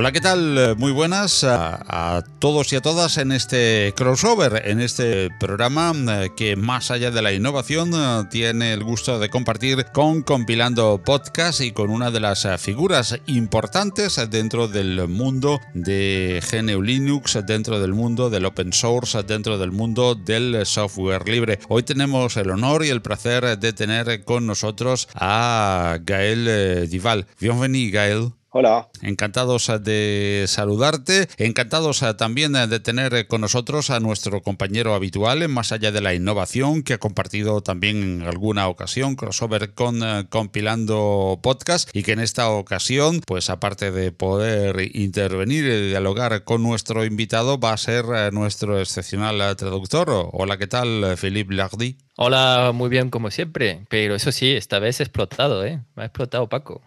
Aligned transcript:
Hola, 0.00 0.12
¿qué 0.12 0.20
tal? 0.20 0.76
Muy 0.76 0.92
buenas 0.92 1.42
a, 1.42 2.22
todos 2.38 2.72
y 2.72 2.76
a 2.76 2.80
todas 2.80 3.18
en 3.18 3.32
este 3.32 3.92
crossover, 3.96 4.62
en 4.66 4.80
este 4.80 5.28
programa 5.40 5.92
eh, 5.92 6.30
que 6.36 6.54
más 6.54 6.92
allá 6.92 7.10
de 7.10 7.20
la 7.20 7.32
innovación 7.32 7.90
eh, 7.92 8.22
tiene 8.30 8.72
el 8.74 8.84
gusto 8.84 9.18
de 9.18 9.28
compartir 9.28 9.86
con 9.92 10.22
Compilando 10.22 11.02
Podcast 11.04 11.62
y 11.62 11.72
con 11.72 11.90
una 11.90 12.12
de 12.12 12.20
las 12.20 12.44
eh, 12.44 12.56
figuras 12.58 13.18
importantes 13.26 14.20
dentro 14.30 14.68
del 14.68 15.08
mundo 15.08 15.58
de 15.74 16.40
GNU 16.48 16.80
Linux, 16.80 17.36
dentro 17.44 17.80
del 17.80 17.92
mundo 17.92 18.30
del 18.30 18.44
open 18.44 18.72
source, 18.72 19.24
dentro 19.24 19.58
del 19.58 19.72
mundo 19.72 20.14
del 20.14 20.64
software 20.64 21.28
libre. 21.28 21.58
Hoy 21.68 21.82
tenemos 21.82 22.36
el 22.36 22.50
honor 22.50 22.84
y 22.84 22.90
el 22.90 23.02
placer 23.02 23.58
de 23.58 23.72
tener 23.72 24.24
con 24.24 24.46
nosotros 24.46 25.08
a 25.16 25.98
Gael 26.02 26.88
Dival. 26.88 27.26
Bienvenido, 27.40 27.94
Gael. 27.94 28.37
Hola. 28.50 28.88
Encantados 29.02 29.68
eh, 29.68 29.78
de 29.78 30.44
saludarte, 30.48 31.28
encantados 31.36 32.02
eh, 32.02 32.14
también 32.14 32.56
eh, 32.56 32.66
de 32.66 32.80
tener 32.80 33.26
con 33.26 33.42
nosotros 33.42 33.90
a 33.90 34.00
nuestro 34.00 34.40
compañero 34.40 34.94
habitual 34.94 35.42
en 35.42 35.50
Más 35.50 35.70
allá 35.70 35.92
de 35.92 36.00
la 36.00 36.14
innovación, 36.14 36.82
que 36.82 36.94
ha 36.94 36.98
compartido 36.98 37.60
también 37.62 38.02
en 38.02 38.22
alguna 38.22 38.68
ocasión 38.68 39.16
crossover 39.16 39.74
con 39.74 40.00
Compilando 40.30 41.38
Podcast 41.42 41.90
y 41.92 42.02
que 42.02 42.12
en 42.12 42.20
esta 42.20 42.48
ocasión, 42.48 43.20
pues 43.26 43.50
aparte 43.50 43.90
de 43.90 44.12
poder 44.12 44.96
intervenir 44.96 45.64
y 45.64 45.88
dialogar 45.88 46.44
con 46.44 46.62
nuestro 46.62 47.04
invitado, 47.04 47.60
va 47.60 47.74
a 47.74 47.76
ser 47.76 48.32
nuestro 48.32 48.80
excepcional 48.80 49.56
traductor. 49.56 50.08
Hola, 50.32 50.56
¿qué 50.56 50.66
tal, 50.66 51.16
Philippe 51.18 51.54
Lardy? 51.54 51.98
Hola, 52.20 52.72
muy 52.74 52.88
bien 52.88 53.10
como 53.10 53.30
siempre, 53.30 53.86
pero 53.88 54.16
eso 54.16 54.32
sí, 54.32 54.50
esta 54.50 54.80
vez 54.80 55.00
explotado, 55.00 55.64
¿eh? 55.64 55.82
Me 55.94 56.02
ha 56.02 56.06
explotado 56.06 56.48
Paco. 56.48 56.82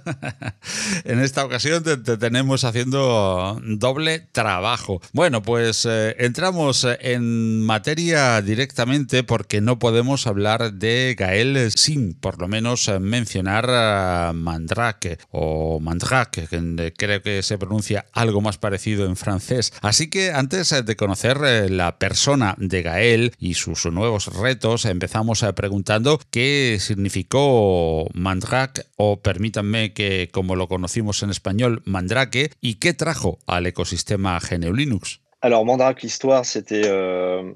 en 1.04 1.20
esta 1.20 1.44
ocasión 1.44 1.82
te, 1.82 1.98
tenemos 1.98 2.64
haciendo 2.64 3.60
doble 3.62 4.20
trabajo. 4.32 5.02
Bueno, 5.12 5.42
pues 5.42 5.86
eh, 5.86 6.16
entramos 6.20 6.86
en 7.02 7.60
materia 7.66 8.40
directamente 8.40 9.24
porque 9.24 9.60
no 9.60 9.78
podemos 9.78 10.26
hablar 10.26 10.72
de 10.72 11.14
Gael 11.18 11.70
sin 11.72 12.14
por 12.14 12.40
lo 12.40 12.48
menos 12.48 12.90
mencionar 12.98 13.68
a 13.68 14.32
Mandrake 14.34 15.18
o 15.32 15.80
Mandrake, 15.80 16.46
que 16.48 16.94
creo 16.96 17.20
que 17.20 17.42
se 17.42 17.58
pronuncia 17.58 18.06
algo 18.14 18.40
más 18.40 18.56
parecido 18.56 19.04
en 19.04 19.16
francés. 19.16 19.74
Así 19.82 20.08
que 20.08 20.32
antes 20.32 20.74
de 20.82 20.96
conocer 20.96 21.36
eh, 21.44 21.68
la 21.68 21.98
persona 21.98 22.54
de 22.56 22.80
Gael 22.80 23.34
y 23.38 23.52
sus 23.52 23.84
nuevos 23.84 24.29
retos, 24.34 24.84
empezamos 24.84 25.42
eh, 25.42 25.52
preguntando 25.52 26.20
qué 26.30 26.78
significó 26.80 28.08
Mandrake, 28.14 28.82
o 28.96 29.20
permítanme 29.20 29.92
que 29.92 30.28
como 30.32 30.56
lo 30.56 30.68
conocimos 30.68 31.22
en 31.22 31.30
español, 31.30 31.82
Mandrake, 31.84 32.50
y 32.60 32.76
qué 32.76 32.94
trajo 32.94 33.38
al 33.46 33.66
ecosistema 33.66 34.38
GNU 34.38 34.72
Linux. 34.74 35.20
Alors 35.42 35.64
Mandrake, 35.64 36.02
l'histoire, 36.02 36.44
c'était 36.44 36.82
euh, 36.84 37.54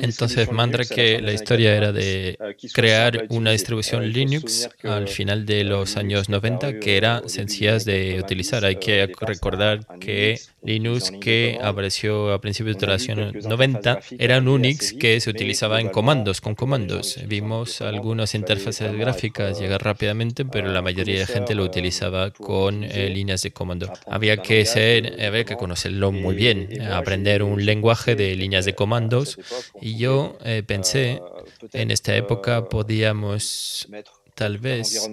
entonces, 0.00 0.50
Mandrake, 0.52 1.20
la 1.20 1.32
historia 1.32 1.74
era 1.74 1.92
de 1.92 2.38
crear 2.72 3.26
una 3.30 3.50
distribución 3.50 4.08
Linux 4.08 4.68
al 4.84 5.08
final 5.08 5.44
de 5.46 5.64
los 5.64 5.96
años 5.96 6.28
90 6.28 6.78
que 6.78 6.96
era 6.96 7.22
sencilla 7.26 7.78
de 7.78 8.20
utilizar. 8.22 8.64
Hay 8.64 8.76
que 8.76 9.12
recordar 9.20 9.80
que 9.98 10.38
Linux, 10.66 11.12
que 11.20 11.58
apareció 11.62 12.32
a 12.32 12.40
principios 12.40 12.76
de 12.78 12.86
los 12.86 13.08
años 13.08 13.46
90, 13.46 14.00
era 14.18 14.38
un 14.38 14.48
Unix 14.48 14.92
que 14.92 15.20
se 15.20 15.30
utilizaba 15.30 15.80
en 15.80 15.88
comandos, 15.88 16.40
con 16.40 16.54
comandos. 16.54 17.18
Vimos 17.26 17.80
algunas 17.80 18.34
interfaces 18.34 18.92
gráficas 18.92 19.60
llegar 19.60 19.82
rápidamente, 19.82 20.44
pero 20.44 20.72
la 20.72 20.82
mayoría 20.82 21.20
de 21.20 21.26
gente 21.26 21.54
lo 21.54 21.64
utilizaba 21.64 22.30
con 22.32 22.84
eh, 22.84 23.08
líneas 23.10 23.42
de 23.42 23.52
comando. 23.52 23.92
Había 24.06 24.38
que 24.38 24.64
ser, 24.64 25.24
había 25.24 25.44
que 25.44 25.56
conocerlo 25.56 26.12
muy 26.12 26.34
bien, 26.34 26.82
aprender 26.82 27.42
un 27.42 27.64
lenguaje 27.64 28.16
de 28.16 28.34
líneas 28.34 28.64
de 28.64 28.74
comandos. 28.74 29.38
Y 29.80 29.96
yo 29.96 30.36
eh, 30.44 30.62
pensé, 30.66 31.20
en 31.72 31.90
esta 31.90 32.16
época 32.16 32.68
podíamos 32.68 33.88
tal 34.36 34.58
vez 34.58 35.10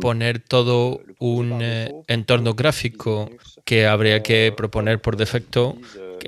poner 0.00 0.38
todo 0.38 1.00
un 1.18 1.58
eh, 1.60 1.92
entorno 2.06 2.54
gráfico 2.54 3.30
que 3.64 3.86
habría 3.86 4.22
que 4.22 4.54
proponer 4.56 5.00
por 5.02 5.16
defecto 5.16 5.76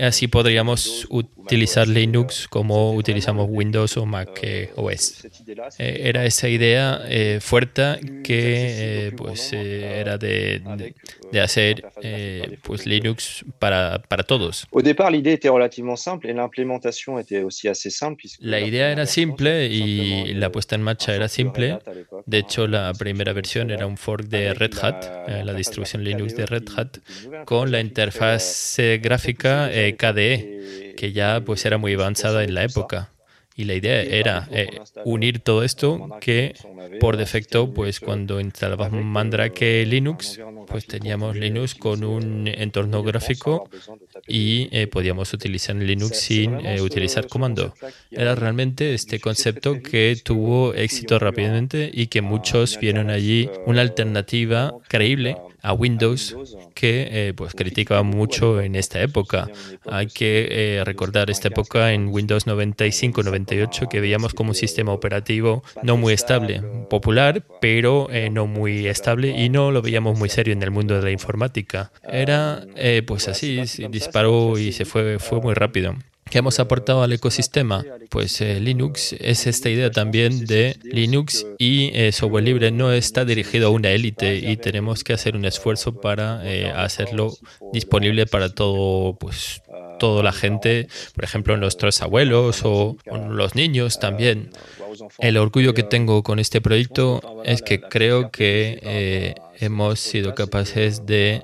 Así 0.00 0.28
podríamos 0.28 1.06
utilizar 1.10 1.37
Linux 1.86 2.48
como 2.48 2.92
utilizamos 2.94 3.46
Windows 3.50 3.96
o 3.96 4.06
Mac 4.06 4.40
OS. 4.76 5.24
Eh, 5.78 6.02
era 6.04 6.24
esa 6.24 6.48
idea 6.48 7.02
eh, 7.08 7.38
fuerte 7.40 8.00
que 8.22 9.08
eh, 9.08 9.12
pues 9.16 9.52
era 9.52 10.18
de, 10.18 10.62
de, 11.32 11.40
hacer 11.40 11.84
pues 12.62 12.86
Linux 12.86 13.44
para, 13.58 14.02
para 14.08 14.22
todos. 14.22 14.66
La 18.40 18.60
idea 18.60 18.90
era 18.90 19.06
simple 19.06 19.66
y 19.66 20.34
la 20.34 20.50
puesta 20.50 20.74
en 20.74 20.82
marcha 20.82 21.14
era 21.14 21.28
simple. 21.28 21.78
De 22.26 22.38
hecho, 22.38 22.66
la 22.66 22.92
primera 22.94 23.32
versión 23.32 23.70
era 23.70 23.86
un 23.86 23.96
fork 23.96 24.26
de 24.26 24.54
Red 24.54 24.78
Hat, 24.80 25.28
la 25.44 25.54
distribución 25.54 26.04
Linux 26.04 26.36
de 26.36 26.46
Red 26.46 26.64
Hat, 26.76 26.98
con 27.44 27.70
la 27.72 27.80
interfaz 27.80 28.76
gráfica 29.00 29.70
KDE, 29.98 30.87
que 30.98 31.12
ya 31.12 31.40
pues 31.46 31.64
era 31.64 31.78
muy 31.78 31.94
avanzada 31.94 32.42
en 32.42 32.54
la 32.54 32.64
época. 32.64 33.12
Y 33.54 33.64
la 33.64 33.74
idea 33.74 34.02
era 34.02 34.48
eh, 34.52 34.80
unir 35.04 35.40
todo 35.40 35.62
esto 35.64 36.08
que 36.20 36.54
por 37.00 37.16
defecto, 37.16 37.72
pues 37.72 37.98
cuando 37.98 38.40
instalábamos 38.40 39.04
Mandrake 39.04 39.84
Linux, 39.84 40.40
pues 40.68 40.86
teníamos 40.86 41.36
Linux 41.36 41.74
con 41.74 42.04
un 42.04 42.46
entorno 42.46 43.02
gráfico 43.02 43.68
y 44.26 44.68
eh, 44.70 44.86
podíamos 44.86 45.32
utilizar 45.32 45.74
Linux 45.76 46.18
sin 46.18 46.54
eh, 46.66 46.80
utilizar 46.80 47.26
comando. 47.26 47.74
Era 48.10 48.34
realmente 48.34 48.94
este 48.94 49.18
concepto 49.20 49.80
que 49.82 50.16
tuvo 50.22 50.74
éxito 50.74 51.18
rápidamente 51.18 51.90
y 51.92 52.06
que 52.06 52.22
muchos 52.22 52.78
vieron 52.78 53.10
allí 53.10 53.50
una 53.66 53.82
alternativa 53.82 54.72
creíble 54.88 55.36
a 55.62 55.72
Windows 55.72 56.36
que 56.74 57.08
eh, 57.10 57.34
pues 57.34 57.54
criticaba 57.54 58.02
mucho 58.02 58.60
en 58.60 58.74
esta 58.74 59.00
época. 59.00 59.48
Hay 59.86 60.06
que 60.06 60.48
eh, 60.50 60.84
recordar 60.84 61.30
esta 61.30 61.48
época 61.48 61.92
en 61.92 62.08
Windows 62.08 62.46
95-98 62.46 63.88
que 63.88 64.00
veíamos 64.00 64.34
como 64.34 64.50
un 64.50 64.54
sistema 64.54 64.92
operativo 64.92 65.62
no 65.82 65.96
muy 65.96 66.12
estable, 66.12 66.62
popular, 66.88 67.44
pero 67.60 68.08
eh, 68.10 68.30
no 68.30 68.46
muy 68.46 68.86
estable 68.86 69.30
y 69.30 69.48
no 69.48 69.70
lo 69.70 69.82
veíamos 69.82 70.18
muy 70.18 70.28
serio 70.28 70.52
en 70.52 70.62
el 70.62 70.70
mundo 70.70 70.94
de 70.94 71.02
la 71.02 71.10
informática. 71.10 71.92
Era 72.10 72.66
pues 73.06 73.28
así, 73.28 73.62
disparó 73.90 74.58
y 74.58 74.72
se 74.72 74.84
fue, 74.84 75.18
fue 75.18 75.40
muy 75.40 75.54
rápido. 75.54 75.94
¿Qué 76.30 76.38
hemos 76.38 76.60
aportado 76.60 77.02
al 77.02 77.12
ecosistema? 77.12 77.84
Pues 78.10 78.40
eh, 78.40 78.60
Linux 78.60 79.14
es 79.18 79.46
esta 79.46 79.70
idea 79.70 79.90
también 79.90 80.44
de 80.44 80.76
Linux 80.82 81.46
y 81.58 81.90
eh, 81.94 82.12
software 82.12 82.44
libre 82.44 82.70
no 82.70 82.92
está 82.92 83.24
dirigido 83.24 83.68
a 83.68 83.70
una 83.70 83.90
élite 83.90 84.36
y 84.36 84.56
tenemos 84.58 85.04
que 85.04 85.14
hacer 85.14 85.36
un 85.36 85.46
esfuerzo 85.46 86.00
para 86.00 86.40
eh, 86.44 86.70
hacerlo 86.70 87.34
disponible 87.72 88.26
para 88.26 88.50
todo, 88.50 89.14
pues, 89.14 89.62
toda 89.98 90.22
la 90.22 90.32
gente, 90.32 90.88
por 91.14 91.24
ejemplo, 91.24 91.56
nuestros 91.56 92.02
abuelos 92.02 92.60
o, 92.64 92.96
los 93.30 93.54
niños 93.54 93.98
también. 93.98 94.50
El 95.18 95.38
orgullo 95.38 95.72
que 95.72 95.82
tengo 95.82 96.22
con 96.22 96.38
este 96.38 96.60
proyecto 96.60 97.42
es 97.44 97.62
que 97.62 97.80
creo 97.80 98.30
que 98.30 99.34
hemos 99.60 100.00
sido 100.00 100.34
capaces 100.34 101.06
de 101.06 101.42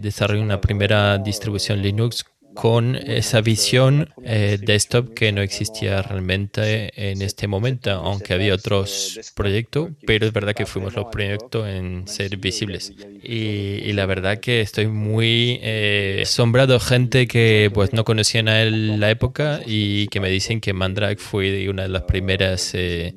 desarrollar 0.00 0.44
una 0.44 0.60
primera 0.60 1.18
distribución 1.18 1.82
Linux 1.82 2.24
con 2.54 2.96
esa 2.96 3.40
visión 3.40 4.10
eh, 4.24 4.58
desktop 4.60 5.14
que 5.14 5.32
no 5.32 5.40
existía 5.42 6.02
realmente 6.02 6.90
en 7.10 7.22
este 7.22 7.46
momento, 7.46 7.90
aunque 7.90 8.34
había 8.34 8.54
otros 8.54 9.32
proyectos, 9.34 9.90
pero 10.06 10.26
es 10.26 10.32
verdad 10.32 10.54
que 10.54 10.66
fuimos 10.66 10.94
los 10.94 11.06
proyectos 11.06 11.68
en 11.68 12.06
ser 12.06 12.36
visibles. 12.36 12.92
Y, 13.22 13.92
la 13.92 14.06
verdad 14.06 14.38
que 14.38 14.62
estoy 14.62 14.86
muy 14.86 15.58
eh, 15.62 16.20
asombrado, 16.22 16.80
gente 16.80 17.26
que 17.26 17.70
pues 17.74 17.92
no 17.92 18.04
conocían 18.04 18.48
a 18.48 18.62
él 18.62 18.98
la 18.98 19.10
época 19.10 19.60
y 19.66 20.06
que 20.08 20.18
me 20.18 20.30
dicen 20.30 20.62
que 20.62 20.72
Mandrake 20.72 21.20
fue 21.20 21.68
una 21.68 21.82
de 21.82 21.88
las 21.90 22.02
primeras 22.02 22.70
eh, 22.74 23.14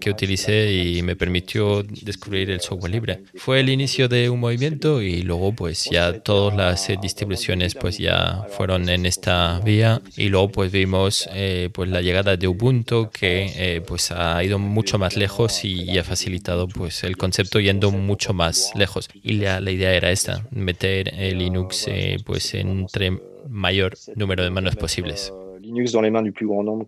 que 0.00 0.10
utilicé 0.10 0.72
y 0.72 1.02
me 1.02 1.16
permitió 1.16 1.82
descubrir 1.82 2.50
el 2.50 2.60
software 2.60 2.92
libre. 2.92 3.20
Fue 3.34 3.60
el 3.60 3.68
inicio 3.68 4.08
de 4.08 4.30
un 4.30 4.40
movimiento 4.40 5.02
y 5.02 5.22
luego 5.22 5.52
pues 5.52 5.88
ya 5.90 6.20
todas 6.20 6.56
las 6.56 6.88
eh, 6.90 6.98
distribuciones 7.00 7.74
pues 7.74 7.98
ya 7.98 8.46
fueron 8.50 8.88
en 8.88 9.06
esta 9.06 9.60
vía 9.60 10.00
y 10.16 10.28
luego 10.28 10.48
pues 10.50 10.72
vimos 10.72 11.28
eh, 11.34 11.70
pues 11.72 11.88
la 11.88 12.00
llegada 12.00 12.36
de 12.36 12.48
Ubuntu 12.48 13.10
que 13.10 13.50
eh, 13.56 13.80
pues 13.80 14.10
ha 14.10 14.42
ido 14.42 14.58
mucho 14.58 14.98
más 14.98 15.16
lejos 15.16 15.64
y, 15.64 15.98
ha 15.98 16.04
facilitado 16.04 16.68
pues 16.68 17.02
el 17.04 17.16
concepto 17.16 17.58
yendo 17.60 17.90
mucho 17.90 18.32
más 18.32 18.72
lejos 18.74 19.08
y 19.14 19.34
la, 19.34 19.60
la 19.60 19.70
idea 19.70 19.92
era 19.92 20.10
esta 20.10 20.46
meter 20.50 21.12
Linux 21.34 21.86
eh, 21.88 22.18
pues 22.24 22.54
entre 22.54 23.18
mayor 23.48 23.94
número 24.16 24.44
de 24.44 24.50
manos 24.50 24.76
posibles. 24.76 25.32
Linux 25.60 25.92
dans 25.92 26.02
les 26.02 26.10
mains 26.10 26.22
du 26.22 26.32
plus 26.32 26.46
grand 26.46 26.62
nombre 26.62 26.86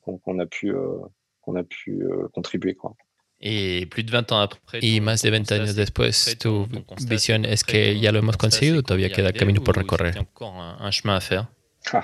qu'on 0.00 0.38
a 0.38 0.46
pu, 0.46 0.72
qu'on 1.40 1.56
a 1.56 1.62
pu 1.62 2.02
contribuer. 2.32 2.74
Quoi. 2.74 2.94
Y 4.80 5.00
más 5.00 5.22
de 5.22 5.30
20 5.30 5.54
años 5.54 5.76
después, 5.76 6.36
tu 6.38 6.68
visión 7.06 7.44
es 7.44 7.64
que 7.64 7.98
ya 7.98 8.12
lo 8.12 8.18
hemos 8.18 8.36
conseguido, 8.36 8.82
todavía 8.82 9.10
queda 9.10 9.32
camino 9.32 9.62
por 9.62 9.76
recorrer. 9.76 10.26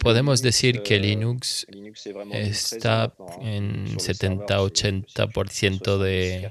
Podemos 0.00 0.42
decir 0.42 0.82
que 0.82 0.98
Linux 0.98 1.64
está 2.32 3.12
en 3.40 3.96
70-80% 3.96 5.98
de, 5.98 6.50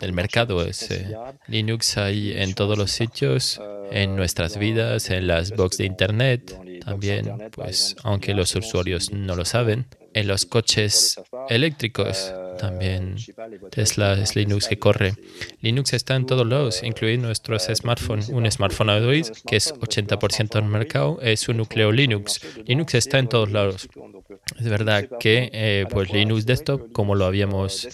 del 0.00 0.12
mercado. 0.14 0.64
Es, 0.64 0.90
eh, 0.90 1.14
Linux 1.46 1.98
hay 1.98 2.32
en 2.32 2.54
todos 2.54 2.78
los 2.78 2.90
sitios, 2.90 3.60
en 3.90 4.16
nuestras 4.16 4.56
vidas, 4.56 5.10
en 5.10 5.26
las 5.26 5.54
box 5.54 5.76
de 5.76 5.84
Internet, 5.84 6.58
también, 6.82 7.50
pues, 7.50 7.94
aunque 8.02 8.32
los 8.32 8.56
usuarios 8.56 9.12
no 9.12 9.36
lo 9.36 9.44
saben 9.44 9.84
en 10.14 10.28
los 10.28 10.46
coches 10.46 11.20
eléctricos. 11.48 12.32
También 12.58 13.16
Tesla 13.70 14.12
es 14.14 14.36
Linux 14.36 14.68
que 14.68 14.78
corre. 14.78 15.14
Linux 15.60 15.92
está 15.94 16.14
en 16.16 16.26
todos 16.26 16.46
lados, 16.46 16.82
incluido 16.82 17.22
nuestros 17.22 17.64
smartphones. 17.64 18.28
Un 18.28 18.50
smartphone 18.50 18.90
Android, 18.90 19.26
que 19.46 19.56
es 19.56 19.74
80% 19.74 20.50
del 20.50 20.64
mercado, 20.64 21.18
es 21.22 21.48
un 21.48 21.58
núcleo 21.58 21.90
Linux. 21.92 22.40
Linux 22.66 22.94
está 22.94 23.18
en 23.18 23.28
todos 23.28 23.50
lados. 23.50 23.88
Es 24.58 24.68
verdad 24.68 25.08
que 25.18 25.50
eh, 25.52 25.86
pues 25.90 26.12
Linux 26.12 26.46
Desktop, 26.46 26.92
como 26.92 27.14
lo 27.14 27.24
habíamos 27.24 27.88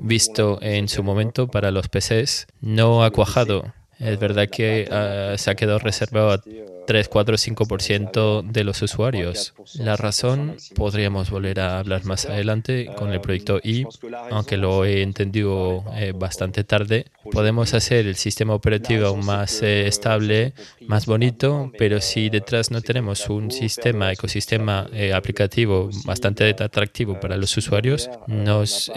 visto 0.00 0.58
en 0.62 0.88
su 0.88 1.02
momento 1.02 1.48
para 1.48 1.70
los 1.70 1.88
PCs, 1.88 2.46
no 2.60 3.04
ha 3.04 3.10
cuajado. 3.10 3.72
Es 3.98 4.18
verdad 4.18 4.48
que 4.50 4.88
ah, 4.90 5.34
se 5.36 5.50
ha 5.50 5.54
quedado 5.54 5.78
reservado 5.78 6.32
a 6.32 6.42
3, 6.86 7.08
4, 7.08 7.36
5% 7.36 8.42
de 8.42 8.64
los 8.64 8.82
usuarios. 8.82 9.54
La 9.74 9.96
razón 9.96 10.56
podríamos 10.74 11.30
volver 11.30 11.60
a 11.60 11.78
hablar 11.78 12.04
más 12.04 12.26
adelante 12.26 12.86
con 12.96 13.12
el 13.12 13.20
proyecto 13.20 13.60
I, 13.62 13.86
aunque 14.30 14.56
lo 14.56 14.84
he 14.84 15.02
entendido 15.02 15.84
eh, 15.94 16.12
bastante 16.14 16.64
tarde. 16.64 17.06
Podemos 17.30 17.74
hacer 17.74 18.06
el 18.06 18.16
sistema 18.16 18.54
operativo 18.54 19.16
más 19.16 19.62
eh, 19.62 19.86
estable, 19.86 20.52
más 20.86 21.06
bonito, 21.06 21.72
pero 21.78 22.00
si 22.00 22.28
detrás 22.28 22.70
no 22.70 22.80
tenemos 22.80 23.28
un 23.28 23.50
sistema, 23.50 24.12
ecosistema 24.12 24.88
eh, 24.92 25.12
aplicativo 25.12 25.90
bastante 26.04 26.54
atractivo 26.58 27.18
para 27.18 27.36
los 27.36 27.56
usuarios, 27.56 28.10
nos 28.26 28.90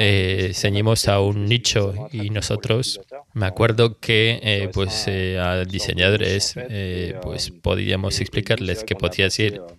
ceñimos 0.54 1.08
a 1.08 1.20
un 1.20 1.46
nicho 1.46 1.94
y 2.12 2.30
nosotros, 2.30 3.00
me 3.34 3.46
acuerdo 3.46 4.00
que 4.00 4.70
pues 4.74 5.08
a 5.08 5.64
diseñadores 5.66 6.56
pues 7.22 7.52
podíamos 7.78 8.20
explicarles 8.22 8.84
que 8.84 8.96
podía 8.96 9.30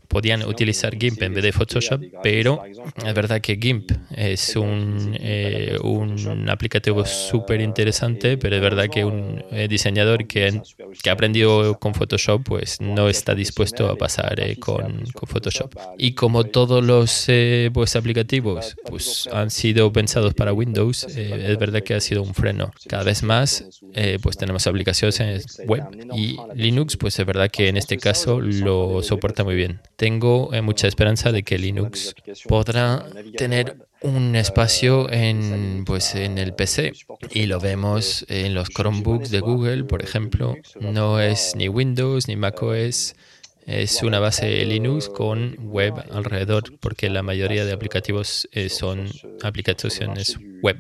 podían 0.09 0.43
utilizar 0.43 0.97
GIMP 0.97 1.23
en 1.23 1.35
vez 1.35 1.45
de 1.45 1.53
Photoshop, 1.53 2.01
pero 2.23 2.63
es 2.65 3.15
verdad 3.15 3.41
que 3.41 3.57
GIMP 3.57 3.91
es 4.17 4.57
un, 4.57 5.17
eh, 5.21 5.77
un 5.83 6.49
aplicativo 6.49 7.05
súper 7.05 7.61
interesante, 7.61 8.39
pero 8.39 8.57
es 8.57 8.63
verdad 8.63 8.89
que 8.89 9.05
un 9.05 9.45
eh, 9.53 9.69
diseñador 9.69 10.27
que, 10.27 10.63
que 11.03 11.11
ha 11.11 11.13
aprendido 11.13 11.79
con 11.79 11.95
Photoshop 11.95 12.43
pues 12.43 12.81
no 12.81 13.09
está 13.09 13.35
dispuesto 13.35 13.89
a 13.89 13.97
pasar 13.97 14.41
eh, 14.41 14.57
con, 14.57 15.05
con, 15.13 15.29
Photoshop. 15.29 15.75
Y 15.99 16.13
como 16.13 16.45
todos 16.45 16.83
los 16.83 17.27
pues, 17.73 17.97
aplicativos 17.97 18.77
pues, 18.87 19.29
han 19.33 19.51
sido 19.51 19.93
pensados 19.93 20.33
para 20.35 20.53
Windows, 20.53 21.05
es 21.05 21.59
verdad 21.59 21.83
que 21.83 21.95
ha 21.95 22.01
sido 22.01 22.23
un 22.23 22.35
freno. 22.35 22.73
Cada 22.89 23.05
vez 23.05 23.23
más 23.23 23.83
pues 24.23 24.37
tenemos 24.39 24.67
aplicaciones 24.67 25.61
web 25.67 25.85
y 26.15 26.37
Linux 26.55 26.97
pues 26.97 27.19
es 27.19 27.27
verdad 27.27 27.51
que 27.51 27.69
en 27.69 27.77
este 27.77 27.88
este 27.89 27.97
caso 27.97 28.43
lo 28.43 29.03
soporta 29.03 29.45
muy 29.45 29.55
bien. 29.55 29.81
Tengo 29.97 30.53
eh, 30.53 30.61
mucha 30.61 30.87
esperanza 30.87 31.33
de 31.33 31.43
que 31.43 31.57
Linux 31.57 32.15
podrá 32.47 33.07
tener 33.35 33.79
un 34.03 34.37
espacio 34.37 35.11
en, 35.11 35.85
pues, 35.87 36.15
en 36.15 36.37
el 36.37 36.53
PC 36.53 36.93
y 37.31 37.47
lo 37.47 37.59
vemos 37.61 38.27
en 38.29 38.55
los 38.55 38.69
Chromebooks 38.69 39.31
de 39.31 39.41
Google, 39.41 39.85
por 39.85 40.03
ejemplo. 40.03 40.55
No 40.79 41.19
es 41.19 41.57
ni 41.57 41.71
Windows 41.71 42.29
ni 42.29 42.37
macOS. 42.37 43.17
Es 43.65 44.03
una 44.03 44.21
base 44.21 44.67
Linux 44.67 45.09
con 45.09 45.57
web 45.59 45.95
alrededor, 46.11 46.65
porque 46.81 47.09
la 47.09 47.23
mayoría 47.23 47.65
de 47.65 47.73
aplicativos 47.73 48.47
eh, 48.53 48.69
son 48.69 49.07
aplicaciones 49.43 50.37
web. 50.63 50.77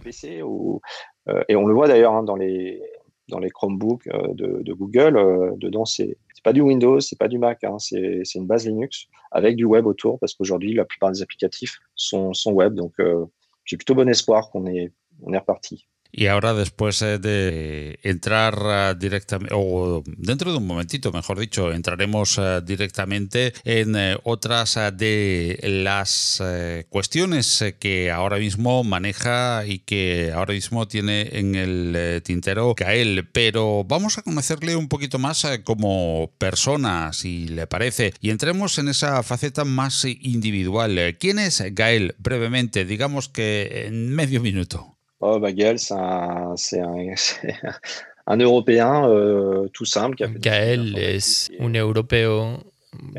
Et 1.48 1.56
on 1.56 1.66
le 1.66 1.72
voit 1.72 1.88
d'ailleurs 1.88 2.22
dans 2.22 2.36
les, 2.36 2.82
dans 3.28 3.38
les 3.38 3.50
Chromebooks 3.50 4.04
de, 4.34 4.62
de 4.62 4.72
Google, 4.74 5.56
dedans 5.58 5.86
c'est 5.86 6.18
c'est 6.38 6.44
pas 6.44 6.52
du 6.52 6.60
Windows, 6.60 7.00
c'est 7.00 7.18
pas 7.18 7.26
du 7.26 7.36
Mac, 7.36 7.64
hein, 7.64 7.78
c'est 7.80 8.22
une 8.36 8.46
base 8.46 8.64
Linux 8.64 9.06
avec 9.32 9.56
du 9.56 9.64
web 9.64 9.86
autour 9.86 10.20
parce 10.20 10.34
qu'aujourd'hui 10.34 10.72
la 10.72 10.84
plupart 10.84 11.10
des 11.10 11.20
applicatifs 11.20 11.80
sont, 11.96 12.32
web. 12.46 12.74
Donc 12.74 12.92
euh, 13.00 13.26
j'ai 13.64 13.76
plutôt 13.76 13.96
bon 13.96 14.08
espoir 14.08 14.48
qu'on 14.50 14.64
est, 14.66 14.92
on 15.22 15.32
est 15.32 15.38
reparti. 15.38 15.88
Y 16.18 16.26
ahora, 16.26 16.52
después 16.52 17.00
eh, 17.02 17.20
de 17.20 18.00
entrar 18.02 18.58
eh, 18.60 18.94
directamente, 18.98 19.54
o 19.56 20.02
dentro 20.04 20.50
de 20.50 20.58
un 20.58 20.66
momentito, 20.66 21.12
mejor 21.12 21.38
dicho, 21.38 21.72
entraremos 21.72 22.38
eh, 22.38 22.60
directamente 22.64 23.52
en 23.62 23.94
otras 24.24 24.80
de 24.94 25.60
las 25.62 26.42
cuestiones 26.88 27.64
que 27.78 28.10
ahora 28.10 28.38
mismo 28.38 28.82
maneja 28.82 29.64
y 29.64 29.78
que 29.78 30.32
ahora 30.34 30.54
mismo 30.54 30.88
tiene 30.88 31.28
en 31.38 31.54
el 31.54 32.20
tintero 32.24 32.74
Gael. 32.76 33.28
Pero 33.30 33.84
vamos 33.84 34.18
a 34.18 34.22
conocerle 34.22 34.74
un 34.74 34.88
poquito 34.88 35.20
más 35.20 35.46
como 35.62 36.32
persona, 36.38 37.12
si 37.12 37.46
le 37.46 37.68
parece, 37.68 38.12
y 38.20 38.30
entremos 38.30 38.78
en 38.78 38.88
esa 38.88 39.22
faceta 39.22 39.64
más 39.64 40.04
individual. 40.04 41.16
¿Quién 41.20 41.38
es 41.38 41.62
Gael? 41.74 42.16
Brevemente, 42.18 42.84
digamos 42.84 43.28
que 43.28 43.84
en 43.86 44.10
medio 44.10 44.40
minuto. 44.40 44.97
Oh, 45.20 45.40
bah 45.40 45.52
Gaël, 45.52 45.78
c'est 45.78 45.94
un, 45.94 46.54
un, 48.26 48.36
Européen 48.38 49.08
euh, 49.08 49.68
tout 49.72 49.84
simple. 49.84 50.16
Qui 50.16 50.24
a 50.24 50.28
fait 50.28 50.38
Gaël 50.38 50.96
es 50.96 51.50
un 51.58 51.74
europeo 51.74 52.58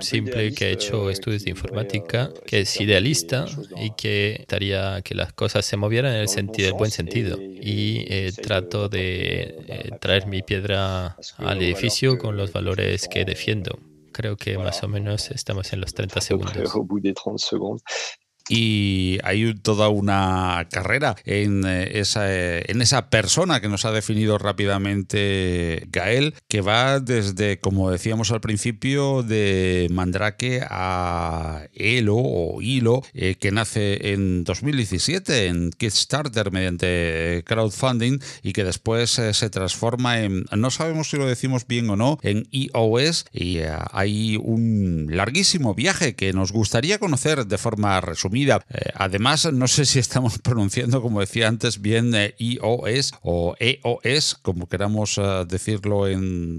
simple 0.02 0.54
que 0.54 0.66
ha 0.66 0.70
hecho 0.70 1.08
euh, 1.08 1.12
estudios 1.12 1.44
de 1.44 1.52
informática, 1.52 2.32
que 2.46 2.62
es 2.62 2.82
idealista 2.82 3.46
y 3.78 3.92
que 3.92 4.38
estaría 4.40 5.02
que 5.02 5.16
las 5.16 5.34
cosas 5.34 5.66
se 5.66 5.78
movieran 5.78 6.14
en 6.14 6.22
el, 6.22 6.28
sentido, 6.28 6.70
el 6.70 6.74
buen 6.74 6.92
sentido. 6.92 7.38
Y 7.40 8.06
eh, 8.08 8.32
trato 8.32 8.90
de 8.90 9.56
eh, 9.68 9.92
traer 10.00 10.28
mi 10.28 10.42
piedra 10.42 11.18
al 11.38 11.62
edificio 11.62 12.18
con 12.18 12.38
los 12.38 12.52
valores 12.52 13.08
que 13.08 13.26
defiendo. 13.26 13.80
Creo 14.12 14.38
que 14.38 14.58
más 14.58 14.84
o 14.84 14.88
menos 14.88 15.32
estamos 15.32 15.72
en 15.74 15.82
los 15.82 15.94
30 15.94 16.22
segundos. 16.22 16.74
Au 18.50 18.56
bout 18.56 18.80
des 18.80 18.80
30 18.80 18.80
secondes 18.80 18.90
y 19.10 19.20
hay 19.24 19.54
toda 19.54 19.90
una 19.90 20.68
carrera 20.72 21.16
en 21.24 21.64
eh, 21.66 22.00
esa, 22.00 22.34
eh, 22.34 22.64
en 22.68 22.82
esa 22.82 23.10
persona 23.10 23.62
que 23.62 23.70
nos 23.70 23.86
ha 23.86 23.92
definido 23.92 24.38
rápidamente 24.38 25.88
Gael, 25.92 26.34
que 26.48 26.62
va 26.62 27.00
desde, 27.00 27.60
como 27.60 27.92
decíamos 27.92 28.32
al 28.32 28.42
principio, 28.42 29.24
de 29.24 29.88
Mandrake 29.92 30.62
a 30.68 31.68
Elo 31.74 32.18
o 32.18 32.62
Hilo, 32.62 33.04
eh, 33.14 33.36
que 33.36 33.52
nace 33.52 34.14
en 34.14 34.44
2017 34.44 35.48
en 35.48 35.70
Kickstarter 35.72 36.52
mediante 36.52 37.44
crowdfunding 37.46 38.20
y 38.42 38.54
que 38.54 38.64
después 38.64 39.10
se 39.10 39.50
transforma 39.50 40.22
en, 40.22 40.46
no 40.56 40.72
sabemos 40.72 41.10
si 41.10 41.18
lo 41.18 41.28
decimos 41.28 41.68
bien 41.68 41.90
o 41.90 41.96
no, 41.96 42.18
en 42.24 42.48
iOS 42.52 43.26
y 43.32 43.60
hay 43.92 44.38
un 44.38 45.08
larguísimo 45.10 45.76
viaje 45.76 46.16
que 46.16 46.34
nos 46.34 46.52
gustaría 46.52 46.98
conocer 46.98 47.46
de 47.46 47.58
forma 47.58 48.02
resumida 48.02 48.39
eh, 48.48 48.92
además, 48.96 49.52
no 49.52 49.68
sé 49.68 49.86
si 49.86 50.00
estamos 50.00 50.40
pronunciando, 50.44 51.02
como 51.02 51.20
decía 51.20 51.48
antes, 51.48 51.82
bien 51.82 52.14
eh, 52.16 52.36
iOS 52.38 53.14
o 53.22 53.56
EOS, 53.60 54.36
como 54.42 54.68
queramos 54.68 55.18
eh, 55.18 55.46
decirlo 55.48 56.08
en 56.08 56.58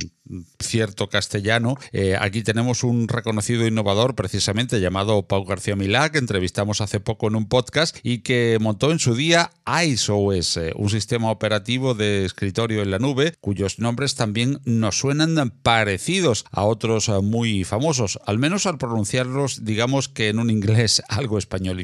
cierto 0.58 1.08
castellano. 1.08 1.76
aquí 2.18 2.42
tenemos 2.42 2.84
un 2.84 3.08
reconocido 3.08 3.66
innovador 3.66 4.14
precisamente 4.14 4.80
llamado 4.80 5.26
Pau 5.26 5.44
García 5.44 5.76
Milá, 5.76 6.10
que 6.10 6.18
entrevistamos 6.18 6.80
hace 6.80 7.00
poco 7.00 7.28
en 7.28 7.37
un 7.37 7.49
podcast 7.49 7.96
y 8.02 8.18
que 8.18 8.58
montó 8.60 8.92
en 8.92 8.99
su 8.99 9.14
día 9.14 9.50
IceOS, 9.66 10.60
un 10.76 10.90
sistema 10.90 11.30
operativo 11.30 11.94
de 11.94 12.25
escritorio 12.25 12.82
en 12.82 12.90
la 12.90 12.99
nube, 12.99 13.34
cuyos 13.40 13.78
nombres 13.78 14.14
también 14.14 14.60
nos 14.64 14.99
suenan 14.99 15.50
parecidos 15.62 16.44
a 16.50 16.64
otros 16.64 17.08
muy 17.22 17.64
famosos, 17.64 18.18
al 18.26 18.38
menos 18.38 18.66
al 18.66 18.78
pronunciarlos, 18.78 19.64
digamos 19.64 20.08
que 20.08 20.28
en 20.28 20.38
un 20.38 20.50
inglés 20.50 21.02
algo 21.08 21.38
español 21.38 21.80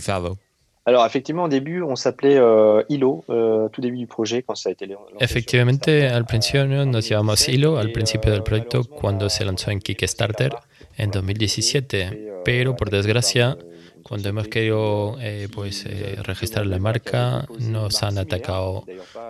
Alors 0.88 1.05
effectivement, 1.05 1.45
au 1.45 1.49
début, 1.49 1.83
on 1.83 1.97
s'appelait 1.97 2.38
euh, 2.38 2.85
ILO, 2.88 3.25
euh, 3.28 3.69
tout 3.71 3.81
début 3.81 3.97
du 3.99 4.07
projet, 4.07 4.45
quand 4.45 4.55
ça 4.55 4.69
a 4.69 4.73
été 4.73 4.87
lancé. 4.87 5.14
Efectivamente, 5.19 6.07
al 6.07 6.25
principio 6.25 6.64
nos 6.64 7.09
llamamos 7.09 7.49
ILO, 7.49 7.76
al 7.76 7.90
principio 7.90 8.31
del 8.31 8.45
proyecto, 8.45 8.85
cuando 8.85 9.28
se 9.28 9.45
lanzó 9.45 9.73
en 9.73 9.81
Kickstarter 9.81 10.55
en 10.97 11.11
2017. 11.11 12.43
Pero 12.45 12.76
por 12.76 12.90
desgracia, 12.90 13.59
cuando 14.05 14.28
hemos 14.28 14.47
querido 14.47 15.16
eh, 15.21 15.49
pues, 15.52 15.85
eh, 15.85 16.16
registrar 16.23 16.64
la 16.66 16.78
marca, 16.78 17.45
nos 17.59 18.05
han 18.05 18.19
atacado 18.19 18.85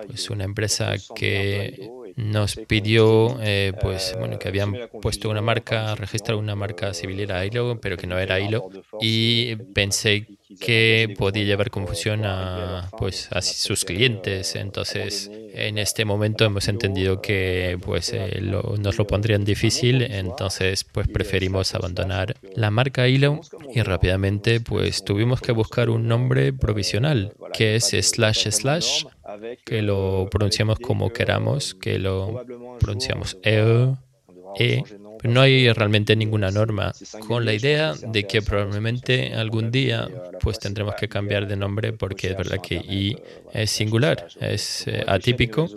pues, 0.07 0.29
una 0.29 0.45
empresa 0.45 0.93
que 1.15 1.89
nos 2.17 2.57
pidió 2.57 3.39
eh, 3.43 3.73
pues 3.81 4.15
bueno 4.19 4.39
que 4.39 4.49
habían 4.49 4.75
puesto 5.03 5.29
una 5.31 5.43
marca, 5.43 5.95
registrado 5.95 6.41
una 6.41 6.57
marca 6.57 6.95
civil 6.95 7.21
era 7.21 7.45
ILO, 7.45 7.79
pero 7.81 7.97
que 7.97 8.07
no 8.07 8.19
era 8.19 8.41
ILO 8.41 8.71
y 9.01 9.57
pensé 9.75 10.27
que 10.61 11.15
podía 11.19 11.45
llevar 11.45 11.71
confusión 11.71 12.25
a, 12.25 12.89
pues, 12.99 13.29
a 13.33 13.43
sus 13.43 13.85
clientes. 13.85 14.55
Entonces, 14.55 15.31
en 15.53 15.79
este 15.79 16.05
momento 16.05 16.45
hemos 16.45 16.69
entendido 16.69 17.21
que 17.21 17.79
pues, 17.83 18.13
eh, 18.13 18.41
nos 18.41 18.97
lo 18.97 19.07
pondrían 19.07 19.45
difícil, 19.45 20.03
entonces 20.03 20.85
pues, 20.85 21.09
preferimos 21.09 21.75
abandonar 21.75 22.37
la 22.55 22.71
marca 22.71 23.09
Hilo 23.09 23.41
y 23.75 23.83
rápidamente 23.83 24.61
pues, 24.61 25.05
tuvimos 25.05 25.41
que 25.41 25.53
buscar 25.53 25.91
un 25.91 26.07
nombre 26.07 26.53
provisional, 26.53 27.33
que 27.53 27.77
es 27.77 27.89
slash 27.89 28.49
slash, 28.51 29.05
que 29.65 29.83
lo 29.83 30.29
pronunciamos 30.31 30.79
como 30.79 31.13
queramos, 31.13 31.75
que 31.75 31.99
lo 31.99 32.45
pronunciamos 32.79 33.39
E, 33.43 33.95
E 34.59 34.83
no 35.27 35.41
hay 35.41 35.73
realmente 35.73 36.17
ninguna 36.17 36.51
norma, 36.51 36.93
con 37.27 37.45
la 37.45 37.55
idea 37.55 37.95
de 37.95 38.25
que 38.25 38.43
probablemente 38.43 39.35
algún 39.35 39.71
día 39.71 40.09
pues 40.41 40.59
tendremos 40.59 40.95
que 40.95 41.09
cambiar 41.09 41.47
de 41.47 41.57
nombre 41.57 41.93
porque 41.93 42.31
es 42.31 42.37
verdad 42.37 42.59
que 42.63 42.77
I 42.77 43.17
es 43.53 43.71
singular, 43.71 44.29
es 44.41 44.87
eh, 44.87 45.03
atípico. 45.07 45.69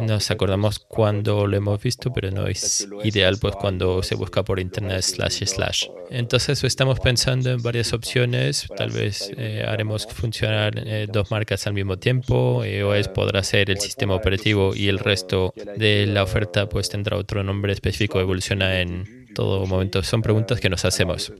Nos 0.00 0.30
acordamos 0.30 0.78
cuando 0.78 1.46
lo 1.46 1.56
hemos 1.56 1.82
visto, 1.82 2.12
pero 2.12 2.30
no 2.30 2.46
es 2.46 2.88
ideal 3.02 3.38
pues 3.40 3.54
cuando 3.56 4.02
se 4.02 4.14
busca 4.14 4.44
por 4.44 4.60
internet 4.60 5.02
slash 5.02 5.44
slash. 5.44 5.86
Entonces 6.10 6.62
estamos 6.62 7.00
pensando 7.00 7.50
en 7.50 7.62
varias 7.62 7.92
opciones, 7.92 8.68
tal 8.76 8.90
vez 8.90 9.30
eh, 9.36 9.64
haremos 9.66 10.06
funcionar 10.06 10.74
eh, 10.76 11.06
dos 11.10 11.30
marcas 11.30 11.66
al 11.66 11.74
mismo 11.74 11.98
tiempo, 11.98 12.62
OS 12.84 13.08
podrá 13.08 13.42
ser 13.42 13.70
el 13.70 13.80
sistema 13.80 14.14
operativo 14.14 14.74
y 14.74 14.88
el 14.88 14.98
resto 14.98 15.52
de 15.76 16.06
la 16.06 16.22
oferta 16.22 16.68
pues 16.68 16.88
tendrá 16.88 17.16
otro 17.16 17.42
nombre 17.42 17.72
específico, 17.72 18.20
evoluciona 18.20 18.80
en 18.80 18.93
todo 19.34 19.66
momento. 19.66 20.02
Son 20.02 20.22
preguntas 20.22 20.60
que 20.60 20.70
nos 20.70 20.84
hacemos. 20.84 21.32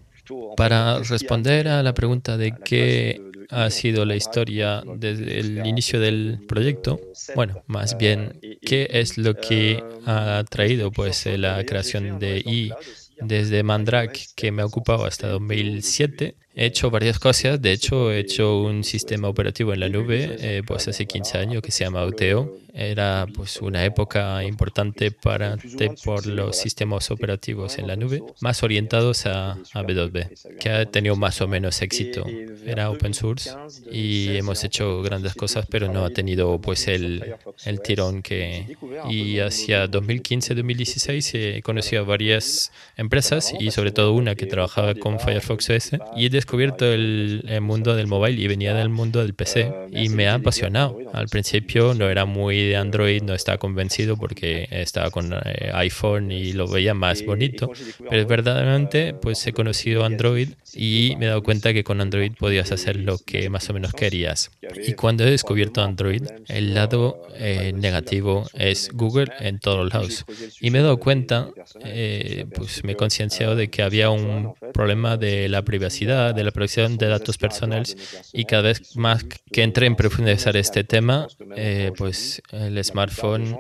Para 0.57 1.01
responder 1.01 1.69
a 1.69 1.83
la 1.83 1.95
pregunta 1.95 2.37
de 2.37 2.55
qué 2.65 3.21
ha 3.51 3.71
sido 3.71 4.05
la 4.05 4.17
historia 4.17 4.83
desde 4.97 5.39
el 5.39 5.67
inicio 5.67 6.01
del 6.01 6.41
proyecto, 6.49 7.01
bueno, 7.35 7.63
más 7.67 7.99
bien, 7.99 8.41
¿qué 8.63 8.89
es 8.91 9.19
lo 9.19 9.35
que 9.35 9.83
ha 10.07 10.45
traído 10.49 10.91
pues 10.91 11.27
la 11.27 11.65
creación 11.65 12.19
de 12.19 12.39
I 12.39 12.73
desde 13.21 13.63
Mandrake, 13.63 14.27
que 14.35 14.51
me 14.51 14.63
ha 14.63 14.67
ocupado 14.67 15.05
hasta 15.05 15.29
2007? 15.29 16.37
He 16.57 16.67
hecho 16.67 16.91
varias 16.91 17.19
cosas. 17.19 17.61
De 17.61 17.73
hecho, 17.73 18.13
he 18.13 18.21
hecho 18.21 18.61
un 18.61 18.85
sistema 18.85 19.29
operativo 19.29 19.73
en 19.73 19.81
la 19.81 19.89
nube 19.89 20.37
eh, 20.41 20.63
pues 20.67 20.87
hace 20.89 21.07
15 21.07 21.39
años 21.39 21.63
que 21.63 21.71
se 21.71 21.85
llama 21.85 22.03
Auteo 22.03 22.65
era 22.75 23.27
pues 23.33 23.59
una 23.59 23.85
época 23.85 24.43
importante 24.43 25.13
para 25.13 25.57
por 26.05 26.27
los 26.27 26.57
sistemas 26.57 27.13
operativos 27.13 27.79
en 27.79 27.87
la 27.87 27.95
nube, 27.95 28.21
más 28.41 28.65
orientados 28.65 29.27
a, 29.27 29.53
a 29.53 29.83
B2B, 29.83 30.59
que 30.59 30.71
ha 30.71 30.85
tenido 30.85 31.15
más 31.15 31.41
o 31.41 31.47
menos 31.47 31.81
éxito. 31.83 32.27
Era 32.67 32.91
open 32.91 33.15
source 33.15 33.51
y 33.93 34.37
hemos 34.37 34.65
hecho 34.65 35.03
grandes 35.03 35.35
cosas, 35.35 35.67
pero 35.71 35.93
no 35.93 36.05
ha 36.05 36.11
tenido 36.11 36.61
pues 36.61 36.89
el, 36.89 37.37
el 37.65 37.81
tirón 37.81 38.23
que... 38.23 38.77
Y 39.09 39.39
hacia 39.39 39.87
2015-2016 39.87 41.59
he 41.59 41.63
conocido 41.63 42.03
a 42.03 42.05
varias 42.05 42.73
empresas 42.97 43.55
y 43.59 43.71
sobre 43.71 43.93
todo 43.93 44.13
una 44.13 44.35
que 44.35 44.47
trabajaba 44.47 44.97
con 44.97 45.21
Firefox 45.21 45.71
OS 45.71 45.91
y 46.17 46.27
he 46.27 46.31
descubierto 46.45 46.93
el, 46.93 47.43
mundo 47.63 47.97
del 47.97 48.07
mobile 48.07 48.39
y 48.39 48.47
venía 48.47 48.75
del 48.75 48.91
mundo 48.91 49.21
del 49.21 49.33
PC 49.33 49.73
y 49.91 50.11
me 50.11 50.29
ha 50.29 50.35
apasionado. 50.35 50.99
Al 51.15 51.29
principio 51.29 51.95
no 51.95 52.11
era 52.11 52.27
muy 52.27 52.67
de 52.67 52.77
Android 52.77 53.23
no 53.23 53.33
estaba 53.33 53.57
convencido 53.57 54.19
porque 54.19 54.69
estaba 54.71 55.11
con 55.11 55.33
eh, 55.33 55.71
iPhone 55.73 56.31
y 56.31 56.53
lo 56.53 56.69
veía 56.69 56.93
más 56.93 57.25
bonito, 57.25 57.71
pero 58.11 58.27
verdaderamente 58.27 59.15
pues 59.15 59.47
he 59.47 59.55
conocido 59.55 60.05
Android 60.05 60.51
y 60.75 61.15
me 61.19 61.27
he 61.27 61.29
dado 61.29 61.43
cuenta 61.43 61.73
que 61.73 61.85
con 61.85 62.01
Android 62.01 62.33
podías 62.39 62.73
hacer 62.73 62.97
lo 62.97 63.19
que 63.19 63.49
más 63.51 63.69
o 63.71 63.73
menos 63.73 63.93
querías. 63.93 64.51
Y 64.87 64.95
cuando 64.95 65.25
he 65.25 65.31
descubierto 65.31 65.83
Android, 65.83 66.23
el 66.49 66.75
lado 66.75 67.23
eh, 67.35 67.73
negativo 67.75 68.47
es 68.55 68.91
Google 68.93 69.33
en 69.41 69.59
todos 69.59 69.93
lados. 69.93 70.25
Y 70.61 70.71
me 70.71 70.81
he 70.81 70.83
dado 70.83 70.99
cuenta, 70.99 71.51
eh, 71.85 72.47
pues 72.55 72.85
me 72.85 72.93
he 72.93 72.97
concienciado 72.97 73.57
de 73.57 73.69
que 73.69 73.83
había 73.83 74.11
un 74.11 74.55
problema 74.73 75.17
de 75.17 75.49
la 75.49 75.63
privacidad, 75.63 76.35
de 76.35 76.45
la 76.45 76.51
protección 76.51 76.97
de 76.97 77.09
datos 77.09 77.39
personales 77.39 77.97
y 78.33 78.45
cada 78.45 78.63
vez 78.63 78.97
más 78.97 79.25
que 79.25 79.63
entré 79.63 79.87
en 79.87 79.97
profundizar 79.97 80.57
este 80.57 80.85
tema, 80.85 81.29
pues 81.97 82.43
el 82.53 82.83
smartphone 82.83 83.57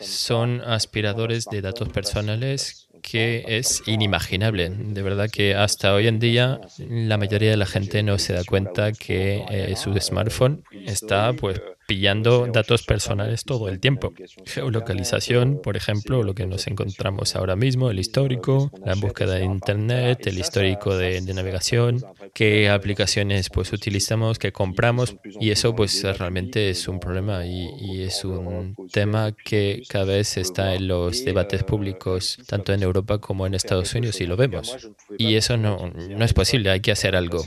son 0.00 0.60
aspiradores 0.62 1.46
de 1.46 1.60
datos 1.60 1.88
personales 1.88 2.89
que 3.02 3.44
es 3.46 3.82
inimaginable. 3.86 4.70
De 4.70 5.02
verdad 5.02 5.28
que 5.30 5.54
hasta 5.54 5.94
hoy 5.94 6.06
en 6.06 6.18
día 6.18 6.60
la 6.78 7.16
mayoría 7.16 7.50
de 7.50 7.56
la 7.56 7.66
gente 7.66 8.02
no 8.02 8.18
se 8.18 8.32
da 8.32 8.44
cuenta 8.44 8.92
que 8.92 9.44
eh, 9.50 9.74
su 9.76 9.94
smartphone 9.98 10.64
está 10.86 11.32
pues 11.32 11.60
pillando 11.90 12.46
datos 12.46 12.84
personales 12.84 13.42
todo 13.42 13.68
el 13.68 13.80
tiempo. 13.80 14.12
Geolocalización, 14.46 15.60
por 15.60 15.76
ejemplo, 15.76 16.22
lo 16.22 16.36
que 16.36 16.46
nos 16.46 16.68
encontramos 16.68 17.34
ahora 17.34 17.56
mismo, 17.56 17.90
el 17.90 17.98
histórico, 17.98 18.70
la 18.86 18.94
búsqueda 18.94 19.34
de 19.34 19.44
Internet, 19.44 20.24
el 20.28 20.38
histórico 20.38 20.96
de, 20.96 21.20
navegación, 21.20 22.00
qué 22.32 22.70
aplicaciones 22.70 23.50
pues 23.50 23.72
utilizamos, 23.72 24.38
qué 24.38 24.52
compramos 24.52 25.16
y 25.40 25.50
eso 25.50 25.74
pues 25.74 26.04
realmente 26.16 26.70
es 26.70 26.86
un 26.86 27.00
problema 27.00 27.44
y, 27.44 28.02
es 28.02 28.24
un 28.24 28.76
tema 28.92 29.32
que 29.32 29.82
cada 29.88 30.04
vez 30.04 30.36
está 30.36 30.76
en 30.76 30.86
los 30.86 31.24
debates 31.24 31.64
públicos 31.64 32.38
tanto 32.46 32.72
en 32.72 32.84
Europa 32.84 33.18
como 33.18 33.48
en 33.48 33.54
Estados 33.54 33.92
Unidos 33.96 34.20
y 34.20 34.26
lo 34.26 34.36
vemos. 34.36 34.92
Y 35.18 35.34
eso 35.34 35.56
no, 35.56 35.92
no 35.92 36.24
es 36.24 36.32
posible, 36.34 36.70
hay 36.70 36.80
que 36.80 36.92
hacer 36.92 37.16
algo. 37.16 37.44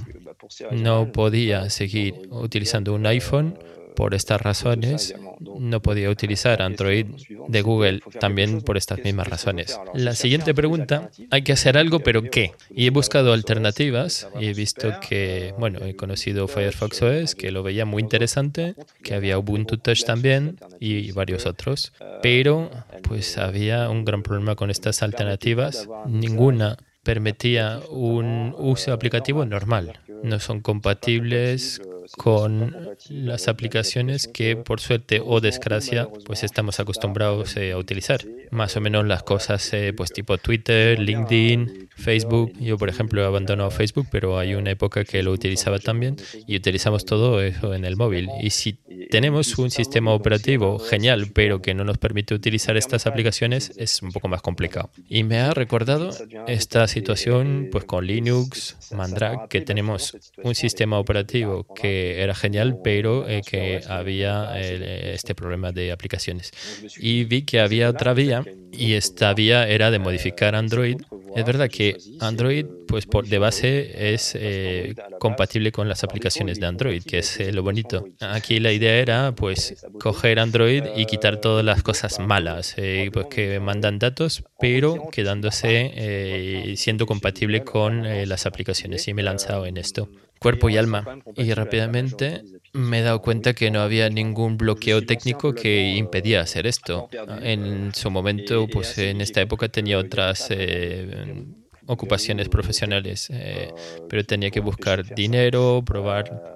No 0.72 1.14
podía 1.14 1.70
seguir 1.70 2.16
utilizando 2.30 2.94
un 2.94 3.06
iPhone 3.06 3.58
por 3.96 4.14
estas 4.14 4.42
razones, 4.42 5.16
no 5.40 5.82
podía 5.82 6.10
utilizar 6.10 6.62
Android 6.62 7.06
de 7.48 7.62
Google 7.62 8.02
también 8.20 8.62
por 8.62 8.78
estas 8.78 9.04
mismas 9.04 9.28
razones. 9.28 9.80
La 9.94 10.16
siguiente 10.16 10.54
pregunta, 10.54 11.10
hay 11.30 11.44
que 11.44 11.54
hacer 11.54 11.78
algo, 11.78 12.00
pero 12.00 12.24
¿qué? 12.24 12.54
Y 12.74 12.88
he 12.88 12.90
buscado 12.90 13.34
alternativas 13.34 14.28
y 14.40 14.48
he 14.48 14.54
visto 14.54 14.92
que, 15.08 15.54
bueno, 15.58 15.80
he 15.86 15.96
conocido 15.96 16.48
Firefox 16.48 17.02
OS, 17.02 17.36
que 17.36 17.52
lo 17.52 17.64
veía 17.64 17.86
muy 17.86 18.02
interesante, 18.02 18.76
que 19.04 19.14
había 19.14 19.38
Ubuntu 19.38 19.78
Touch 19.78 20.04
también 20.04 20.58
y 20.80 21.12
varios 21.12 21.46
otros, 21.46 21.94
pero 22.22 22.70
pues 23.04 23.38
había 23.38 23.90
un 23.90 24.06
gran 24.06 24.24
problema 24.24 24.56
con 24.56 24.70
estas 24.70 25.04
alternativas. 25.04 25.88
Ninguna 26.08 26.78
permitía 27.04 27.80
un 27.90 28.56
uso 28.58 28.94
aplicativo 28.94 29.46
normal. 29.46 30.00
No 30.24 30.40
son 30.40 30.62
compatibles 30.62 31.82
con 32.18 32.96
las 33.10 33.48
aplicaciones 33.48 34.28
que 34.28 34.56
por 34.56 34.80
suerte 34.80 35.22
o 35.24 35.42
desgracia 35.42 36.08
pues 36.26 36.44
estamos 36.44 36.80
acostumbrados 36.80 37.58
eh, 37.58 37.72
a 37.72 37.78
utilizar. 37.78 38.22
Más 38.52 38.78
o 38.78 38.82
menos 38.82 39.06
las 39.06 39.24
cosas 39.24 39.74
eh, 39.74 39.94
pues 39.96 40.12
tipo 40.12 40.38
Twitter, 40.38 41.00
LinkedIn, 41.00 41.90
Facebook. 41.96 42.54
Yo 42.60 42.78
por 42.78 42.90
ejemplo 42.90 43.22
he 43.22 43.26
abandonado 43.26 43.72
Facebook, 43.72 44.08
pero 44.12 44.38
hay 44.38 44.54
una 44.54 44.72
época 44.72 45.04
que 45.04 45.24
lo 45.24 45.32
utilizaba 45.32 45.80
también 45.80 46.18
y 46.48 46.56
utilizamos 46.56 47.06
todo 47.06 47.42
eso 47.42 47.74
en 47.74 47.86
el 47.86 47.96
móvil. 47.96 48.30
Y 48.42 48.52
si 48.52 48.74
tenemos 49.10 49.58
un 49.58 49.72
sistema 49.72 50.12
operativo 50.12 50.80
genial, 50.80 51.32
pero 51.34 51.62
que 51.62 51.74
no 51.74 51.84
nos 51.84 51.98
permite 51.98 52.36
utilizar 52.36 52.78
estas 52.78 53.08
aplicaciones, 53.08 53.72
es 53.78 54.02
un 54.02 54.12
poco 54.12 54.28
más 54.28 54.42
complicado. 54.42 54.92
Y 55.10 55.24
me 55.24 55.40
ha 55.40 55.54
recordado 55.54 56.12
esta 56.48 56.88
situación 56.88 57.70
pues 57.72 57.86
con 57.86 58.06
Linux, 58.06 58.78
Mandrake, 58.96 59.48
que 59.50 59.62
tenemos 59.62 60.16
un 60.44 60.56
sistema 60.56 61.00
operativo 61.00 61.66
que 61.74 62.03
era 62.22 62.36
genial, 62.36 62.80
pero 62.84 63.28
eh, 63.28 63.42
que 63.46 63.82
había 63.88 64.52
eh, 64.56 65.14
este 65.14 65.36
problema 65.36 65.72
de 65.72 65.92
aplicaciones. 65.92 66.52
Y 66.98 67.24
vi 67.26 67.44
que 67.44 67.60
había 67.60 67.90
otra 67.90 68.14
vía 68.14 68.44
y 68.72 68.94
esta 68.94 69.34
vía 69.34 69.68
era 69.68 69.92
de 69.92 70.00
modificar 70.00 70.56
Android. 70.56 70.98
Es 71.36 71.46
verdad 71.46 71.70
que 71.70 71.98
Android, 72.20 72.66
pues 72.88 73.06
por 73.08 73.28
de 73.28 73.40
base, 73.40 74.14
es 74.14 74.34
eh, 74.36 74.94
compatible 75.20 75.72
con 75.72 75.90
las 75.90 76.04
aplicaciones 76.04 76.60
de 76.60 76.68
Android, 76.68 77.04
que 77.04 77.20
es 77.20 77.40
lo 77.54 77.64
bonito. 77.64 78.06
Aquí 78.20 78.60
la 78.60 78.72
idea 78.72 78.96
era, 78.98 79.34
pues, 79.34 79.84
coger 80.00 80.40
Android 80.40 80.84
y 80.96 81.06
quitar 81.06 81.42
todas 81.42 81.66
las 81.66 81.82
cosas 81.82 82.20
malas, 82.20 82.76
pues 83.12 83.26
que 83.32 83.60
mandan 83.60 83.98
datos, 83.98 84.44
pero 84.60 85.10
quedándose 85.12 86.76
siendo 86.78 87.08
compatible 87.08 87.64
con 87.64 88.04
las 88.28 88.46
aplicaciones. 88.46 89.08
Y 89.08 89.14
me 89.16 89.24
he 89.24 89.26
lanzado 89.26 89.66
en 89.66 89.78
esto 89.78 90.10
cuerpo 90.44 90.70
y 90.70 90.78
alma. 90.78 91.20
Y 91.36 91.54
rápidamente 91.54 92.44
me 92.74 93.00
he 93.00 93.02
dado 93.02 93.22
cuenta 93.22 93.54
que 93.54 93.72
no 93.72 93.82
había 93.82 94.10
ningún 94.10 94.58
bloqueo 94.58 95.04
técnico 95.06 95.54
que 95.54 95.96
impedía 95.96 96.42
hacer 96.42 96.68
esto. 96.68 97.10
En 97.42 97.94
su 97.96 98.12
momento, 98.12 98.68
pues 98.68 98.98
en 98.98 99.22
esta 99.22 99.42
época 99.42 99.70
tenía 99.70 99.98
otras 99.98 100.48
eh, 100.50 101.46
ocupaciones 101.88 102.50
profesionales, 102.50 103.30
eh, 103.32 103.72
pero 104.10 104.24
tenía 104.24 104.52
que 104.52 104.60
buscar 104.60 105.16
dinero, 105.16 105.82
probar 105.86 106.54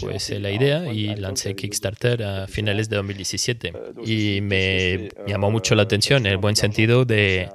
pues 0.00 0.30
la 0.30 0.52
idea 0.52 0.92
y 0.92 1.16
lancé 1.16 1.56
Kickstarter 1.56 2.22
a 2.22 2.46
finales 2.46 2.88
de 2.88 2.96
2017. 2.96 3.72
Y 4.06 4.40
me 4.40 5.08
llamó 5.26 5.50
mucho 5.50 5.74
la 5.74 5.82
atención 5.82 6.26
en 6.26 6.32
el 6.32 6.38
buen 6.38 6.54
sentido 6.54 7.04
de 7.04 7.48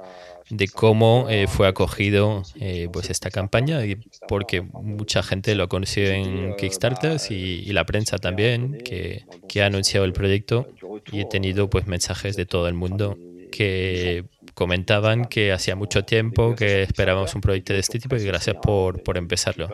de 0.50 0.68
cómo 0.68 1.26
eh, 1.28 1.46
fue 1.46 1.68
acogido 1.68 2.42
eh, 2.60 2.88
pues 2.92 3.10
esta 3.10 3.30
campaña, 3.30 3.80
porque 4.28 4.62
mucha 4.62 5.22
gente 5.22 5.54
lo 5.54 5.64
ha 5.64 5.68
conocido 5.68 6.10
en 6.12 6.56
Kickstarter 6.56 7.20
y, 7.30 7.34
y, 7.34 7.72
la 7.72 7.84
prensa 7.84 8.18
también, 8.18 8.78
que, 8.84 9.24
que 9.48 9.62
ha 9.62 9.66
anunciado 9.66 10.06
el 10.06 10.12
proyecto 10.12 10.66
y 11.12 11.20
he 11.20 11.24
tenido 11.24 11.68
pues 11.68 11.86
mensajes 11.86 12.36
de 12.36 12.46
todo 12.46 12.68
el 12.68 12.74
mundo 12.74 13.16
que 13.50 14.24
comentaban 14.54 15.26
que 15.26 15.52
hacía 15.52 15.76
mucho 15.76 16.04
tiempo 16.04 16.54
que 16.56 16.82
esperábamos 16.82 17.34
un 17.34 17.40
proyecto 17.40 17.72
de 17.72 17.78
este 17.78 18.00
tipo 18.00 18.16
y 18.16 18.24
gracias 18.24 18.56
por, 18.60 19.02
por 19.02 19.16
empezarlo. 19.16 19.68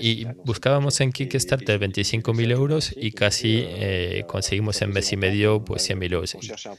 Y 0.00 0.26
buscábamos 0.44 1.00
en 1.00 1.12
Kickstarter 1.12 1.80
25.000 1.80 2.50
euros 2.50 2.94
y 2.96 3.12
casi 3.12 3.64
eh, 3.66 4.24
conseguimos 4.26 4.80
en 4.82 4.90
mes 4.90 5.12
y 5.12 5.16
medio 5.16 5.64
pues 5.64 5.88
100.000 5.88 6.12
euros. 6.12 6.36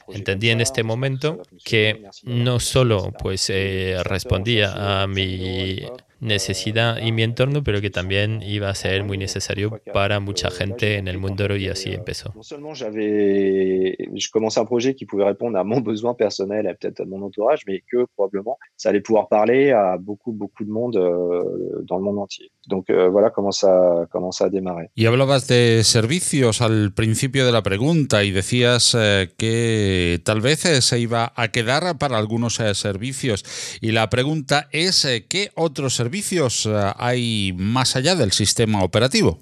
Entendí 0.08 0.50
en 0.50 0.60
este 0.60 0.82
momento 0.82 1.42
que 1.64 2.04
no 2.24 2.60
solo 2.60 3.12
pues 3.18 3.50
eh, 3.50 3.96
respondía 4.04 5.02
a 5.02 5.06
mi 5.06 5.80
necesidad 6.20 6.98
y 7.00 7.12
mi 7.12 7.22
entorno, 7.22 7.62
pero 7.62 7.80
que 7.80 7.90
también 7.90 8.42
iba 8.42 8.68
a 8.68 8.74
ser 8.74 9.04
muy 9.04 9.18
necesario 9.18 9.80
para 9.92 10.20
mucha 10.20 10.50
gente 10.50 10.96
en 10.96 11.08
el 11.08 11.18
mundo 11.18 11.36
y 11.56 11.68
así 11.68 11.92
empezó. 11.92 12.32
Non 12.34 12.42
seulement 12.42 12.74
j'avais, 12.74 13.96
je 14.14 14.30
commençais 14.30 14.60
un 14.60 14.64
projet 14.64 14.94
qui 14.94 15.04
pouvait 15.04 15.24
répondre 15.24 15.58
à 15.58 15.64
mon 15.64 15.80
besoin 15.80 16.14
personnel 16.14 16.66
et 16.66 16.74
peut-être 16.74 17.00
à 17.00 17.04
mon 17.04 17.22
entourage, 17.22 17.60
mais 17.66 17.82
que 17.90 18.06
probablement 18.16 18.58
ça 18.76 18.88
allait 18.88 19.02
pouvoir 19.02 19.28
parler 19.28 19.70
à 19.70 19.98
beaucoup, 19.98 20.32
beaucoup 20.32 20.64
de 20.64 20.70
monde 20.70 20.96
euh, 20.96 21.84
dans 21.86 21.98
le 21.98 22.04
monde 22.04 22.18
entier. 22.18 22.50
Donc 22.66 22.90
euh, 22.90 23.08
voilà 23.08 23.30
comment 23.30 23.52
ça, 23.52 24.06
comment 24.10 24.32
ça 24.32 24.46
a 24.46 24.48
démarré. 24.48 24.90
Y 24.94 25.06
hablabas 25.06 25.46
de 25.46 25.82
servicios 25.84 26.62
al 26.62 26.92
principio 26.94 27.44
de 27.46 27.52
la 27.52 27.62
pregunta 27.62 28.24
y 28.24 28.30
decías 28.30 28.96
eh, 28.98 29.28
que 29.36 30.20
tal 30.24 30.40
vez 30.40 30.64
eh, 30.64 30.80
se 30.80 30.98
iba 30.98 31.32
a 31.36 31.48
quedar 31.48 31.98
para 31.98 32.18
algunos 32.18 32.58
eh, 32.60 32.74
servicios. 32.74 33.44
Y 33.80 33.92
la 33.92 34.08
pregunta 34.08 34.68
es, 34.72 35.06
¿qué 35.28 35.50
otros 35.54 35.94
servicios 35.94 36.05
servicios 36.06 36.66
eh, 36.66 36.92
hay 36.98 37.52
más 37.56 37.96
allá 37.96 38.14
del 38.14 38.30
sistema 38.30 38.84
operativo? 38.84 39.38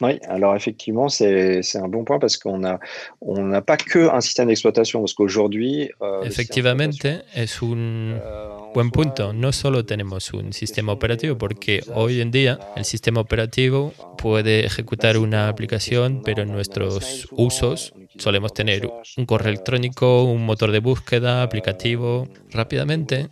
Oui, 0.00 0.18
alors 0.28 0.56
effectivement, 0.56 1.08
c'est 1.08 1.62
un 1.76 1.88
bon 1.88 2.04
point 2.04 2.18
parce 2.18 2.36
qu'on 2.36 2.58
n'a 2.58 2.80
on 3.20 3.44
n'a 3.44 3.62
pas 3.62 3.76
que 3.76 4.10
un 4.10 4.20
système 4.20 4.48
d'exploitation, 4.48 5.00
parce 5.00 5.14
qu'aujourd'hui... 5.14 5.90
Euh, 6.00 6.24
Efectivamente, 6.24 7.22
es 7.34 7.62
un 7.62 8.18
euh, 8.18 8.48
buen 8.74 8.90
punto. 8.90 9.32
No 9.32 9.52
solo 9.52 9.84
tenemos 9.84 10.32
un 10.32 10.52
sistema 10.52 10.92
operativo, 10.92 11.38
porque 11.38 11.82
hoy 11.94 12.20
en 12.20 12.32
día 12.32 12.58
el 12.74 12.84
sistema 12.84 13.20
operativo 13.20 13.92
puede 14.18 14.66
ejecutar 14.66 15.18
una 15.18 15.48
aplicación, 15.48 16.22
pero 16.24 16.42
en 16.42 16.50
nuestros 16.50 17.28
usos 17.30 17.94
solemos 18.18 18.52
tener 18.52 18.90
un 19.16 19.24
correo 19.24 19.50
electrónico, 19.50 20.24
un 20.24 20.44
motor 20.44 20.72
de 20.72 20.80
búsqueda, 20.80 21.44
aplicativo. 21.44 22.26
Rápidamente 22.50 23.28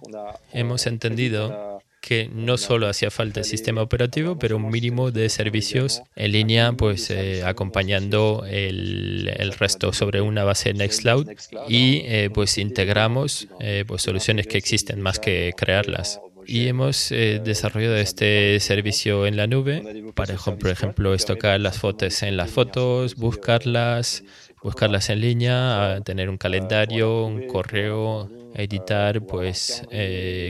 hemos 0.53 0.87
entendido 0.87 1.70
que 2.01 2.31
no 2.33 2.57
solo 2.57 2.89
hacía 2.89 3.11
falta 3.11 3.41
el 3.41 3.47
sistema 3.47 3.83
operativo, 3.83 4.39
pero 4.39 4.57
un 4.57 4.71
mínimo 4.71 5.11
de 5.11 5.29
servicios 5.29 6.03
en 6.17 6.33
línea, 6.33 6.73
pues 6.73 7.11
eh, 7.11 7.43
acompañando 7.45 8.45
el, 8.49 9.31
el, 9.37 9.53
resto 9.53 9.93
sobre 9.93 10.21
una 10.21 10.45
base 10.45 10.73
Nextcloud 10.73 11.29
y 11.69 12.03
eh, 12.07 12.31
pues 12.33 12.57
integramos 12.59 13.49
eh, 13.61 13.85
pues 13.87 14.03
soluciones 14.03 14.47
que 14.47 14.59
existen 14.59 15.01
más 15.01 15.19
que 15.19 15.53
crearlas. 15.57 16.21
Y 16.47 16.67
hemos 16.67 17.11
desarrollado 17.11 17.97
este 17.97 18.59
servicio 18.59 19.27
en 19.27 19.37
la 19.37 19.47
nube. 19.47 20.13
para, 20.15 20.35
por 20.37 20.71
ejemplo, 20.71 21.15
estocar 21.15 21.61
las 21.61 21.79
fotos 21.79 22.23
en 22.25 22.37
las 22.37 22.51
fotos, 22.51 23.15
buscarlas, 23.15 24.25
buscarlas 24.63 25.11
en 25.11 25.21
línea, 25.21 26.01
tener 26.05 26.29
un 26.29 26.37
calendario, 26.37 27.25
un 27.25 27.47
correo, 27.47 28.31
editar 28.55 29.23
pues 29.23 29.83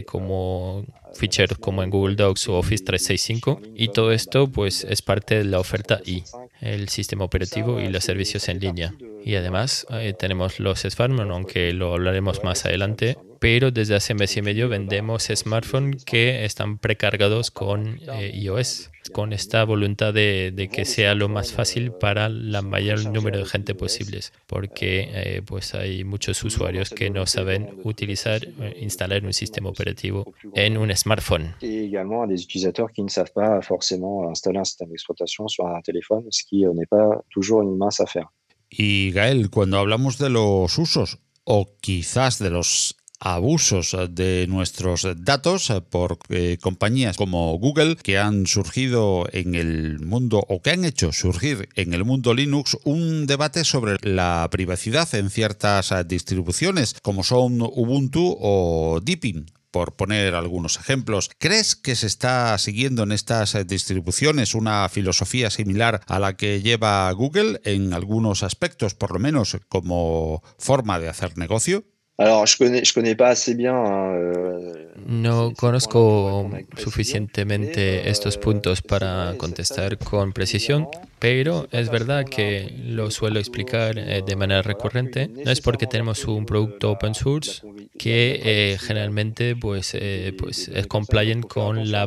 como 0.07 0.85
ficheros 1.15 1.59
como 1.59 1.83
en 1.83 1.91
Google 1.91 2.17
Docs 2.17 2.49
o 2.49 2.59
Office 2.59 2.85
365 2.85 3.61
y 3.75 3.89
todo 3.89 4.13
esto 4.13 4.51
pues 4.51 4.85
es 4.85 5.03
parte 5.03 5.37
de 5.37 5.45
la 5.45 5.59
oferta 5.59 6.01
I, 6.05 6.25
el 6.61 6.89
sistema 6.89 7.25
operativo 7.25 7.81
y 7.81 7.89
los 7.89 8.05
servicios 8.05 8.49
en 8.49 8.61
línea. 8.61 8.95
Y 9.25 9.35
además 9.35 9.87
eh, 9.91 10.15
tenemos 10.19 10.61
los 10.61 10.81
smartphones, 10.81 11.31
aunque 11.31 11.73
lo 11.73 11.93
hablaremos 11.93 12.43
más 12.43 12.65
adelante, 12.65 13.19
pero 13.39 13.71
desde 13.71 13.95
hace 13.95 14.15
mes 14.15 14.37
y 14.37 14.43
medio 14.43 14.69
vendemos 14.69 15.29
smartphones 15.35 16.05
que 16.05 16.45
están 16.45 16.79
precargados 16.79 17.51
con 17.51 18.01
eh, 18.15 18.31
iOS, 18.35 18.90
con 19.13 19.33
esta 19.33 19.65
voluntad 19.65 20.15
de, 20.15 20.69
que 20.73 20.85
sea 20.85 21.15
lo 21.15 21.29
más 21.29 21.53
fácil 21.53 21.93
para 21.93 22.29
la 22.29 22.63
mayor 22.63 23.05
número 23.07 23.39
de 23.39 23.47
gente 23.47 23.75
posibles, 23.75 24.33
porque 24.47 25.09
eh, 25.13 25.43
pues 25.45 25.75
hay 25.75 26.05
muchos 26.05 26.43
usuarios 26.45 26.91
que 26.91 27.11
no 27.11 27.27
saben 27.27 27.81
utilizar, 27.85 28.47
instalar 28.79 29.25
un 29.25 29.33
sistema 29.33 29.69
operativo 29.69 30.33
en 30.55 30.77
un 30.77 30.95
smartphone. 30.97 31.55
Y 31.61 31.87
également 31.87 32.23
a 32.23 32.27
des 32.27 32.43
utilisateurs 32.43 32.93
qui 32.93 33.03
ne 33.03 33.09
savent 33.09 33.33
pas 33.33 33.61
forcément 33.63 34.29
installer 34.31 34.59
un 34.59 34.65
système 34.65 34.91
d'exploitation 34.91 35.49
sur 35.49 35.67
un 35.67 35.81
téléphone, 35.81 36.25
ce 36.31 36.45
qui 36.45 36.65
n'est 36.65 36.87
pas 36.87 37.23
toujours 37.31 37.63
une 37.63 37.77
mince 37.77 38.01
affaire. 38.01 38.31
Y 38.71 39.11
Gael, 39.11 39.51
cuando 39.51 39.79
hablamos 39.79 40.19
de 40.19 40.31
los 40.31 40.79
usos 40.79 41.19
o 41.45 41.67
quizás 41.81 42.39
de 42.39 42.51
los 42.51 42.97
abusos 43.21 43.97
de 44.11 44.47
nuestros 44.49 45.07
datos 45.17 45.73
por 45.91 46.19
eh, 46.31 46.59
compañías 46.61 47.17
como 47.17 47.57
Google 47.59 47.97
que 47.97 48.19
han 48.19 48.47
surgido 48.47 49.27
en 49.33 49.55
el 49.55 50.01
mundo 50.01 50.43
o 50.49 50.63
que 50.63 50.71
han 50.71 50.85
hecho 50.85 51.13
surgir 51.13 51.69
en 51.77 51.95
el 51.95 52.05
mundo 52.05 52.35
Linux 52.35 52.79
un 52.85 53.27
debate 53.27 53.65
sobre 53.65 53.97
la 54.03 54.49
privacidad 54.51 55.15
en 55.15 55.31
ciertas 55.31 55.95
distribuciones 56.09 56.97
como 57.03 57.23
son 57.23 57.61
Ubuntu 57.61 58.37
o 58.41 59.01
Deepin 59.03 59.47
por 59.71 59.95
poner 59.95 60.35
algunos 60.35 60.79
ejemplos. 60.79 61.31
¿Crees 61.39 61.77
que 61.77 61.95
se 61.95 62.07
está 62.07 62.57
siguiendo 62.59 63.03
en 63.05 63.13
estas 63.13 63.55
eh, 63.55 63.65
distribuciones 63.65 64.55
una 64.55 64.89
filosofía 64.89 65.51
similar 65.51 66.01
a 66.07 66.19
la 66.19 66.37
que 66.37 66.61
lleva 66.63 67.11
Google 67.13 67.61
en 67.65 67.93
algunos 67.93 68.43
aspectos, 68.43 68.95
por 68.95 69.13
lo 69.13 69.19
menos 69.19 69.57
como 69.69 70.43
forma 70.59 70.99
de 70.99 71.09
hacer 71.09 71.39
negocio? 71.39 71.85
Alors, 72.21 72.47
je 72.47 72.59
connais, 72.59 72.85
je 72.85 72.93
connais 72.93 73.15
pas 73.15 73.29
assez 73.29 73.55
bien. 73.55 73.75
Euh, 73.75 74.91
no 75.07 75.55
conozco 75.55 76.51
suficientemente 76.77 78.11
estos 78.11 78.37
puntos 78.37 78.83
para 78.83 79.35
contestar 79.39 79.97
con 79.97 80.33
precisión, 80.33 80.87
pero 81.19 81.67
es 81.73 81.91
verdad 81.91 82.27
que 82.27 82.73
lo 82.85 83.11
suelo 83.11 83.41
explicar 83.41 83.99
eh, 83.99 84.23
de 84.25 84.37
manera 84.37 84.61
recurrente. 84.61 85.29
No 85.29 85.51
es 85.51 85.63
porque 85.63 85.87
tenemos 85.87 86.27
un 86.27 86.45
producto 86.45 86.93
open 86.93 87.15
source 87.15 87.63
que 87.99 88.41
eh, 88.45 88.79
generalmente 88.79 89.57
pues, 89.57 89.93
eh, 89.95 90.35
pues 90.39 90.69
es 90.69 90.87
compliant 90.87 91.47
con 91.47 91.91
la 91.91 92.07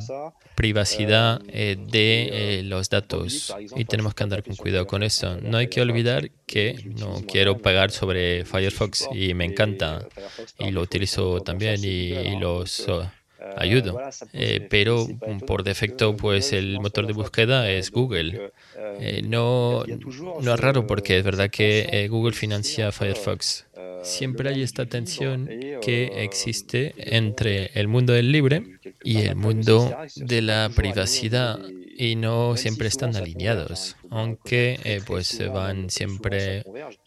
privacidad 0.55 1.41
eh, 1.47 1.77
de 1.79 2.59
eh, 2.59 2.63
los 2.63 2.89
datos 2.89 3.53
y 3.75 3.85
tenemos 3.85 4.13
que 4.13 4.23
andar 4.23 4.43
con 4.43 4.55
cuidado 4.55 4.87
con 4.87 5.03
eso. 5.03 5.37
No 5.41 5.57
hay 5.57 5.67
que 5.67 5.81
olvidar 5.81 6.29
que 6.45 6.91
no 6.97 7.21
quiero 7.27 7.57
pagar 7.57 7.91
sobre 7.91 8.45
Firefox 8.45 9.09
y 9.13 9.33
me 9.33 9.45
encanta 9.45 10.07
y 10.59 10.71
lo 10.71 10.81
utilizo 10.81 11.41
también 11.41 11.79
y, 11.83 12.39
los 12.39 12.87
oh, 12.89 13.09
ayudo. 13.57 13.99
Eh, 14.33 14.67
pero 14.69 15.07
por 15.47 15.63
defecto, 15.63 16.15
pues 16.15 16.53
el 16.53 16.79
motor 16.79 17.07
de 17.07 17.13
búsqueda 17.13 17.69
es 17.69 17.91
Google. 17.91 18.51
no, 19.23 19.83
no 20.41 20.53
es 20.53 20.59
raro 20.59 20.87
porque 20.87 21.17
es 21.17 21.23
verdad 21.23 21.49
que 21.49 22.07
Google 22.09 22.33
financia 22.33 22.91
Firefox. 22.91 23.65
Siempre 24.03 24.49
hay 24.49 24.61
esta 24.61 24.85
tensión 24.85 25.49
que 25.81 26.23
existe 26.23 26.93
entre 26.97 27.71
el 27.73 27.87
mundo 27.87 28.13
del 28.13 28.31
libre 28.31 28.79
y 29.03 29.19
el 29.19 29.35
mundo 29.35 29.95
de 30.15 30.41
la 30.41 30.69
privacidad 30.75 31.59
y 31.97 32.15
no 32.15 32.57
siempre 32.57 32.87
están 32.87 33.15
alineados, 33.15 33.95
aunque 34.09 34.79
eh, 34.83 35.01
pues 35.05 35.27
se 35.27 35.47
van 35.47 35.89
siempre 35.89 36.63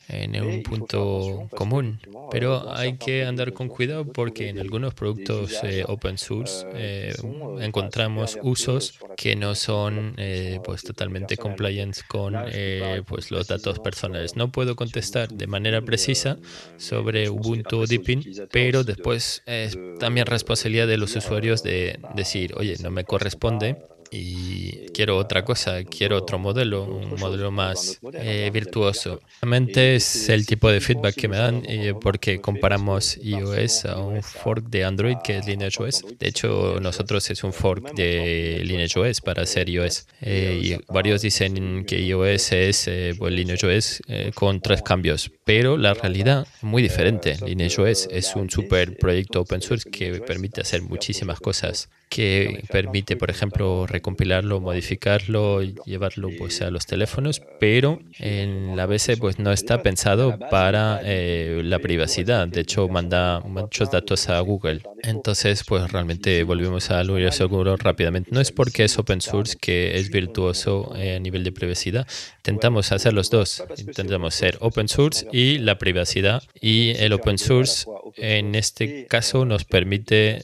en 0.09 0.41
un 0.41 0.63
punto 0.63 1.49
común. 1.51 2.01
Pero 2.31 2.73
hay 2.73 2.97
que 2.97 3.25
andar 3.25 3.53
con 3.53 3.69
cuidado 3.69 4.05
porque 4.05 4.49
en 4.49 4.59
algunos 4.59 4.95
productos 4.95 5.59
eh, 5.63 5.85
open 5.87 6.19
source 6.19 6.67
eh, 6.75 7.15
encontramos 7.61 8.39
usos 8.43 8.99
que 9.17 9.37
no 9.37 9.55
son 9.55 10.17
pues 10.65 10.83
totalmente 10.83 11.37
compliant 11.37 11.97
con 12.09 12.35
pues 13.07 13.31
los 13.31 13.47
datos 13.49 13.79
personales. 13.79 14.37
No 14.37 14.51
puedo 14.51 14.77
contestar 14.77 15.29
de 15.29 15.47
manera 15.47 15.83
precisa 15.83 16.39
sobre 16.77 17.29
Ubuntu 17.29 17.81
o 17.81 17.87
Deepin, 17.87 18.23
pero 18.51 18.85
después 18.85 19.43
es 19.47 19.77
también 19.99 20.27
responsabilidad 20.27 20.87
de 20.87 20.99
los 20.99 21.15
usuarios 21.17 21.63
de 21.63 21.99
decir, 22.15 22.55
oye, 22.57 22.77
no 22.83 22.91
me 22.91 23.05
corresponde 23.05 23.77
y 24.17 24.87
quiero 24.95 25.19
otra 25.19 25.45
cosa, 25.45 25.85
quiero 25.85 26.17
otro 26.17 26.39
modelo, 26.39 26.85
un 26.85 27.21
modelo 27.21 27.51
más 27.51 28.01
eh, 28.15 28.51
virtuoso. 28.53 29.21
Realmente 29.43 29.97
es 29.97 30.29
el 30.29 30.47
tipo 30.47 30.71
de 30.71 30.81
feedback 30.81 31.15
que 31.15 31.29
me 31.29 31.37
dan 31.37 31.63
eh, 31.67 31.93
porque 32.01 32.41
comparamos 32.41 33.19
iOS 33.23 33.85
a 33.85 33.99
un 33.99 34.23
fork 34.23 34.69
de 34.69 34.85
Android 34.85 35.17
que 35.23 35.39
es 35.39 35.47
LineageOS. 35.47 36.05
De 36.19 36.29
hecho, 36.29 36.79
nosotros 36.81 37.29
es 37.31 37.45
un 37.45 37.53
fork 37.53 37.93
de 37.95 38.63
LineageOS 38.65 39.21
para 39.21 39.43
hacer 39.43 39.69
iOS. 39.69 40.07
Eh, 40.23 40.61
y 40.63 40.93
varios 40.93 41.23
dicen 41.23 41.85
que 41.85 42.01
iOS 42.01 42.53
es 42.53 42.91
pues, 43.19 43.33
LineageOS 43.35 44.03
con 44.35 44.61
tres 44.61 44.83
cambios, 44.83 45.31
pero 45.45 45.77
la 45.77 45.93
realidad 45.93 46.47
es 46.57 46.63
muy 46.63 46.83
diferente. 46.83 47.37
LineageOS 47.45 48.09
es 48.11 48.35
un 48.35 48.49
super 48.49 48.97
proyecto 48.97 49.43
open 49.43 49.61
source 49.61 49.89
que 49.91 50.21
permite 50.21 50.63
hacer 50.63 50.81
muchísimas 50.83 51.39
cosas 51.41 51.91
que 52.09 52.65
permite, 52.71 53.17
por 53.17 53.31
ejemplo, 53.31 53.87
recompilarlo, 54.07 54.61
modificarlo, 54.61 55.63
llevarlo 55.63 56.29
pues, 56.39 56.63
a 56.63 56.71
los 56.71 56.87
teléfonos, 56.87 57.43
pero 57.59 57.99
en 58.21 58.77
la 58.77 58.87
BC 58.87 59.19
pues, 59.19 59.41
no 59.41 59.51
está 59.51 59.83
pensado 59.83 60.39
para 60.49 61.01
eh, 61.03 61.61
la 61.65 61.81
privacidad. 61.81 62.47
De 62.47 62.61
hecho, 62.61 62.87
manda 62.89 63.41
muchos 63.41 63.91
datos 63.91 64.29
a 64.29 64.39
Google. 64.39 64.83
Entonces, 65.03 65.65
pues 65.67 65.91
realmente 65.91 66.45
volvemos 66.45 66.91
a 66.91 67.03
lo 67.03 67.17
seguro 67.33 67.77
rápidamente. 67.77 68.31
No 68.33 68.41
es 68.41 68.53
porque 68.53 68.85
es 68.85 68.97
open 68.97 69.21
source 69.21 69.57
que 69.61 69.99
es 69.99 70.11
virtuoso 70.11 70.95
eh, 70.97 71.17
a 71.17 71.19
nivel 71.19 71.43
de 71.43 71.51
privacidad. 71.51 72.07
Intentamos 72.39 72.93
hacer 72.93 73.13
los 73.13 73.31
dos. 73.31 73.65
Intentamos 73.77 74.35
ser 74.37 74.57
open 74.61 74.87
source 74.87 75.27
y 75.33 75.59
la 75.59 75.79
privacidad. 75.79 76.45
Y 76.61 76.91
el 76.99 77.13
open 77.13 77.39
source 77.39 77.87
en 78.17 78.55
este 78.55 79.07
caso 79.07 79.45
nos 79.45 79.65
permite, 79.65 80.43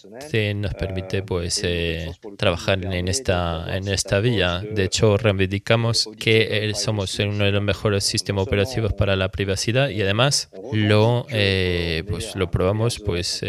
nos 0.57 0.75
permite 0.75 1.23
pues 1.23 1.61
eh, 1.63 2.11
trabajar 2.37 2.85
en 2.85 3.09
esta, 3.09 3.42
en 3.69 3.89
esta 3.89 4.21
vía. 4.21 4.61
De 4.61 4.85
hecho, 4.85 5.17
reivindicamos 5.17 6.09
que 6.19 6.69
eh, 6.69 6.75
somos 6.75 7.19
uno 7.19 7.45
de 7.45 7.53
los 7.53 7.63
mejores 7.63 8.05
sistemas 8.05 8.47
operativos 8.47 8.93
para 8.93 9.17
la 9.17 9.29
privacidad 9.31 9.89
y 9.89 10.03
además 10.03 10.51
lo, 10.73 11.27
eh, 11.31 12.05
pues, 12.09 12.35
lo 12.37 12.51
probamos 12.51 13.01
pues, 13.01 13.45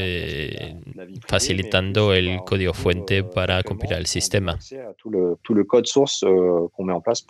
facilitando 1.27 2.13
el 2.13 2.39
código 2.45 2.73
fuente 2.73 3.23
para 3.23 3.63
compilar 3.63 3.99
el 3.99 4.07
sistema. 4.07 4.57
Todo 5.01 5.37
el 5.79 5.85
source 5.85 6.25
met 6.25 6.95
en 6.95 7.01
place 7.01 7.23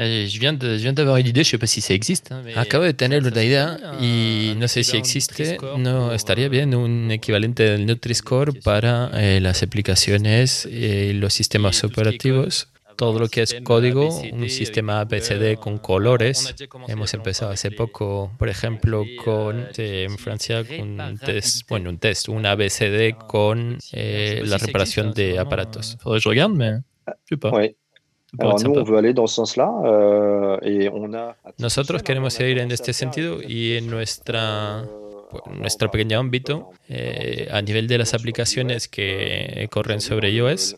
Eh, 0.00 0.28
je 0.28 0.38
viens 0.38 0.92
d'avoir 0.92 1.16
une 1.16 1.26
idée, 1.26 1.42
je 1.42 1.50
sais 1.50 1.58
pas 1.58 1.66
si 1.66 1.80
ça 1.80 1.92
existe. 1.92 2.30
Hein, 2.30 2.44
Acabo 2.54 2.84
de 2.84 2.92
tener 2.92 3.20
una 3.26 3.42
idea 3.42 3.76
y 4.00 4.54
no 4.56 4.68
sé 4.68 4.84
si 4.84 4.96
existe. 4.96 5.58
No 5.76 6.12
estaría 6.12 6.48
bien 6.48 6.74
un 6.74 7.10
equivalente 7.10 7.64
del 7.64 7.84
Nutri-Score 7.84 8.60
para 8.62 9.10
eh, 9.14 9.40
las 9.40 9.64
aplicaciones 9.64 10.66
y 10.66 11.14
los 11.14 11.34
sistemas 11.34 11.82
operativos. 11.82 12.68
Todo 12.96 13.18
lo 13.20 13.28
que 13.28 13.42
es 13.42 13.56
código, 13.62 14.08
un 14.32 14.48
sistema 14.50 15.00
ABCD 15.00 15.56
con 15.58 15.78
colores. 15.78 16.54
Hemos 16.88 17.14
empezado 17.14 17.52
hace 17.52 17.70
poco, 17.70 18.32
por 18.38 18.48
ejemplo, 18.48 19.04
con 19.24 19.68
en 19.76 20.18
Francia 20.18 20.64
un 20.78 21.18
test, 21.24 21.68
bueno, 21.68 21.90
un 21.90 21.98
test, 21.98 22.28
un 22.28 22.46
ABCD 22.46 23.16
con 23.28 23.78
eh, 23.92 24.42
la 24.44 24.58
reparación 24.58 25.12
de 25.12 25.38
aparatos. 25.38 25.96
Faudrait 26.00 26.20
que 26.20 26.24
je 26.24 26.28
regarde, 26.28 26.54
mais 26.56 26.82
je 27.06 27.34
sais 27.34 27.40
pas. 27.40 27.52
Nosotros 31.56 32.02
queremos 32.02 32.38
ir 32.40 32.58
en 32.58 32.70
este 32.70 32.92
sentido 32.92 33.38
y 33.42 33.76
en 33.76 33.88
nuestra 33.88 34.84
nuestro 35.50 35.90
pequeño 35.90 36.18
ámbito, 36.18 36.70
eh, 36.88 37.48
a 37.50 37.60
nivel 37.62 37.86
de 37.86 37.98
las 37.98 38.14
aplicaciones 38.14 38.88
que 38.88 39.68
corren 39.70 40.00
sobre 40.00 40.30
iOS, 40.30 40.76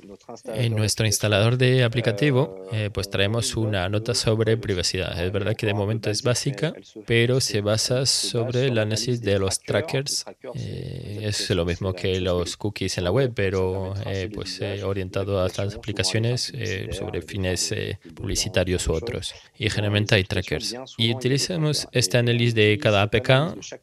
en 0.55 0.75
nuestro 0.77 1.07
instalador 1.07 1.57
de 1.57 1.85
aplicativo, 1.85 2.67
eh, 2.73 2.91
pues 2.93 3.11
traemos 3.11 3.57
una 3.57 3.89
nota 3.89 4.15
sobre 4.15 4.57
privacidad. 4.57 5.23
Es 5.23 5.33
verdad 5.33 5.57
que 5.57 5.67
de 5.67 5.75
momento 5.75 6.11
es 6.11 6.23
básica, 6.23 6.73
pero 7.07 7.41
se 7.41 7.61
basa 7.61 8.07
sobre 8.07 8.67
el 8.67 8.79
análisis 8.79 9.21
de 9.23 9.39
los 9.39 9.61
trackers. 9.61 10.25
Eh, 10.55 11.21
es 11.23 11.51
lo 11.51 11.65
mismo 11.65 11.93
que 11.93 12.21
los 12.21 12.57
cookies 12.57 12.99
en 12.99 13.05
la 13.05 13.11
web, 13.11 13.33
pero 13.35 13.95
pues 14.35 14.61
orientado 14.83 15.41
a 15.41 15.45
las 15.45 15.59
aplicaciones 15.75 16.53
sobre 16.93 17.23
fines 17.23 17.75
publicitarios 18.15 18.87
u 18.89 18.93
otros. 18.93 19.35
Y 19.59 19.71
generalmente 19.71 20.15
hay 20.15 20.25
trackers. 20.25 20.75
Y 20.97 21.15
utilizamos 21.15 21.89
este 21.93 22.19
análisis 22.19 22.55
de 22.55 22.79
cada 22.81 23.03
APK 23.03 23.31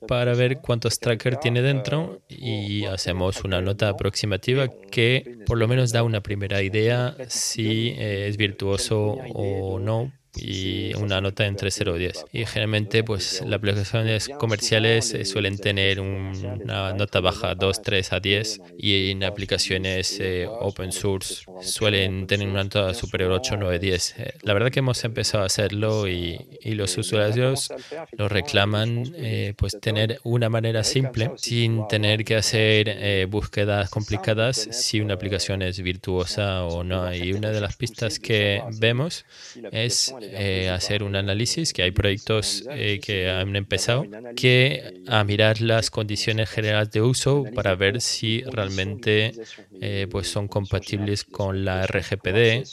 para 0.08 0.34
ver 0.34 0.60
cuántos 0.60 1.00
trackers 1.00 1.40
tiene 1.40 1.62
dentro 1.62 2.22
y 2.30 2.86
hacemos 2.86 3.44
una 3.44 3.62
nota 3.62 3.90
aproximativa 3.90 4.68
que 4.92 5.38
por 5.46 5.58
lo 5.58 5.68
menos 5.68 5.92
da 5.92 6.04
una 6.04 6.22
primera 6.22 6.37
idea 6.62 7.16
si 7.28 7.90
eh, 7.98 8.28
es 8.28 8.38
virtuoso 8.38 9.18
o 9.34 9.80
no 9.80 10.12
y 10.38 10.94
una 10.96 11.22
nota 11.22 11.46
entre 11.46 11.72
0 11.72 11.96
y 11.98 12.00
10. 12.00 12.26
Y 12.34 12.46
generalmente 12.46 13.04
pues 13.04 13.42
las 13.46 13.58
aplicaciones 13.58 14.30
comerciales 14.40 15.14
eh, 15.14 15.26
suelen 15.26 15.58
tener 15.58 16.00
una 16.00 16.94
nota 16.94 17.20
baja 17.20 17.56
2, 17.56 17.82
3 17.82 18.14
a 18.14 18.20
10 18.20 18.62
y 18.78 19.12
en 19.12 19.24
aplicaciones 19.24 20.20
eh, 20.20 20.48
open 20.48 20.92
source 20.92 21.44
suelen 21.62 22.28
tener 22.28 22.48
una 22.48 22.64
nota 22.64 22.94
superior 22.94 23.32
a 23.32 23.36
8, 23.36 23.58
9, 23.58 23.80
10. 23.80 24.16
la 24.44 24.54
verdad 24.54 24.72
que 24.72 24.80
hemos 24.80 25.04
empezado 25.04 25.44
a 25.44 25.48
hacerlo 25.48 26.08
y, 26.08 26.40
y 26.62 26.74
los 26.74 26.98
usuarios 26.98 27.70
lo 28.18 28.30
reclaman 28.30 29.14
eh, 29.16 29.54
pues 29.58 29.78
tener 29.80 30.20
una 30.24 30.50
manera 30.50 30.84
simple 30.84 31.32
sin 31.38 31.88
tener 31.88 32.24
que 32.24 32.36
hacer 32.36 33.28
búsquedas 33.28 33.90
complicadas 33.90 34.68
si 34.72 35.00
una 35.00 35.16
aplicación 35.16 35.62
es 35.62 35.82
virtuosa 35.82 36.64
o 36.64 36.84
no. 36.84 37.14
Y 37.14 37.34
una 37.34 37.52
de 37.52 37.62
las 37.62 37.76
pistas 37.76 38.20
que 38.20 38.62
vemos 38.80 39.26
es 39.72 40.14
eh, 40.32 40.70
hacer 40.70 41.04
un 41.04 41.16
análisis, 41.16 41.74
que 41.74 41.84
hay 41.84 41.92
proyectos 41.92 42.68
eh, 42.72 43.00
que 43.00 43.30
han 43.30 43.56
empezado, 43.56 44.06
que 44.36 45.04
a 45.08 45.24
mirar 45.24 45.62
las 45.62 45.90
condiciones 45.90 46.50
generales 46.50 46.92
de 46.92 47.02
uso 47.02 47.46
para 47.56 47.76
ver 47.76 48.02
si 48.02 48.42
realmente 48.44 49.34
eh, 49.82 50.08
pues 50.10 50.28
son 50.28 50.48
compatibles 50.48 51.24
con 51.24 51.66
la 51.66 51.86
RGPD 51.86 52.64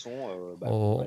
o 0.62 1.07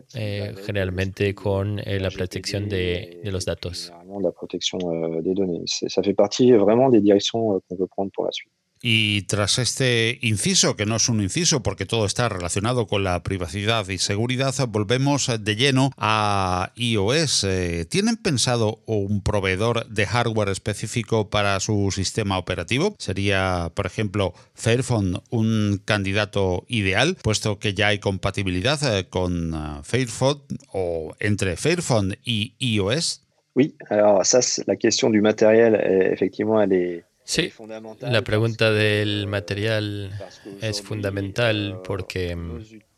generalmente 0.66 1.34
con 1.34 1.78
la 1.78 2.12
protección 2.12 2.70
de, 2.70 3.22
de 3.24 3.32
los 3.32 3.46
datos. 3.46 3.92
La 4.22 4.32
protección 4.32 4.80
de 5.24 5.34
datos. 5.34 5.84
Ça 5.88 6.02
fait 6.02 6.14
partie 6.14 6.52
vraiment 6.54 6.90
des 6.90 7.02
directions 7.02 7.62
qu'on 7.68 7.76
veut 7.76 7.88
prendre 7.88 8.12
pour 8.14 8.26
la 8.26 8.32
suite. 8.32 8.57
Y 8.82 9.24
tras 9.24 9.58
este 9.60 10.20
inciso, 10.22 10.76
que 10.76 10.86
no 10.86 10.98
es 10.98 11.10
un 11.10 11.22
inciso 11.22 11.64
porque 11.64 11.86
todo 11.86 12.06
está 12.06 12.30
relacionado 12.30 12.88
con 12.88 13.04
la 13.04 13.24
privacidad 13.24 13.88
y 13.90 13.98
seguridad, 13.98 14.54
volvemos 14.68 15.32
de 15.40 15.56
lleno 15.56 15.92
a 15.98 16.72
iOS. 16.76 17.44
Eh, 17.46 17.86
¿Tienen 17.90 18.18
pensado 18.18 18.82
un 18.86 19.22
proveedor 19.22 19.88
de 19.88 20.06
hardware 20.06 20.50
específico 20.50 21.30
para 21.30 21.60
su 21.60 21.92
sistema 21.92 22.38
operativo? 22.38 22.96
¿Sería, 23.00 23.72
por 23.74 23.86
ejemplo, 23.86 24.34
Fairphone 24.54 25.22
un 25.30 25.82
candidato 25.84 26.66
ideal, 26.68 27.18
puesto 27.22 27.60
que 27.60 27.74
ya 27.74 27.88
hay 27.88 28.00
compatibilidad 28.00 28.80
eh, 28.98 29.08
con 29.08 29.54
eh, 29.54 29.82
Fairphone 29.84 30.42
o 30.72 31.16
entre 31.20 31.58
Fairphone 31.58 32.18
y 32.24 32.54
iOS? 32.60 33.24
Oui, 33.56 33.76
alors 33.90 34.24
ça, 34.24 34.40
la 34.68 34.76
question 34.76 35.10
du 35.10 35.20
matériel, 35.20 35.74
effectivement, 36.14 36.62
elle 36.62 36.74
est 36.74 37.07
Sí, 37.28 37.52
la 38.00 38.22
pregunta 38.22 38.72
del 38.72 39.28
material 39.28 40.18
es 40.62 40.82
fundamental 40.82 41.82
porque, 41.84 42.38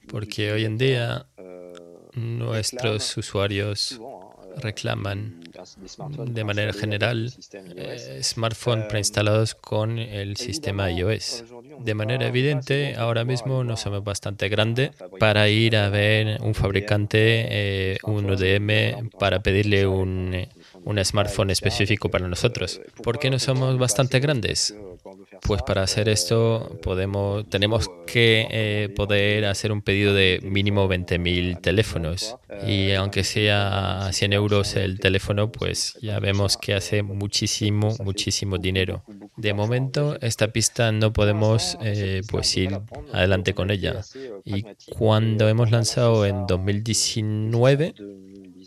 porque 0.08 0.52
hoy 0.52 0.66
en 0.66 0.78
día 0.78 1.26
nuestros 2.14 3.18
usuarios 3.18 4.00
reclaman 4.58 5.42
de 6.28 6.44
manera 6.44 6.74
general 6.74 7.34
eh, 7.54 8.20
smartphones 8.22 8.86
preinstalados 8.86 9.56
con 9.56 9.98
el 9.98 10.38
sistema 10.38 10.92
iOS. 10.92 11.46
De 11.80 11.96
manera 11.96 12.28
evidente, 12.28 12.96
ahora 12.98 13.26
mismo 13.26 13.64
no 13.64 13.78
somos 13.78 14.04
bastante 14.04 14.48
grande 14.48 14.92
para 15.20 15.50
ir 15.50 15.76
a 15.76 15.90
ver 15.90 16.40
un 16.42 16.54
fabricante, 16.54 17.48
eh, 17.50 17.98
un 18.04 18.30
UDM, 18.30 19.10
para 19.18 19.42
pedirle 19.42 19.88
un 19.88 20.48
un 20.90 21.06
smartphone 21.06 21.52
específico 21.52 22.10
para 22.10 22.28
nosotros. 22.28 22.82
¿Por 23.04 23.20
qué 23.20 23.30
no 23.30 23.38
somos 23.38 23.78
bastante 23.78 24.20
grandes? 24.20 24.76
Pues 25.42 25.62
para 25.62 25.84
hacer 25.84 26.10
esto 26.10 26.80
podemos, 26.82 27.48
tenemos 27.48 27.90
que 28.08 28.48
eh, 28.50 28.90
poder 28.96 29.46
hacer 29.46 29.72
un 29.72 29.84
pedido 29.84 30.14
de 30.16 30.40
mínimo 30.44 30.90
20.000 30.90 31.62
teléfonos. 31.62 32.36
Y 32.68 32.92
aunque 32.94 33.24
sea 33.24 34.10
100 34.12 34.34
euros 34.34 34.76
el 34.76 35.00
teléfono, 35.00 35.52
pues 35.52 35.96
ya 36.02 36.20
vemos 36.20 36.58
que 36.58 36.74
hace 36.74 37.04
muchísimo, 37.04 37.96
muchísimo 38.04 38.58
dinero. 38.58 39.04
De 39.38 39.54
momento, 39.54 40.18
esta 40.22 40.48
pista 40.48 40.92
no 40.92 41.14
podemos 41.14 41.78
eh, 41.82 42.22
pues 42.30 42.58
ir 42.58 42.80
adelante 43.14 43.54
con 43.54 43.70
ella. 43.70 44.02
Y 44.44 44.66
cuando 44.98 45.48
hemos 45.48 45.70
lanzado 45.70 46.26
en 46.26 46.48
2019, 46.48 47.94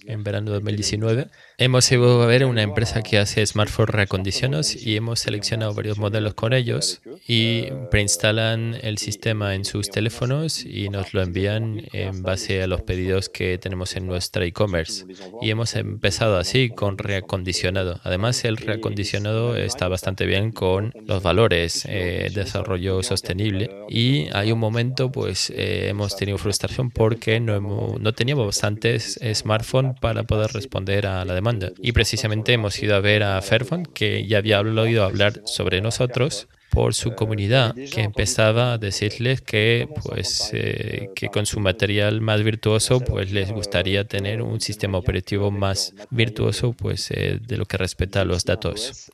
en 0.06 0.24
verano 0.24 0.50
de 0.50 0.54
2019. 0.54 1.28
Hemos 1.58 1.90
ido 1.92 2.22
a 2.22 2.26
ver 2.26 2.44
una 2.44 2.62
empresa 2.62 3.02
que 3.02 3.18
hace 3.18 3.44
smartphones 3.46 3.94
reacondicionados 3.94 4.74
y 4.74 4.96
hemos 4.96 5.20
seleccionado 5.20 5.74
varios 5.74 5.98
modelos 5.98 6.34
con 6.34 6.52
ellos 6.52 7.02
y 7.26 7.66
preinstalan 7.90 8.76
el 8.82 8.98
sistema 8.98 9.54
en 9.54 9.64
sus 9.64 9.90
teléfonos 9.90 10.64
y 10.64 10.88
nos 10.88 11.14
lo 11.14 11.22
envían 11.22 11.82
en 11.92 12.22
base 12.22 12.62
a 12.62 12.66
los 12.66 12.82
pedidos 12.82 13.28
que 13.28 13.58
tenemos 13.58 13.96
en 13.96 14.06
nuestra 14.06 14.44
e-commerce. 14.44 15.04
Y 15.40 15.50
hemos 15.50 15.74
empezado 15.76 16.38
así 16.38 16.70
con 16.70 16.98
reacondicionado. 16.98 18.00
Además, 18.02 18.44
el 18.44 18.56
reacondicionado 18.56 19.56
está 19.56 19.88
bastante 19.88 20.26
bien 20.26 20.52
con 20.52 20.92
los 21.06 21.22
valores 21.22 21.84
eh, 21.88 22.30
desarrollo 22.34 23.02
sostenible 23.02 23.70
y 23.88 24.28
hay 24.32 24.52
un 24.52 24.58
momento 24.58 25.12
pues 25.12 25.50
eh, 25.50 25.88
hemos 25.88 26.16
tenido 26.16 26.38
frustración 26.38 26.90
porque 26.90 27.40
no, 27.40 27.60
no 27.98 28.12
teníamos 28.12 28.46
bastantes 28.46 29.18
smartphones 29.34 29.91
para 30.00 30.24
poder 30.24 30.52
responder 30.52 31.06
a 31.06 31.24
la 31.24 31.34
demanda. 31.34 31.70
Y 31.78 31.92
precisamente 31.92 32.52
hemos 32.52 32.82
ido 32.82 32.94
a 32.94 33.00
ver 33.00 33.22
a 33.22 33.40
Fairphone, 33.42 33.84
que 33.84 34.26
ya 34.26 34.38
había 34.38 34.60
oído 34.60 35.04
hablar 35.04 35.42
sobre 35.44 35.80
nosotros 35.80 36.48
por 36.72 36.94
su 36.94 37.14
comunidad, 37.14 37.74
que 37.74 38.00
empezaba 38.00 38.72
a 38.72 38.78
decirles 38.78 39.42
que, 39.42 39.86
pues, 40.02 40.50
eh, 40.54 41.10
que 41.14 41.28
con 41.28 41.44
su 41.44 41.60
material 41.60 42.22
más 42.22 42.42
virtuoso 42.42 43.00
pues, 43.00 43.30
les 43.30 43.52
gustaría 43.52 44.04
tener 44.04 44.40
un 44.40 44.58
sistema 44.58 44.96
operativo 44.96 45.50
más 45.50 45.94
virtuoso 46.10 46.72
pues, 46.72 47.10
eh, 47.10 47.38
de 47.46 47.58
lo 47.58 47.66
que 47.66 47.76
respecta 47.76 48.22
a 48.22 48.24
los 48.24 48.46
datos. 48.46 49.12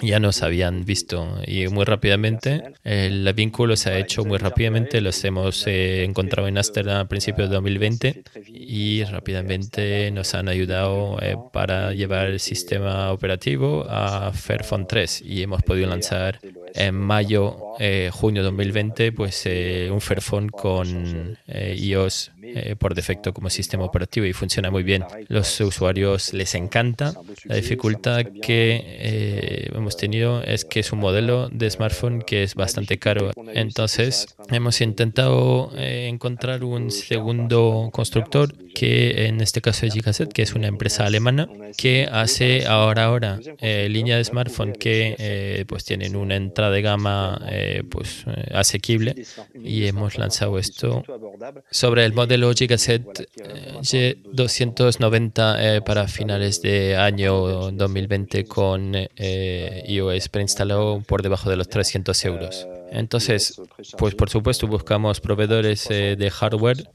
Ya 0.00 0.20
nos 0.20 0.42
habían 0.42 0.84
visto 0.84 1.40
y 1.48 1.66
muy 1.66 1.84
rápidamente 1.84 2.74
el 2.84 3.30
vínculo 3.34 3.76
se 3.76 3.90
ha 3.90 3.98
hecho 3.98 4.24
muy 4.24 4.38
rápidamente, 4.38 5.00
los 5.00 5.22
hemos 5.24 5.66
eh, 5.66 6.04
encontrado 6.04 6.46
en 6.46 6.58
Amsterdam 6.58 7.00
a 7.00 7.08
principios 7.08 7.48
de 7.48 7.56
2020 7.56 8.22
y 8.46 9.02
rápidamente 9.02 10.12
nos 10.12 10.34
han 10.34 10.48
ayudado 10.48 11.18
para 11.52 11.92
llevar 11.92 12.28
el 12.28 12.38
sistema 12.38 13.10
operativo 13.10 13.84
a 13.88 14.32
Fairphone 14.32 14.86
3 14.86 15.22
y 15.22 15.42
hemos 15.42 15.62
podido 15.64 15.88
lanzar 15.88 16.38
en 16.74 16.99
mayo, 17.00 17.70
eh, 17.78 18.10
junio 18.12 18.42
de 18.42 18.50
2020, 18.50 19.12
pues 19.12 19.42
eh, 19.46 19.88
un 19.90 20.02
Fairphone 20.02 20.50
con 20.50 21.38
eh, 21.48 21.74
iOS 21.78 22.32
eh, 22.42 22.76
por 22.78 22.94
defecto 22.94 23.32
como 23.32 23.48
sistema 23.48 23.84
operativo 23.84 24.26
y 24.26 24.34
funciona 24.34 24.70
muy 24.70 24.82
bien. 24.82 25.04
Los 25.28 25.60
usuarios 25.60 26.34
les 26.34 26.54
encanta. 26.54 27.14
La 27.44 27.56
dificultad 27.56 28.26
que 28.42 29.70
hemos 29.74 29.96
tenido 29.96 30.42
es 30.42 30.64
que 30.64 30.80
es 30.80 30.92
un 30.92 30.98
modelo 30.98 31.48
de 31.48 31.70
smartphone 31.70 32.20
que 32.20 32.42
es 32.42 32.54
bastante 32.54 32.98
caro. 32.98 33.30
Entonces 33.54 34.36
hemos 34.50 34.80
intentado 34.82 35.72
encontrar 35.76 36.64
un 36.64 36.90
segundo 36.90 37.88
constructor 37.92 38.52
que 38.74 39.26
en 39.26 39.40
este 39.40 39.60
caso 39.60 39.86
es 39.86 39.94
Gigaset, 39.94 40.32
que 40.32 40.42
es 40.42 40.54
una 40.54 40.68
empresa 40.68 41.06
alemana 41.06 41.48
que 41.76 42.08
hace 42.10 42.66
ahora 42.66 43.04
ahora 43.04 43.38
línea 43.60 44.16
de 44.16 44.24
smartphone 44.24 44.72
que 44.72 45.64
pues 45.66 45.84
tienen 45.84 46.16
una 46.16 46.36
entrada 46.36 46.72
de 46.72 46.82
gama 46.90 47.40
pues 47.90 48.24
asequible 48.52 49.24
y 49.54 49.86
hemos 49.86 50.18
lanzado 50.18 50.58
esto 50.58 51.02
sobre 51.70 52.04
el 52.04 52.12
modelo 52.12 52.52
Gigaset 52.52 53.04
G290 53.80 55.56
eh, 55.58 55.76
eh, 55.76 55.80
para 55.82 56.08
finales 56.08 56.62
de 56.62 56.96
año 56.96 57.70
2020 57.70 58.44
con 58.44 58.92
eh, 58.94 59.84
iOS 59.86 60.28
preinstalado 60.28 61.02
por 61.06 61.22
debajo 61.22 61.50
de 61.50 61.56
los 61.56 61.68
300 61.68 62.24
euros. 62.24 62.66
Entonces, 62.90 63.60
pues 63.98 64.14
por 64.14 64.30
supuesto 64.30 64.66
buscamos 64.66 65.20
proveedores 65.20 65.88
de 65.88 66.30
hardware 66.30 66.90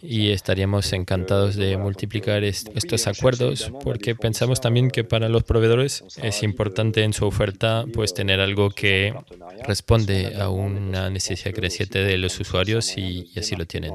y 0.00 0.30
estaríamos 0.30 0.92
encantados 0.92 1.56
de 1.56 1.76
multiplicar 1.78 2.44
estos 2.44 3.06
acuerdos 3.06 3.72
porque 3.82 4.14
pensamos 4.14 4.60
también 4.60 4.90
que 4.90 5.02
para 5.02 5.28
los 5.28 5.44
proveedores 5.44 6.04
es 6.22 6.42
importante 6.42 7.02
en 7.02 7.12
su 7.12 7.26
oferta 7.26 7.84
pues 7.92 8.12
tener 8.12 8.40
algo 8.40 8.70
que 8.70 9.14
responde 9.66 10.34
a 10.38 10.50
una 10.50 11.08
necesidad 11.10 11.54
creciente 11.54 12.00
de 12.00 12.18
los 12.18 12.38
usuarios 12.38 12.96
y, 12.98 13.30
y 13.34 13.38
así 13.38 13.56
lo 13.56 13.66
tienen. 13.66 13.94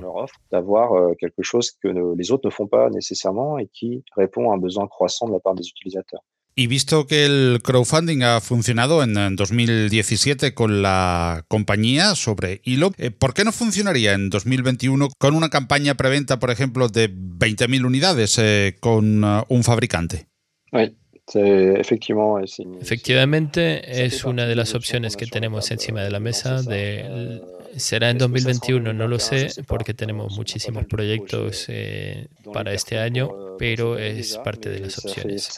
Euh, 0.89 1.15
quelque 1.19 1.43
chose 1.43 1.71
que 1.81 1.89
les 1.89 2.31
autres 2.31 2.45
ne 2.45 2.51
font 2.51 2.67
pas 2.67 2.89
nécessairement 2.89 3.59
et 3.59 3.67
qui 3.67 4.03
répond 4.15 4.51
à 4.51 4.55
un 4.55 4.57
besoin 4.57 4.87
croissant 4.87 5.27
de 5.27 5.33
la 5.33 5.39
part 5.39 5.55
des 5.55 5.67
utilisateurs. 5.67 6.23
Y 6.59 6.67
visto 6.67 7.07
que 7.07 7.23
el 7.23 7.61
crowdfunding 7.63 8.21
ha 8.21 8.41
funcionado 8.41 9.01
en 9.01 9.37
2017 9.37 10.53
con 10.53 10.81
la 10.81 11.45
compañía 11.47 12.15
sobre 12.15 12.59
Hilo, 12.65 12.91
eh, 12.97 13.11
¿por 13.11 13.33
qué 13.33 13.45
no 13.45 13.53
funcionaría 13.53 14.11
en 14.11 14.29
2021 14.29 15.07
con 15.17 15.35
una 15.35 15.47
campaña 15.47 15.95
preventa, 15.95 16.37
por 16.37 16.51
ejemplo, 16.51 16.89
de 16.89 17.09
20.000 17.09 17.85
unidades 17.85 18.37
eh, 18.39 18.75
con 18.81 19.23
uh, 19.23 19.45
un 19.47 19.63
fabricante? 19.63 20.27
Efectivamente, 22.81 24.05
es 24.05 24.25
una 24.25 24.45
de 24.45 24.57
las 24.57 24.75
opciones 24.75 25.15
que 25.15 25.27
tenemos 25.27 25.71
encima 25.71 26.03
de 26.03 26.11
la 26.11 26.19
mesa 26.19 26.61
de 26.61 27.41
¿Será 27.77 28.09
en 28.09 28.17
2021? 28.17 28.93
No 28.93 29.07
lo 29.07 29.19
sé, 29.19 29.49
porque 29.67 29.93
tenemos 29.93 30.35
muchísimos 30.35 30.85
proyectos 30.85 31.65
eh, 31.69 32.27
para 32.53 32.73
este 32.73 32.99
año, 32.99 33.57
pero 33.57 33.97
es 33.97 34.37
parte 34.37 34.69
de 34.69 34.79
las 34.79 34.97
opciones. 34.97 35.49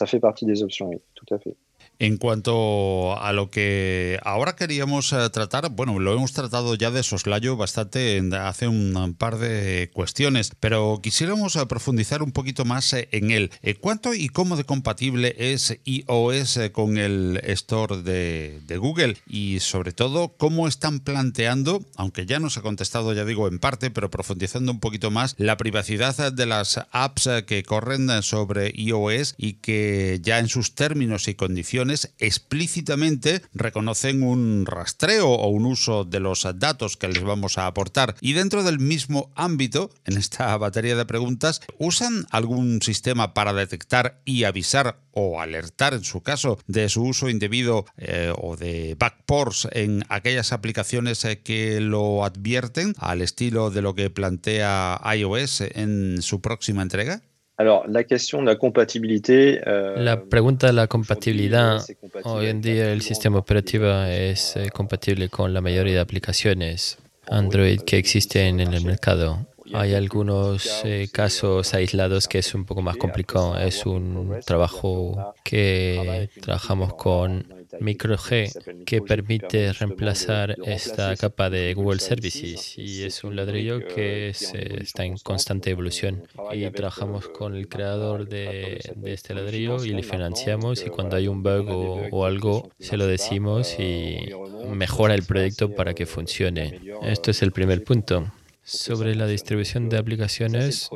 En 1.98 2.16
cuanto 2.16 3.16
a 3.20 3.32
lo 3.32 3.50
que 3.50 4.18
ahora 4.24 4.56
queríamos 4.56 5.12
eh, 5.12 5.30
tratar, 5.30 5.70
bueno, 5.70 5.98
lo 6.00 6.12
hemos 6.12 6.32
tratado 6.32 6.74
ya 6.74 6.90
de 6.90 7.02
soslayo 7.02 7.56
bastante 7.56 8.20
hace 8.36 8.66
un 8.66 9.14
par 9.16 9.38
de 9.38 9.88
cuestiones, 9.92 10.52
pero 10.58 10.98
quisiéramos 11.00 11.54
eh, 11.54 11.64
profundizar 11.66 12.22
un 12.22 12.32
poquito 12.32 12.64
más 12.64 12.92
eh, 12.92 13.08
en 13.12 13.30
él. 13.30 13.52
¿Cuánto 13.80 14.14
y 14.14 14.28
cómo 14.28 14.56
de 14.56 14.64
compatible 14.64 15.34
es 15.38 15.78
iOS 15.84 16.58
con 16.72 16.98
el 16.98 17.40
Store 17.44 18.02
de, 18.02 18.60
de 18.66 18.76
Google? 18.78 19.16
Y 19.28 19.60
sobre 19.60 19.92
todo, 19.92 20.34
¿cómo 20.36 20.66
están 20.66 21.00
planteando, 21.00 21.84
aunque 21.96 22.26
ya 22.26 22.40
nos 22.40 22.56
ha 22.56 22.62
contestado, 22.62 23.12
ya 23.12 23.24
digo, 23.24 23.46
en 23.46 23.58
parte, 23.58 23.90
pero 23.90 24.10
profundizando 24.10 24.72
un 24.72 24.80
poquito 24.80 25.10
más, 25.10 25.34
la 25.38 25.56
privacidad 25.56 26.32
de 26.32 26.46
las 26.46 26.80
apps 26.90 27.28
que 27.46 27.62
corren 27.62 28.22
sobre 28.22 28.72
iOS 28.74 29.34
y 29.38 29.54
que 29.54 30.18
ya 30.22 30.38
en 30.38 30.48
sus 30.48 30.74
términos 30.74 31.28
y 31.28 31.34
condiciones 31.34 31.81
explícitamente 31.90 33.42
reconocen 33.52 34.22
un 34.22 34.66
rastreo 34.66 35.28
o 35.28 35.48
un 35.48 35.66
uso 35.66 36.04
de 36.04 36.20
los 36.20 36.46
datos 36.56 36.96
que 36.96 37.08
les 37.08 37.22
vamos 37.22 37.58
a 37.58 37.66
aportar. 37.66 38.14
Y 38.20 38.32
dentro 38.32 38.62
del 38.62 38.78
mismo 38.78 39.32
ámbito, 39.34 39.90
en 40.04 40.16
esta 40.16 40.56
batería 40.56 40.96
de 40.96 41.06
preguntas, 41.06 41.60
¿usan 41.78 42.26
algún 42.30 42.82
sistema 42.82 43.34
para 43.34 43.52
detectar 43.52 44.20
y 44.24 44.44
avisar 44.44 45.00
o 45.12 45.40
alertar, 45.40 45.94
en 45.94 46.04
su 46.04 46.22
caso, 46.22 46.58
de 46.66 46.88
su 46.88 47.02
uso 47.04 47.28
indebido 47.28 47.84
eh, 47.98 48.32
o 48.36 48.56
de 48.56 48.96
backports 48.98 49.68
en 49.72 50.04
aquellas 50.08 50.52
aplicaciones 50.52 51.24
eh, 51.24 51.40
que 51.42 51.80
lo 51.80 52.24
advierten 52.24 52.94
al 52.98 53.20
estilo 53.20 53.70
de 53.70 53.82
lo 53.82 53.94
que 53.94 54.10
plantea 54.10 55.00
iOS 55.14 55.60
en 55.60 56.22
su 56.22 56.40
próxima 56.40 56.82
entrega? 56.82 57.22
Alors, 57.62 57.84
la 57.86 58.02
question 58.02 58.40
de 58.40 58.46
la 58.46 58.56
compatibilité. 58.56 59.60
Euh, 59.68 59.94
la 59.96 60.16
pregunta 60.16 60.66
de 60.66 60.72
la 60.72 60.88
compatibilidad. 60.88 61.80
Hoy 62.24 62.46
en 62.46 62.60
día 62.60 62.92
el 62.92 63.02
sistema 63.02 63.38
operativo 63.38 63.86
es 64.02 64.56
eh, 64.56 64.68
compatible 64.70 65.28
con 65.28 65.54
la 65.54 65.60
mayoría 65.60 65.94
de 65.94 66.00
aplicaciones 66.00 66.98
Android 67.28 67.82
que 67.82 67.98
existen 67.98 68.58
en 68.58 68.74
el 68.74 68.84
mercado. 68.84 69.46
Hay 69.74 69.94
algunos 69.94 70.82
eh, 70.84 71.06
casos 71.12 71.72
aislados 71.72 72.26
que 72.26 72.38
es 72.38 72.52
un 72.52 72.64
poco 72.64 72.82
más 72.82 72.96
complicado. 72.96 73.56
Es 73.56 73.86
un 73.86 74.40
trabajo 74.44 75.32
que 75.44 76.30
trabajamos 76.40 76.94
con 76.94 77.46
MicroG 77.80 78.84
que 78.84 79.02
permite 79.02 79.72
reemplazar 79.72 80.56
esta 80.66 81.16
capa 81.16 81.50
de 81.50 81.74
Google 81.74 82.00
Services 82.00 82.78
y 82.78 83.04
es 83.04 83.24
un 83.24 83.36
ladrillo 83.36 83.86
que 83.86 84.28
está 84.28 85.04
en 85.04 85.16
constante 85.18 85.70
evolución. 85.70 86.24
Y 86.52 86.68
trabajamos 86.70 87.28
con 87.28 87.56
el 87.56 87.68
creador 87.68 88.28
de, 88.28 88.80
este 89.04 89.34
ladrillo 89.34 89.84
y 89.84 89.90
le 89.90 90.02
financiamos 90.02 90.84
y 90.84 90.90
cuando 90.90 91.16
hay 91.16 91.28
un 91.28 91.42
bug 91.42 92.10
o 92.10 92.24
algo 92.24 92.70
se 92.78 92.96
lo 92.96 93.06
decimos 93.06 93.78
y 93.78 94.30
mejora 94.70 95.14
el 95.14 95.22
proyecto 95.22 95.74
para 95.74 95.94
que 95.94 96.06
funcione. 96.06 96.80
Esto 97.02 97.30
es 97.30 97.42
el 97.42 97.52
primer 97.52 97.84
punto. 97.84 98.32
Sobre 98.64 99.16
la 99.16 99.26
distribución 99.26 99.88
de 99.88 99.98
aplicaciones, 99.98 100.88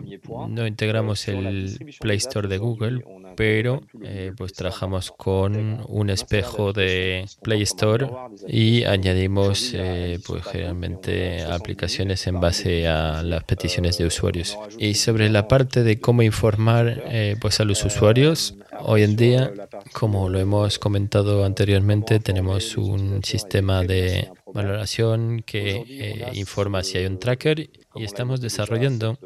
no 0.49 0.67
integramos 0.67 1.27
el 1.27 1.97
Play 2.01 2.19
Store 2.19 2.47
de 2.47 2.59
Google, 2.59 3.03
pero 3.37 3.83
eh, 4.03 4.33
pues 4.37 4.53
trabajamos 4.53 5.11
con 5.11 5.85
un 5.89 6.11
espejo 6.11 6.73
de 6.73 7.27
Play 7.43 7.63
Store 7.63 8.09
y 8.47 8.85
añadimos 8.85 9.73
eh, 9.75 10.21
pues 10.27 10.45
generalmente 10.45 11.43
aplicaciones 11.43 12.27
en 12.29 12.39
base 12.41 12.87
a 12.87 13.25
las 13.25 13.43
peticiones 13.43 13.99
de 13.99 14.07
usuarios. 14.07 14.57
Y 14.79 14.95
sobre 14.95 15.29
la 15.29 15.49
parte 15.49 15.83
de 15.83 16.01
cómo 16.01 16.23
informar 16.23 17.03
eh, 17.07 17.37
pues 17.41 17.59
a 17.59 17.65
los 17.65 17.85
usuarios, 17.85 18.55
hoy 18.79 19.03
en 19.03 19.17
día, 19.17 19.53
como 19.93 20.29
lo 20.29 20.39
hemos 20.39 20.79
comentado 20.79 21.45
anteriormente, 21.45 22.21
tenemos 22.21 22.77
un 22.77 23.25
sistema 23.25 23.83
de 23.83 24.31
valoración 24.57 25.43
que 25.43 25.85
eh, 25.89 26.31
informa 26.35 26.83
si 26.83 26.99
hay 26.99 27.07
un 27.07 27.19
tracker 27.19 27.71
y 27.97 28.05
estamos 28.05 28.41
desarrollando 28.41 29.19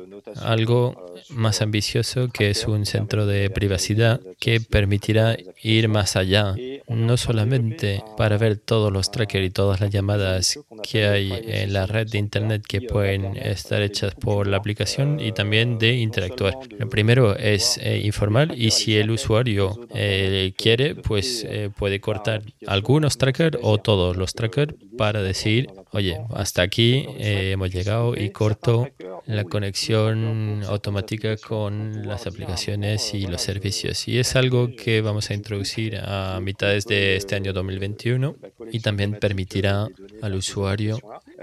algo 0.42 1.14
más 1.30 1.62
ambicioso 1.62 2.28
que 2.28 2.50
es 2.50 2.66
un 2.66 2.86
centro 2.86 3.26
de 3.26 3.50
privacidad 3.50 4.20
que 4.38 4.60
permitirá 4.60 5.36
ir 5.62 5.88
más 5.88 6.16
allá, 6.16 6.54
no 6.88 7.16
solamente 7.16 8.02
para 8.16 8.38
ver 8.38 8.56
todos 8.56 8.92
los 8.92 9.10
trackers 9.10 9.46
y 9.46 9.50
todas 9.50 9.80
las 9.80 9.90
llamadas 9.90 10.58
que 10.82 11.06
hay 11.06 11.32
en 11.46 11.72
la 11.72 11.86
red 11.86 12.08
de 12.08 12.18
Internet 12.18 12.64
que 12.66 12.80
pueden 12.80 13.36
estar 13.36 13.82
hechas 13.82 14.14
por 14.14 14.46
la 14.46 14.56
aplicación 14.56 15.20
y 15.20 15.32
también 15.32 15.78
de 15.78 15.94
interactuar. 15.94 16.54
Lo 16.78 16.88
primero 16.88 17.36
es 17.36 17.78
eh, 17.78 18.00
informal 18.04 18.52
y 18.56 18.70
si 18.70 18.96
el 18.96 19.10
usuario 19.10 19.80
eh, 19.94 20.52
quiere, 20.56 20.94
pues 20.94 21.44
eh, 21.48 21.70
puede 21.76 22.00
cortar 22.00 22.42
algunos 22.66 23.18
trackers 23.18 23.58
o 23.62 23.78
todos 23.78 24.16
los 24.16 24.34
trackers 24.34 24.74
para 24.96 25.22
decir, 25.22 25.68
oye, 25.92 26.20
hasta 26.30 26.62
aquí 26.62 27.06
hemos 27.18 27.70
llegado. 27.70 28.14
y 28.16 28.30
corto 28.30 28.88
la 29.26 29.44
conexión 29.44 30.62
automática 30.66 31.36
con 31.36 32.06
las 32.06 32.26
aplicaciones 32.26 33.14
y 33.14 33.26
los 33.26 33.42
servicios. 33.42 34.08
Y 34.08 34.18
es 34.18 34.36
algo 34.36 34.70
que 34.74 35.00
vamos 35.00 35.30
a 35.30 35.34
introducir 35.34 35.98
a 36.02 36.40
mitades 36.40 36.86
de 36.86 37.16
este 37.16 37.36
año 37.36 37.52
2021 37.52 38.36
y 38.72 38.80
también 38.80 39.12
permitirá 39.14 39.88
al 40.22 40.34
usuario 40.34 40.98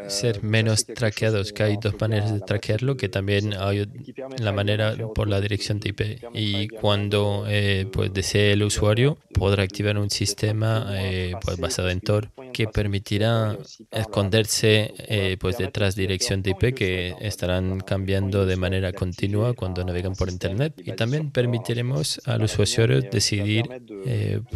ser 0.08 0.44
menos 0.44 0.86
traqueados, 0.86 1.54
que 1.54 1.64
hay 1.64 1.78
dos 1.82 1.96
maneras 2.00 2.34
de 2.34 2.40
traquearlo, 2.42 2.98
que 2.98 3.10
también 3.10 3.54
hay 3.58 3.88
la 4.40 4.52
manera 4.52 4.96
por 5.16 5.28
la 5.28 5.42
dirección 5.42 5.80
de 5.80 5.90
IP. 5.90 6.02
Y 6.34 6.68
cuando 6.68 7.46
eh, 7.48 7.88
pues 7.92 8.14
desee 8.14 8.54
el 8.54 8.64
usuario, 8.64 9.18
podrá 9.34 9.64
activar 9.64 9.98
un 9.98 10.10
sistema 10.10 10.88
eh, 10.96 11.34
pues 11.42 11.58
basado 11.58 11.90
en 11.90 12.02
Tor 12.02 12.30
que 12.54 12.68
permitirá 12.68 13.58
esconderse 13.92 14.94
eh, 14.98 15.38
pues 15.40 15.58
detrás 15.58 15.96
de 15.96 16.02
dirección 16.04 16.42
de 16.42 16.52
IP 16.52 16.74
que 16.74 17.16
estarán 17.22 17.80
cambiando 17.80 18.46
de 18.46 18.56
manera 18.56 18.92
continua 18.94 19.54
cuando 19.54 19.84
navegan 19.84 20.16
por 20.16 20.30
Internet. 20.30 20.82
Y 20.84 20.94
también 20.94 21.32
permitiremos 21.32 22.22
al 22.26 22.44
usuario 22.44 23.02
decidir 23.02 23.64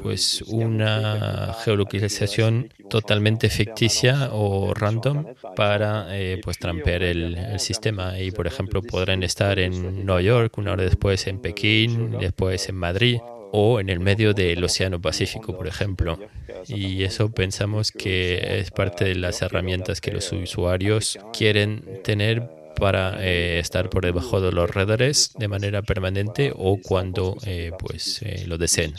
pues 0.01 0.41
una 0.43 1.55
geolocalización 1.63 2.69
totalmente 2.89 3.49
ficticia 3.49 4.29
o 4.33 4.73
random 4.73 5.25
para 5.55 6.07
eh, 6.17 6.39
pues 6.43 6.57
trampear 6.57 7.03
el, 7.03 7.59
sistema. 7.59 8.19
y 8.19 8.31
por 8.31 8.47
ejemplo 8.47 8.81
podrán 8.81 9.23
estar 9.23 9.59
en 9.59 10.05
Nueva 10.05 10.21
York, 10.21 10.57
una 10.57 10.73
hora 10.73 10.83
después 10.83 11.27
en 11.27 11.39
Pekín, 11.39 12.17
después 12.19 12.67
en 12.69 12.75
Madrid 12.75 13.19
o 13.51 13.79
en 13.79 13.89
el 13.89 13.99
medio 13.99 14.33
del 14.33 14.63
Océano 14.63 14.99
Pacífico, 14.99 15.55
por 15.55 15.67
ejemplo. 15.67 16.17
Y 16.67 17.03
eso 17.03 17.31
pensamos 17.31 17.91
que 17.91 18.59
es 18.59 18.71
parte 18.71 19.05
de 19.05 19.15
las 19.15 19.41
herramientas 19.41 20.01
que 20.01 20.11
los 20.11 20.31
usuarios 20.31 21.19
quieren 21.33 22.01
tener 22.03 22.49
para 22.79 23.23
eh, 23.23 23.59
estar 23.59 23.89
por 23.89 24.03
debajo 24.03 24.41
de 24.41 24.51
los 24.51 24.69
radares 24.69 25.33
de 25.37 25.47
manera 25.47 25.81
permanente 25.81 26.51
o 26.55 26.77
cuando 26.81 27.35
eh, 27.45 27.71
pues 27.77 28.21
eh, 28.23 28.45
lo 28.47 28.57
deseen. 28.57 28.93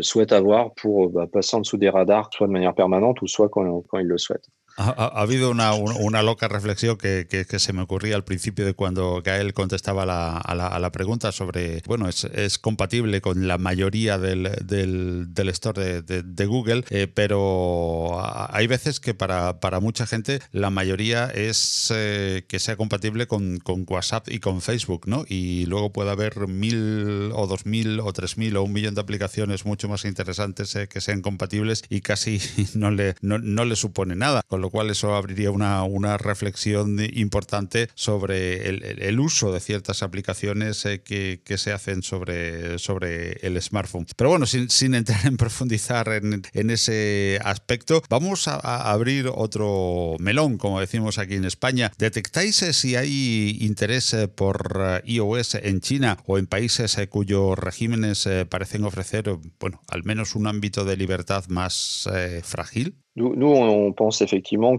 souhaite 0.00 0.32
avoir 0.32 0.72
pour 0.74 1.12
passer 1.30 1.56
en 1.56 1.60
dessous 1.60 1.78
des 1.78 1.90
radars, 1.90 2.28
soit 2.32 2.48
de 2.48 2.52
manière 2.52 2.74
permanente 2.74 3.18
il 3.22 4.06
le 4.06 4.18
souhaite. 4.18 4.48
Ha, 4.80 5.20
habido 5.20 5.50
una, 5.50 5.74
una, 5.74 6.22
loca 6.22 6.48
reflexión 6.48 6.96
que, 6.96 7.26
que, 7.28 7.58
se 7.58 7.72
me 7.74 7.82
ocurría 7.82 8.16
al 8.16 8.24
principio 8.24 8.64
de 8.64 8.72
cuando 8.72 9.20
Gael 9.22 9.52
contestaba 9.52 10.06
la, 10.06 10.38
a, 10.38 10.54
la, 10.54 10.92
pregunta 10.92 11.32
sobre, 11.32 11.82
bueno, 11.86 12.08
es, 12.08 12.24
es 12.24 12.58
compatible 12.58 13.20
con 13.20 13.46
la 13.46 13.58
mayoría 13.58 14.16
del, 14.16 14.50
del, 14.64 15.34
del 15.34 15.48
store 15.50 16.00
de, 16.00 16.22
de, 16.22 16.46
Google, 16.46 16.84
eh, 16.88 17.08
pero 17.12 18.22
hay 18.22 18.66
veces 18.66 19.00
que 19.00 19.12
para, 19.12 19.60
para, 19.60 19.80
mucha 19.80 20.06
gente 20.06 20.40
la 20.50 20.70
mayoría 20.70 21.26
es 21.26 21.92
eh, 21.94 22.46
que 22.48 22.58
sea 22.58 22.76
compatible 22.76 23.26
con, 23.26 23.58
con, 23.58 23.84
WhatsApp 23.86 24.28
y 24.30 24.38
con 24.38 24.62
Facebook, 24.62 25.06
¿no? 25.06 25.24
Y 25.28 25.66
luego 25.66 25.92
puede 25.92 26.10
haber 26.10 26.48
mil 26.48 27.32
o 27.34 27.46
dos 27.46 27.66
mil 27.66 28.00
o 28.00 28.12
tres 28.14 28.38
mil 28.38 28.56
o 28.56 28.62
un 28.62 28.72
millón 28.72 28.94
de 28.94 29.02
aplicaciones 29.02 29.66
mucho 29.66 29.88
más 29.88 30.06
interesantes 30.06 30.74
eh, 30.76 30.88
que 30.88 31.02
sean 31.02 31.20
compatibles 31.20 31.82
y 31.90 32.00
casi 32.00 32.40
no 32.74 32.90
le, 32.90 33.14
no, 33.20 33.38
no 33.38 33.66
le 33.66 33.76
supone 33.76 34.16
nada. 34.16 34.42
Con 34.48 34.62
lo 34.62 34.69
cual 34.70 34.90
eso 34.90 35.14
abriría 35.14 35.50
una, 35.50 35.82
una 35.84 36.16
reflexión 36.18 36.98
importante 37.12 37.88
sobre 37.94 38.68
el, 38.68 39.20
uso 39.20 39.52
de 39.52 39.60
ciertas 39.60 40.02
aplicaciones 40.02 40.84
eh, 40.86 41.02
que, 41.02 41.42
que, 41.44 41.58
se 41.58 41.72
hacen 41.72 42.02
sobre, 42.02 42.78
sobre 42.78 43.32
el 43.46 43.60
smartphone. 43.60 44.06
Pero 44.16 44.30
bueno, 44.30 44.46
sin, 44.46 44.70
sin 44.70 44.94
entrar 44.94 45.26
en 45.26 45.36
profundizar 45.36 46.08
en, 46.08 46.42
en 46.52 46.70
ese 46.70 47.38
aspecto, 47.44 48.02
vamos 48.08 48.48
a, 48.48 48.54
a, 48.54 48.90
abrir 48.92 49.30
otro 49.32 50.16
melón, 50.18 50.58
como 50.58 50.80
decimos 50.80 51.18
aquí 51.18 51.34
en 51.34 51.44
España. 51.44 51.92
¿Detectáis 51.98 52.62
eh, 52.62 52.72
si 52.72 52.96
hay 52.96 53.58
interés 53.60 54.14
eh, 54.14 54.28
por 54.28 55.02
iOS 55.04 55.56
en 55.56 55.80
China 55.80 56.18
o 56.26 56.38
en 56.38 56.46
países 56.46 56.96
cuyos 57.08 57.58
regímenes 57.58 58.28
parecen 58.48 58.84
ofrecer, 58.84 59.24
bueno, 59.58 59.82
al 59.88 60.04
menos 60.04 60.34
un 60.34 60.46
ámbito 60.46 60.84
de 60.84 60.96
libertad 60.96 61.44
más 61.48 62.08
frágil? 62.42 62.96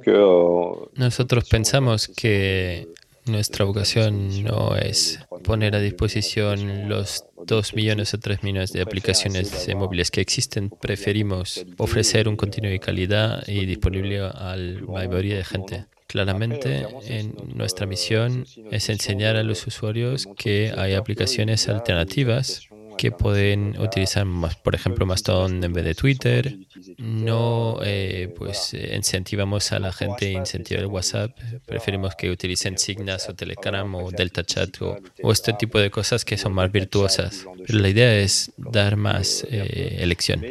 Euh, 0.07 0.89
Nosotros 0.95 1.47
pensamos 1.49 2.07
que 2.07 2.87
nuestra 3.25 3.65
vocación 3.65 4.43
no 4.43 4.75
es 4.75 5.19
poner 5.43 5.75
a 5.75 5.79
disposición 5.79 6.89
los 6.89 7.25
dos 7.45 7.73
millones 7.73 8.13
o 8.13 8.19
tres 8.19 8.43
millones 8.43 8.73
de 8.73 8.81
aplicaciones 8.81 9.69
móviles 9.75 10.11
que 10.11 10.21
existen. 10.21 10.69
Preferimos 10.69 11.65
ofrecer 11.77 12.27
un 12.27 12.35
contenido 12.35 12.71
de 12.71 12.79
calidad 12.79 13.43
y 13.47 13.65
disponible 13.65 14.19
a 14.19 14.55
la 14.55 14.81
mayoría 14.87 15.37
de 15.37 15.43
gente. 15.43 15.85
Claramente, 16.07 16.85
en 17.07 17.35
nuestra 17.55 17.85
misión 17.85 18.45
es 18.69 18.89
enseñar 18.89 19.37
a 19.37 19.43
los 19.43 19.65
usuarios 19.65 20.27
que 20.35 20.73
hay 20.75 20.93
aplicaciones 20.93 21.69
alternativas 21.69 22.67
que 23.01 23.11
pueden 23.11 23.79
utilizar 23.79 24.25
más, 24.25 24.55
por 24.57 24.75
ejemplo, 24.75 25.07
Mastodon 25.07 25.63
en 25.63 25.73
vez 25.73 25.83
de 25.83 25.95
Twitter. 25.95 26.55
No, 26.99 27.79
eh, 27.83 28.31
pues 28.37 28.75
incentivamos 28.75 29.71
a 29.71 29.79
la 29.79 29.91
gente 29.91 30.27
a 30.27 30.39
incentivar 30.41 30.83
el 30.83 30.85
WhatsApp. 30.85 31.31
Preferimos 31.65 32.13
que 32.15 32.29
utilicen 32.29 32.77
Signas 32.77 33.27
o 33.27 33.33
Telegram 33.33 33.95
o 33.95 34.11
Delta 34.11 34.43
Chat 34.43 34.79
o, 34.83 34.99
este 35.31 35.53
tipo 35.53 35.79
de 35.79 35.89
cosas 35.89 36.23
que 36.23 36.37
son 36.37 36.53
más 36.53 36.71
virtuosas. 36.71 37.47
Pero 37.65 37.79
la 37.79 37.89
idea 37.89 38.19
es 38.19 38.53
dar 38.55 38.97
más 38.97 39.47
eh, 39.49 39.97
elección. 39.99 40.45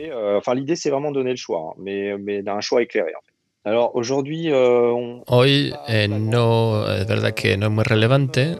Hoy 5.28 5.72
eh, 5.86 6.08
no 6.08 6.90
es 6.90 7.06
verdad 7.06 7.32
que 7.32 7.56
no 7.56 7.66
es 7.66 7.72
muy 7.72 7.84
relevante, 7.84 8.56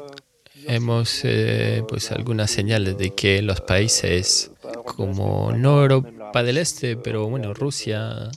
hemos 0.67 1.21
eh, 1.25 1.83
pues 1.89 2.13
algunas 2.13 2.51
señales 2.51 2.97
de 2.99 3.11
que 3.11 3.43
los 3.43 3.61
países 3.61 4.51
como 4.85 5.53
no 5.53 5.83
Europa 5.83 6.43
del 6.43 6.59
Este, 6.59 6.97
pero 6.97 7.29
bueno, 7.29 7.55
Rusia, 7.55 8.31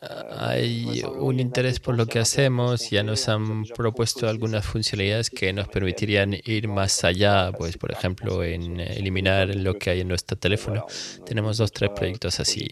hay 0.00 1.02
un 1.02 1.40
interés 1.40 1.80
por 1.80 1.96
lo 1.96 2.06
que 2.06 2.18
hacemos, 2.18 2.90
ya 2.90 3.02
nos 3.02 3.28
han 3.28 3.64
propuesto 3.64 4.28
algunas 4.28 4.64
funcionalidades 4.64 5.30
que 5.30 5.52
nos 5.52 5.68
permitirían 5.68 6.36
ir 6.44 6.68
más 6.68 7.04
allá, 7.04 7.50
pues 7.52 7.76
por 7.76 7.90
ejemplo 7.90 8.44
en 8.44 8.80
eliminar 8.80 9.54
lo 9.54 9.74
que 9.78 9.90
hay 9.90 10.00
en 10.00 10.08
nuestro 10.08 10.38
teléfono. 10.38 10.86
Tenemos 11.24 11.58
dos, 11.58 11.72
tres 11.72 11.90
proyectos 11.90 12.40
así. 12.40 12.68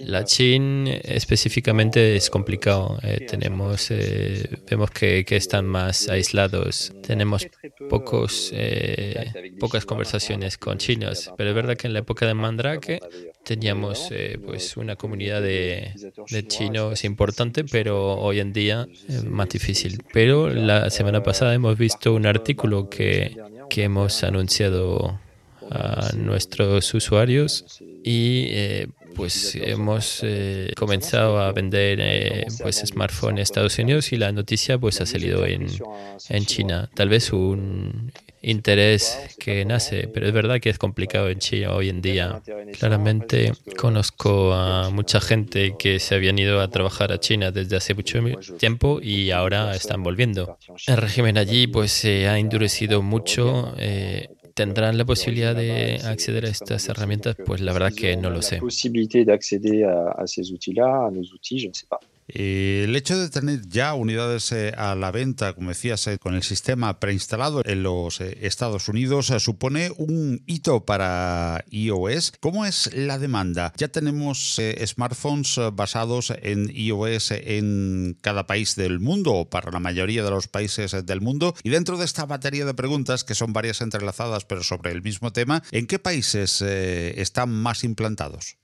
La 0.00 0.24
China 0.24 0.92
específicamente 1.04 2.16
es 2.16 2.30
complicado, 2.30 2.98
eh, 3.02 3.26
tenemos, 3.28 3.90
eh, 3.90 4.62
vemos 4.68 4.90
que, 4.90 5.24
están 5.28 5.66
más 5.66 6.08
aislados, 6.08 6.92
tenemos 7.02 7.46
pocos, 7.88 8.50
eh, 8.52 9.52
pocas 9.60 9.84
conversaciones 9.84 10.58
con 10.58 10.78
chinos, 10.78 11.30
pero 11.36 11.50
es 11.50 11.54
verdad 11.54 11.76
que 11.76 11.86
en 11.86 11.92
la 11.92 12.00
época 12.00 12.26
de 12.26 12.34
Mandrake 12.34 13.00
teníamos 13.44 14.10
pues 14.44 14.76
una 14.76 14.96
comunidad 14.96 15.42
de 15.42 15.92
chino 16.46 16.92
es 16.92 17.04
importante, 17.04 17.64
pero 17.64 18.14
hoy 18.14 18.40
en 18.40 18.52
día 18.52 18.86
es 19.08 19.24
más 19.24 19.48
difícil. 19.48 20.02
Pero 20.12 20.48
la 20.48 20.90
semana 20.90 21.22
pasada 21.22 21.54
hemos 21.54 21.76
visto 21.76 22.14
un 22.14 22.26
artículo 22.26 22.88
que, 22.88 23.36
que 23.68 23.84
hemos 23.84 24.22
anunciado 24.24 25.18
a 25.70 26.10
nuestros 26.16 26.94
usuarios 26.94 27.80
y 28.02 28.46
eh, 28.50 28.88
pues 29.14 29.56
hemos 29.56 30.20
eh, 30.22 30.72
comenzado 30.76 31.40
a 31.40 31.52
vender 31.52 31.98
eh, 32.00 32.46
pues 32.62 32.76
smartphone 32.86 33.34
en 33.34 33.38
Estados 33.42 33.78
Unidos 33.78 34.12
y 34.12 34.16
la 34.16 34.32
noticia 34.32 34.78
pues 34.78 35.00
ha 35.00 35.06
salido 35.06 35.44
en, 35.44 35.66
en 36.28 36.46
China. 36.46 36.88
Tal 36.94 37.08
vez 37.08 37.32
un 37.32 38.12
interés 38.42 39.36
que 39.38 39.64
nace, 39.64 40.08
pero 40.08 40.26
es 40.26 40.32
verdad 40.32 40.60
que 40.60 40.70
es 40.70 40.78
complicado 40.78 41.28
en 41.28 41.38
China 41.38 41.74
hoy 41.74 41.88
en 41.88 42.00
día. 42.00 42.42
Claramente 42.78 43.52
conozco 43.76 44.52
a 44.54 44.90
mucha 44.90 45.20
gente 45.20 45.74
que 45.78 45.98
se 45.98 46.14
habían 46.14 46.38
ido 46.38 46.60
a 46.60 46.68
trabajar 46.68 47.12
a 47.12 47.18
China 47.18 47.50
desde 47.50 47.76
hace 47.76 47.94
mucho 47.94 48.20
tiempo 48.58 49.00
y 49.02 49.30
ahora 49.30 49.74
están 49.74 50.02
volviendo. 50.02 50.56
El 50.86 50.96
régimen 50.96 51.38
allí 51.38 51.66
pues 51.66 51.92
se 51.92 52.28
ha 52.28 52.38
endurecido 52.38 53.02
mucho. 53.02 53.74
Eh, 53.78 54.28
¿Tendrán 54.54 54.98
la 54.98 55.04
posibilidad 55.04 55.54
de 55.54 56.00
acceder 56.04 56.46
a 56.46 56.48
estas 56.48 56.88
herramientas? 56.88 57.36
Pues 57.46 57.60
la 57.60 57.72
verdad 57.72 57.92
que 57.94 58.16
no 58.16 58.28
lo 58.28 58.42
sé. 58.42 58.60
El 62.28 62.94
hecho 62.94 63.18
de 63.18 63.30
tener 63.30 63.66
ya 63.68 63.94
unidades 63.94 64.52
eh, 64.52 64.74
a 64.76 64.94
la 64.94 65.10
venta, 65.10 65.54
como 65.54 65.70
decías, 65.70 66.06
eh, 66.06 66.18
con 66.18 66.34
el 66.34 66.42
sistema 66.42 67.00
preinstalado 67.00 67.62
en 67.64 67.82
los 67.82 68.20
eh, 68.20 68.38
Estados 68.42 68.88
Unidos, 68.88 69.32
supone 69.38 69.90
un 69.96 70.42
hito 70.46 70.84
para 70.84 71.64
iOS. 71.70 72.34
¿Cómo 72.40 72.66
es 72.66 72.94
la 72.94 73.18
demanda? 73.18 73.72
Ya 73.78 73.88
tenemos 73.88 74.60
smartphones 74.84 75.58
basados 75.72 76.32
en 76.42 76.70
iOS 76.70 77.30
en 77.30 78.18
cada 78.20 78.46
país 78.46 78.76
del 78.76 79.00
mundo 79.00 79.32
o 79.32 79.48
para 79.48 79.70
la 79.70 79.80
mayoría 79.80 80.22
de 80.22 80.30
los 80.30 80.48
países 80.48 81.06
del 81.06 81.22
mundo. 81.22 81.54
Y 81.62 81.70
dentro 81.70 81.96
de 81.96 82.04
esta 82.04 82.26
batería 82.26 82.66
de 82.66 82.74
preguntas, 82.74 83.24
que 83.24 83.34
son 83.34 83.54
varias 83.54 83.80
entrelazadas 83.80 84.44
pero 84.44 84.62
sobre 84.62 84.92
el 84.92 85.00
mismo 85.02 85.32
tema, 85.32 85.62
¿en 85.72 85.86
qué 85.86 85.98
países 85.98 86.60
están 86.60 87.50
más 87.50 87.84
implantados? 87.84 88.58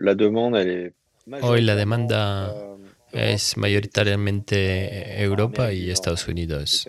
la 0.00 0.14
demande, 0.14 0.94
Hoy 1.42 1.62
la 1.62 1.74
demanda 1.74 2.54
es 3.12 3.56
mayoritariamente 3.56 5.22
Europa 5.22 5.72
y 5.72 5.90
Estados 5.90 6.28
Unidos. 6.28 6.88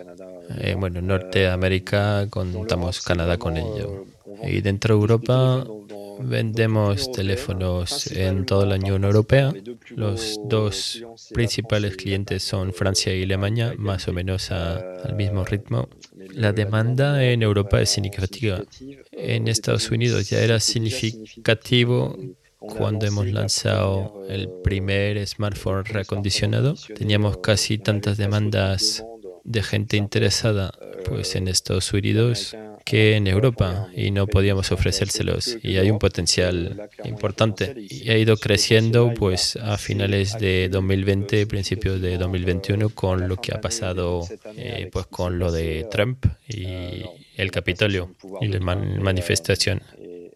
Eh, 0.58 0.74
bueno, 0.78 1.00
Norteamérica 1.00 2.26
contamos 2.30 3.00
Canadá 3.02 3.38
con 3.38 3.56
ello. 3.56 4.04
Y 4.42 4.60
dentro 4.60 4.94
de 4.94 5.00
Europa 5.00 5.66
vendemos 6.22 7.10
teléfonos 7.12 8.06
en 8.08 8.44
toda 8.46 8.66
la 8.66 8.76
Unión 8.76 9.04
Europea. 9.04 9.52
Los 9.90 10.38
dos 10.44 11.02
principales 11.32 11.96
clientes 11.96 12.42
son 12.42 12.72
Francia 12.72 13.14
y 13.14 13.22
Alemania, 13.22 13.74
más 13.76 14.06
o 14.08 14.12
menos 14.12 14.50
al 14.50 15.14
mismo 15.16 15.44
ritmo. 15.44 15.88
La 16.34 16.52
demanda 16.52 17.24
en 17.24 17.42
Europa 17.42 17.80
es 17.80 17.90
significativa. 17.90 18.62
En 19.12 19.48
Estados 19.48 19.90
Unidos 19.90 20.28
ya 20.28 20.40
era 20.40 20.60
significativo 20.60 22.16
cuando 22.60 23.06
hemos 23.06 23.26
lanzado 23.26 24.22
el 24.28 24.48
primer 24.62 25.26
smartphone 25.26 25.84
reacondicionado, 25.84 26.74
teníamos 26.94 27.38
casi 27.38 27.78
tantas 27.78 28.18
demandas 28.18 29.04
de 29.44 29.62
gente 29.62 29.96
interesada 29.96 30.72
pues 31.06 31.34
en 31.34 31.48
Estados 31.48 31.92
Unidos 31.92 32.54
que 32.84 33.16
en 33.16 33.26
Europa 33.26 33.88
y 33.94 34.10
no 34.10 34.26
podíamos 34.26 34.72
ofrecérselos. 34.72 35.58
Y 35.62 35.76
hay 35.76 35.90
un 35.90 35.98
potencial 35.98 36.88
importante 37.04 37.74
y 37.76 38.10
ha 38.10 38.18
ido 38.18 38.36
creciendo 38.36 39.12
pues 39.14 39.56
a 39.56 39.78
finales 39.78 40.38
de 40.38 40.68
2020 40.68 41.46
principios 41.46 42.00
de 42.00 42.18
2021 42.18 42.88
con 42.90 43.28
lo 43.28 43.36
que 43.36 43.54
ha 43.54 43.60
pasado 43.60 44.26
eh, 44.56 44.90
pues 44.92 45.06
con 45.06 45.38
lo 45.38 45.52
de 45.52 45.86
Trump 45.90 46.26
y 46.48 47.04
el 47.36 47.50
Capitolio 47.50 48.14
y 48.40 48.48
la 48.48 48.60
manifestación 48.60 49.82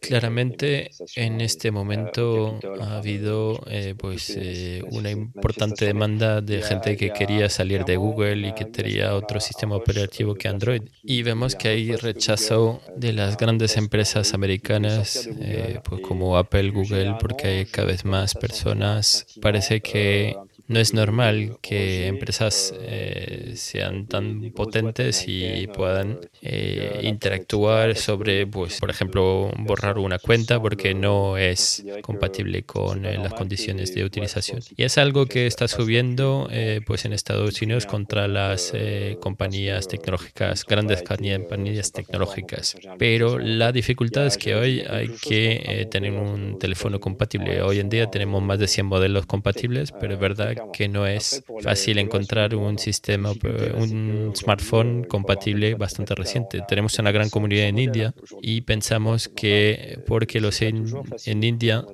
Claramente 0.06 0.90
en 1.16 1.40
este 1.40 1.70
momento 1.70 2.58
ha 2.80 2.98
habido 2.98 3.62
eh, 3.68 3.94
pues 3.96 4.30
eh, 4.36 4.82
una 4.90 5.10
importante 5.10 5.86
demanda 5.86 6.40
de 6.40 6.62
gente 6.62 6.96
que 6.96 7.12
quería 7.12 7.48
salir 7.48 7.84
de 7.84 7.96
Google 7.96 8.48
y 8.48 8.52
que 8.54 8.70
quería 8.70 9.14
otro 9.14 9.40
sistema 9.40 9.76
operativo 9.76 10.34
que 10.34 10.48
Android. 10.48 10.82
Y 11.02 11.22
vemos 11.22 11.54
que 11.54 11.68
hay 11.68 11.96
rechazo 11.96 12.80
de 12.96 13.12
las 13.12 13.36
grandes 13.36 13.76
empresas 13.76 14.34
americanas 14.34 15.28
eh, 15.40 15.80
pues 15.84 16.00
como 16.00 16.36
Apple, 16.36 16.70
Google, 16.70 17.16
porque 17.20 17.46
hay 17.46 17.66
cada 17.66 17.88
vez 17.88 18.04
más 18.04 18.34
personas. 18.34 19.26
Parece 19.40 19.80
que 19.80 20.36
no 20.66 20.80
es 20.80 20.94
normal 20.94 21.58
que 21.60 22.06
empresas 22.06 22.74
eh, 22.80 23.52
sean 23.56 24.06
tan 24.06 24.50
potentes 24.52 25.24
y 25.26 25.66
puedan 25.66 26.20
eh, 26.40 27.00
interactuar 27.02 27.96
sobre, 27.96 28.46
pues, 28.46 28.80
por 28.80 28.88
ejemplo, 28.88 29.50
borrar 29.58 29.98
una 29.98 30.18
cuenta 30.18 30.60
porque 30.60 30.94
no 30.94 31.36
es 31.36 31.84
compatible 32.02 32.62
con 32.62 33.04
eh, 33.04 33.18
las 33.18 33.34
condiciones 33.34 33.94
de 33.94 34.04
utilización. 34.04 34.60
Y 34.76 34.84
es 34.84 34.96
algo 34.96 35.26
que 35.26 35.46
está 35.46 35.68
subiendo 35.68 36.48
pues, 36.86 37.04
en 37.04 37.12
Estados 37.12 37.60
Unidos 37.60 37.86
contra 37.86 38.28
las 38.28 38.72
compañías 39.20 39.88
tecnológicas, 39.88 40.64
grandes 40.64 41.02
compañías 41.02 41.92
tecnológicas. 41.92 42.76
Pero 42.98 43.38
la 43.38 43.72
dificultad 43.72 44.26
es 44.26 44.38
que 44.38 44.54
hoy 44.54 44.80
hay 44.88 45.08
que 45.08 45.86
tener 45.90 46.12
un 46.12 46.58
teléfono 46.58 47.00
compatible. 47.00 47.62
Hoy 47.62 47.80
en 47.80 47.88
día 47.88 48.10
tenemos 48.10 48.42
más 48.42 48.58
de 48.58 48.68
100 48.68 48.86
modelos 48.86 49.26
compatibles, 49.26 49.92
pero 49.92 50.14
es 50.14 50.20
verdad 50.20 50.53
que 50.72 50.88
no 50.88 51.06
es 51.06 51.42
fácil 51.62 51.98
encontrar 51.98 52.54
un 52.54 52.78
sistema, 52.78 53.32
un 53.74 54.32
smartphone 54.34 55.04
compatible 55.04 55.74
bastante 55.74 56.14
reciente. 56.14 56.62
Tenemos 56.68 56.98
una 56.98 57.12
gran 57.12 57.30
comunidad 57.30 57.66
en 57.66 57.78
India 57.78 58.14
y 58.42 58.62
pensamos 58.62 59.28
que 59.28 59.98
porque 60.06 60.40
los 60.40 60.60
en, 60.62 60.86
en 61.26 61.44
India 61.44 61.84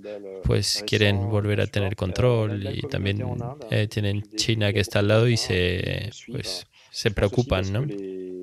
pues 0.45 0.85
quieren 0.87 1.29
volver 1.29 1.61
a 1.61 1.67
tener 1.67 1.97
control 1.97 2.69
y 2.75 2.83
también 2.83 3.23
eh, 3.71 3.87
tienen 3.89 4.23
China 4.37 4.73
que 4.73 4.81
está 4.81 5.01
al 5.01 5.09
lado 5.09 5.29
y 5.29 5.37
se 5.37 6.11
pues 6.31 6.67
se 7.01 7.11
preocupan, 7.11 7.73
¿no? 7.73 7.87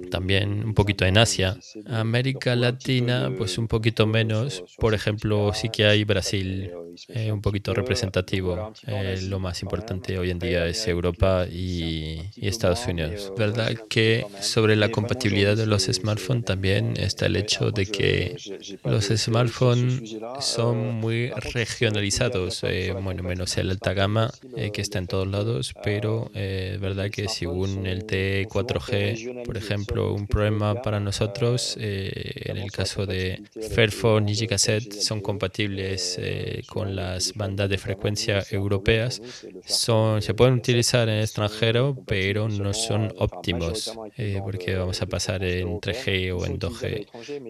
También 0.10 0.64
un 0.64 0.74
poquito 0.74 1.06
en 1.06 1.18
Asia. 1.18 1.58
América 1.86 2.56
Latina, 2.56 3.32
pues 3.38 3.58
un 3.58 3.68
poquito 3.68 4.08
menos. 4.08 4.64
Por 4.80 4.94
ejemplo, 4.94 5.52
sí 5.54 5.70
que 5.70 5.86
hay 5.86 6.04
Brasil, 6.06 6.72
eh, 7.10 7.32
un 7.32 7.42
poquito 7.42 7.74
representativo. 7.74 8.74
Eh, 8.88 9.20
lo 9.24 9.40
más 9.40 9.62
importante 9.62 10.18
hoy 10.18 10.32
en 10.32 10.40
día 10.40 10.66
es 10.66 10.88
Europa 10.88 11.46
y, 11.52 12.22
Estados 12.38 12.88
Unidos. 12.88 13.34
¿Verdad 13.38 13.76
que 13.90 14.26
sobre 14.42 14.76
la 14.76 14.90
compatibilidad 14.90 15.58
de 15.58 15.66
los 15.66 15.84
smartphones 15.84 16.46
también 16.46 16.96
está 16.98 17.26
el 17.26 17.36
hecho 17.36 17.72
de 17.72 17.86
que 17.86 18.38
los 18.86 19.06
smartphones 19.06 20.16
son 20.40 20.96
muy 20.96 21.30
regionalizados? 21.30 22.64
Eh, 22.64 22.94
bueno, 23.02 23.24
menos 23.24 23.58
el 23.58 23.70
alta 23.70 23.94
gama 23.94 24.32
que 24.74 24.82
está 24.82 25.00
en 25.00 25.08
todos 25.08 25.28
lados, 25.28 25.74
pero 25.84 26.32
es 26.34 26.80
verdad 26.80 27.10
que 27.12 27.28
según 27.28 27.86
el 27.86 28.06
T 28.48 28.58
4G, 28.66 29.44
por 29.44 29.58
ejemplo, 29.58 30.14
un 30.14 30.28
problema 30.28 30.82
para 30.82 31.00
nosotros, 31.00 31.78
eh, 31.80 32.44
en 32.46 32.58
el 32.58 32.72
caso 32.72 33.06
de 33.06 33.44
Fairphone 33.74 34.30
y 34.32 34.36
Gigaset, 34.36 34.92
son 34.94 35.22
compatibles 35.22 36.18
eh, 36.20 36.64
con 36.68 36.96
las 36.96 37.34
bandas 37.34 37.70
de 37.70 37.78
frecuencia 37.78 38.44
europeas. 38.52 39.22
Son, 39.66 40.22
se 40.22 40.34
pueden 40.34 40.56
utilizar 40.56 41.10
en 41.10 41.20
extranjero, 41.20 41.98
pero 42.06 42.48
no 42.50 42.74
son 42.74 43.14
óptimos, 43.18 43.98
eh, 44.18 44.40
porque 44.44 44.76
vamos 44.76 45.02
a 45.02 45.06
pasar 45.06 45.44
en 45.44 45.80
3G 45.80 46.36
o 46.36 46.46
en 46.46 46.60
2G 46.60 47.08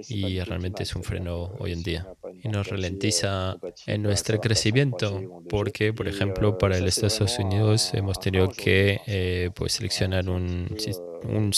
y 0.10 0.40
realmente 0.42 0.84
es 0.84 0.96
un 0.96 1.04
freno 1.04 1.54
hoy 1.60 1.74
en 1.74 1.84
día. 1.84 2.08
Y 2.44 2.50
nos 2.50 2.68
ralentiza 2.68 3.58
en 3.86 4.02
nuestro 4.04 4.40
crecimiento, 4.40 5.44
porque, 5.50 5.94
por 5.94 6.08
ejemplo, 6.08 6.58
para 6.58 6.78
el 6.78 6.88
Estados 6.88 7.38
Unidos 7.40 7.94
hemos 7.94 8.20
tenido 8.20 8.50
que 8.50 9.52
pues, 9.56 9.74
seleccionar 9.74 10.30
un 10.30 10.77
un, 11.24 11.52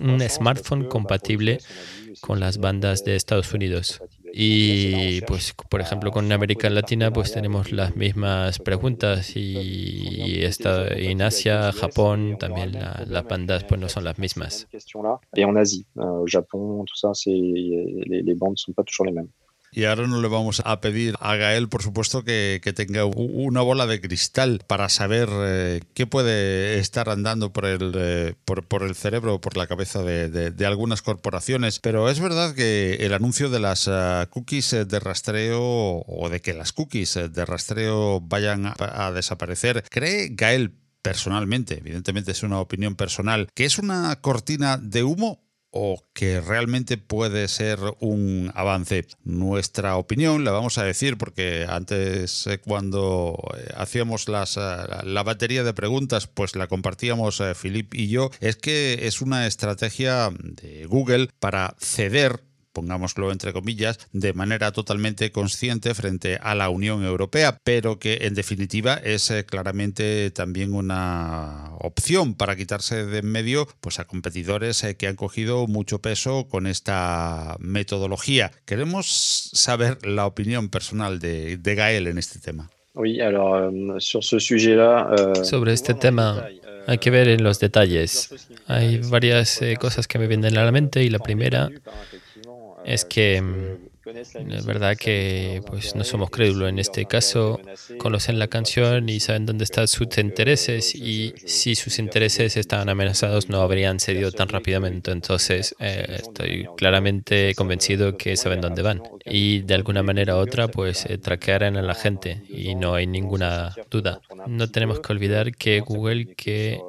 un 0.00 0.20
smartphone 0.28 0.88
compatible 0.88 1.58
con 2.20 2.40
las 2.40 2.58
bandas 2.58 3.04
de 3.04 3.16
Estados 3.16 3.52
Unidos. 3.52 4.00
Y 4.32 5.20
pues, 5.22 5.54
por 5.70 5.80
ejemplo, 5.80 6.10
con 6.10 6.30
América 6.30 6.68
Latina, 6.68 7.10
pues 7.12 7.32
tenemos 7.32 7.72
las 7.72 7.96
mismas 7.96 8.58
preguntas 8.58 9.34
y, 9.34 10.42
está, 10.42 10.88
en 10.88 11.22
Asia, 11.22 11.72
Japón, 11.72 12.36
también 12.38 12.72
las 12.72 13.24
bandas 13.24 13.64
pues 13.64 13.80
no 13.80 13.88
son 13.88 14.04
las 14.04 14.18
mismas. 14.18 14.68
Y 15.34 15.40
en 15.40 15.56
Asia, 15.56 15.82
Japón, 16.26 16.84
pas 18.74 18.84
toujours 18.84 19.06
les 19.06 19.12
mêmes. 19.12 19.28
Y 19.78 19.84
ahora 19.84 20.08
no 20.08 20.20
le 20.20 20.26
vamos 20.26 20.60
a 20.64 20.80
pedir 20.80 21.14
a 21.20 21.36
Gael, 21.36 21.68
por 21.68 21.84
supuesto, 21.84 22.24
que, 22.24 22.60
tenga 22.74 23.04
una 23.04 23.60
bola 23.60 23.86
de 23.86 24.00
cristal 24.00 24.60
para 24.66 24.88
saber 24.88 25.28
eh, 25.32 25.82
qué 25.94 26.04
puede 26.04 26.80
estar 26.80 27.08
andando 27.08 27.52
por 27.52 27.64
el, 27.64 27.92
eh, 27.94 28.34
por, 28.44 28.82
el 28.82 28.96
cerebro 28.96 29.36
o 29.36 29.40
por 29.40 29.56
la 29.56 29.68
cabeza 29.68 30.02
de, 30.02 30.66
algunas 30.66 31.00
corporaciones. 31.00 31.78
Pero 31.78 32.10
es 32.10 32.18
verdad 32.18 32.56
que 32.56 32.94
el 32.94 33.14
anuncio 33.14 33.50
de 33.50 33.60
las 33.60 33.88
eh, 33.88 34.26
cookies 34.30 34.72
de 34.72 34.98
rastreo 34.98 35.62
o 35.62 36.28
de 36.28 36.40
que 36.40 36.54
las 36.54 36.72
cookies 36.72 37.14
de 37.30 37.44
rastreo 37.46 38.20
vayan 38.20 38.66
a, 38.66 38.74
a 38.80 39.12
desaparecer, 39.12 39.84
¿cree 39.88 40.30
Gael 40.32 40.74
personalmente, 41.02 41.78
evidentemente 41.78 42.32
es 42.32 42.42
una 42.42 42.58
opinión 42.58 42.96
personal, 42.96 43.48
que 43.54 43.64
es 43.64 43.78
una 43.78 44.20
cortina 44.20 44.76
de 44.76 45.04
humo 45.04 45.47
o 45.70 46.02
que 46.12 46.40
realmente 46.40 46.96
puede 46.96 47.48
ser 47.48 47.78
un 48.00 48.50
avance. 48.54 49.06
Nuestra 49.24 49.96
opinión, 49.96 50.44
la 50.44 50.50
vamos 50.50 50.78
a 50.78 50.84
decir 50.84 51.18
porque 51.18 51.66
antes 51.68 52.46
eh, 52.46 52.58
cuando 52.58 53.38
eh, 53.56 53.68
hacíamos 53.76 54.26
eh, 54.28 54.32
la 55.04 55.22
batería 55.22 55.64
de 55.64 55.74
preguntas, 55.74 56.26
pues 56.26 56.56
la 56.56 56.66
compartíamos 56.66 57.42
Filip 57.54 57.94
y 57.94 58.08
yo, 58.08 58.30
es 58.40 58.56
que 58.56 59.06
es 59.06 59.20
una 59.20 59.46
estrategia 59.46 60.30
de 60.30 60.86
Google 60.86 61.28
para 61.38 61.76
ceder 61.78 62.47
pongámoslo 62.72 63.30
entre 63.32 63.52
comillas, 63.52 63.98
de 64.12 64.32
manera 64.32 64.72
totalmente 64.72 65.30
consciente 65.32 65.94
frente 65.94 66.38
a 66.40 66.54
la 66.54 66.70
Unión 66.70 67.04
Europea, 67.04 67.58
pero 67.62 67.98
que 67.98 68.20
en 68.22 68.34
definitiva 68.34 68.94
es 68.94 69.30
eh, 69.30 69.44
claramente 69.44 70.30
también 70.30 70.74
una 70.74 71.72
opción 71.80 72.34
para 72.34 72.56
quitarse 72.56 73.04
de 73.04 73.18
en 73.18 73.26
medio 73.26 73.68
pues, 73.80 73.98
a 73.98 74.06
competidores 74.06 74.82
eh, 74.84 74.96
que 74.96 75.06
han 75.06 75.16
cogido 75.16 75.66
mucho 75.66 76.00
peso 76.00 76.48
con 76.48 76.66
esta 76.66 77.56
metodología. 77.58 78.50
Queremos 78.64 79.50
saber 79.52 80.04
la 80.06 80.26
opinión 80.26 80.68
personal 80.68 81.18
de, 81.18 81.56
de 81.56 81.74
Gael 81.74 82.06
en 82.06 82.18
este 82.18 82.38
tema. 82.38 82.70
Sobre 85.42 85.72
este 85.72 85.94
tema 85.94 86.48
hay 86.86 86.98
que 86.98 87.10
ver 87.10 87.28
en 87.28 87.44
los 87.44 87.60
detalles. 87.60 88.48
Hay 88.66 88.98
varias 88.98 89.62
eh, 89.62 89.76
cosas 89.76 90.08
que 90.08 90.18
me 90.18 90.26
vienen 90.26 90.56
a 90.56 90.64
la 90.64 90.72
mente 90.72 91.04
y 91.04 91.10
la 91.10 91.18
primera 91.18 91.70
es 92.88 93.04
que 93.04 93.40
mm, 93.40 93.88
es 94.50 94.64
verdad 94.64 94.96
que 94.96 95.60
pues, 95.66 95.94
no 95.94 96.04
somos 96.04 96.30
crédulos. 96.30 96.70
En 96.70 96.78
este 96.78 97.04
caso, 97.04 97.60
conocen 97.98 98.38
la 98.38 98.48
canción 98.48 99.08
y 99.08 99.20
saben 99.20 99.44
dónde 99.44 99.64
están 99.64 99.86
sus 99.86 100.16
intereses 100.16 100.94
y 100.94 101.34
si 101.44 101.74
sus 101.74 101.98
intereses 101.98 102.56
estaban 102.56 102.88
amenazados 102.88 103.50
no 103.50 103.60
habrían 103.60 104.00
cedido 104.00 104.32
tan 104.32 104.48
rápidamente. 104.48 105.10
Entonces, 105.10 105.74
eh, 105.78 106.20
estoy 106.20 106.66
claramente 106.76 107.54
convencido 107.54 108.16
que 108.16 108.36
saben 108.36 108.60
dónde 108.62 108.82
van. 108.82 109.02
Y 109.26 109.60
de 109.60 109.74
alguna 109.74 110.02
manera 110.02 110.36
u 110.36 110.38
otra, 110.38 110.68
pues 110.68 111.04
eh, 111.06 111.18
traquearán 111.18 111.76
a 111.76 111.82
la 111.82 111.94
gente 111.94 112.42
y 112.48 112.74
no 112.74 112.94
hay 112.94 113.06
ninguna 113.06 113.74
duda. 113.90 114.20
No 114.46 114.70
tenemos 114.70 115.00
que 115.00 115.12
olvidar 115.12 115.52
que 115.54 115.80
Google, 115.80 116.34
que 116.34 116.80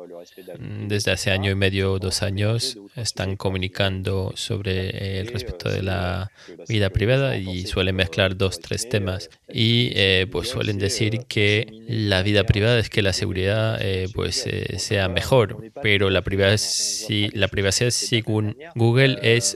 desde 0.87 1.11
hace 1.11 1.31
año 1.31 1.51
y 1.51 1.55
medio 1.55 1.99
dos 1.99 2.21
años 2.23 2.77
están 2.95 3.35
comunicando 3.35 4.33
sobre 4.35 5.19
el 5.19 5.27
respecto 5.27 5.69
de 5.69 5.83
la 5.83 6.31
vida 6.67 6.89
privada 6.89 7.37
y 7.37 7.65
suelen 7.65 7.95
mezclar 7.95 8.37
dos, 8.37 8.59
tres 8.59 8.89
temas. 8.89 9.29
Y 9.51 9.91
eh, 9.95 10.27
pues 10.31 10.49
suelen 10.49 10.77
decir 10.77 11.25
que 11.27 11.67
la 11.87 12.21
vida 12.21 12.43
privada 12.43 12.79
es 12.79 12.89
que 12.89 13.01
la 13.01 13.13
seguridad 13.13 13.77
eh, 13.81 14.07
pues 14.13 14.45
eh, 14.47 14.77
sea 14.79 15.09
mejor, 15.09 15.71
pero 15.81 16.09
la 16.09 16.21
privacidad, 16.21 17.89
según 17.89 18.57
Google 18.75 19.19
es 19.21 19.55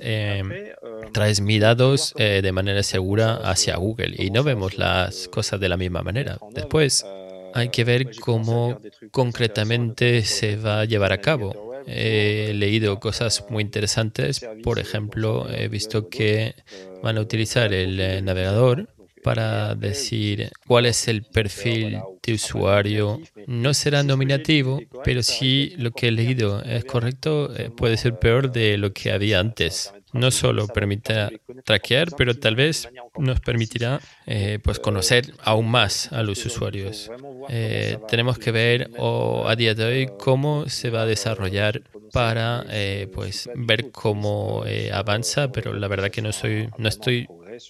traes 1.12 1.42
mis 1.42 1.62
datos 1.62 2.14
de 2.18 2.52
manera 2.52 2.84
segura 2.84 3.36
hacia 3.36 3.76
Google 3.76 4.16
y 4.18 4.32
no 4.32 4.44
vemos 4.44 4.78
las 4.78 5.28
cosas 5.28 5.60
de 5.60 5.70
la 5.70 5.78
misma 5.78 6.02
manera. 6.02 6.38
Después, 6.52 7.06
hay 7.54 7.70
que 7.70 7.84
ver 7.84 8.12
cómo 8.20 8.80
concretamente 9.12 10.24
se 10.24 10.56
va 10.56 10.82
a 10.82 10.86
llevar 10.86 11.14
a 11.14 11.22
cabo. 11.22 11.74
He 11.86 12.54
leído 12.54 13.00
cosas 13.00 13.46
muy 13.50 13.62
interesantes. 13.62 14.46
Por 14.64 14.80
ejemplo, 14.80 15.50
he 15.50 15.68
visto 15.68 16.10
que 16.10 16.56
van 17.02 17.18
a 17.18 17.22
utilizar 17.22 17.74
el 17.74 18.00
eh, 18.00 18.22
navegador 18.22 18.90
para 19.24 19.76
decir 19.76 20.52
cuál 20.68 20.86
es 20.86 21.08
el 21.08 21.24
perfil 21.24 22.00
de 22.22 22.34
usuario. 22.34 23.20
No 23.48 23.74
será 23.74 24.04
nominativo, 24.04 24.82
pero 25.04 25.24
si 25.24 25.74
lo 25.78 25.92
que 25.92 26.08
he 26.08 26.12
leído 26.12 26.62
es 26.64 26.86
correcto, 26.86 27.54
eh, 27.56 27.70
puede 27.76 27.98
ser 27.98 28.18
peor 28.18 28.52
de 28.52 28.78
lo 28.78 28.94
que 28.94 29.12
había 29.12 29.40
antes 29.40 29.94
no 30.14 30.30
solo 30.30 30.68
permite 30.68 31.42
traquear, 31.66 32.10
pero 32.16 32.36
tal 32.36 32.56
vez 32.56 32.88
nos 33.18 33.40
permitirá 33.40 34.00
eh, 34.28 34.60
pues 34.64 34.80
conocer 34.80 35.34
aún 35.44 35.70
más 35.70 36.12
a 36.14 36.22
los 36.22 36.46
usuarios. 36.46 37.10
Eh, 37.50 37.98
tenemos 38.08 38.38
que 38.38 38.52
ver 38.52 38.92
a 39.00 39.56
día 39.56 39.74
de 39.74 39.84
hoy 39.84 40.10
cómo 40.20 40.70
se 40.70 40.92
va 40.92 41.02
a 41.02 41.06
desarrollar 41.08 41.82
para 42.12 42.64
pues 43.12 43.50
ver 43.56 43.90
cómo 43.92 44.64
avanza, 44.94 45.52
pero 45.52 45.74
la 45.74 45.88
verdad 45.88 46.12
que 46.12 46.22
no 46.22 46.32
soy 46.32 46.70
no 46.78 46.90
estoy 46.90 47.28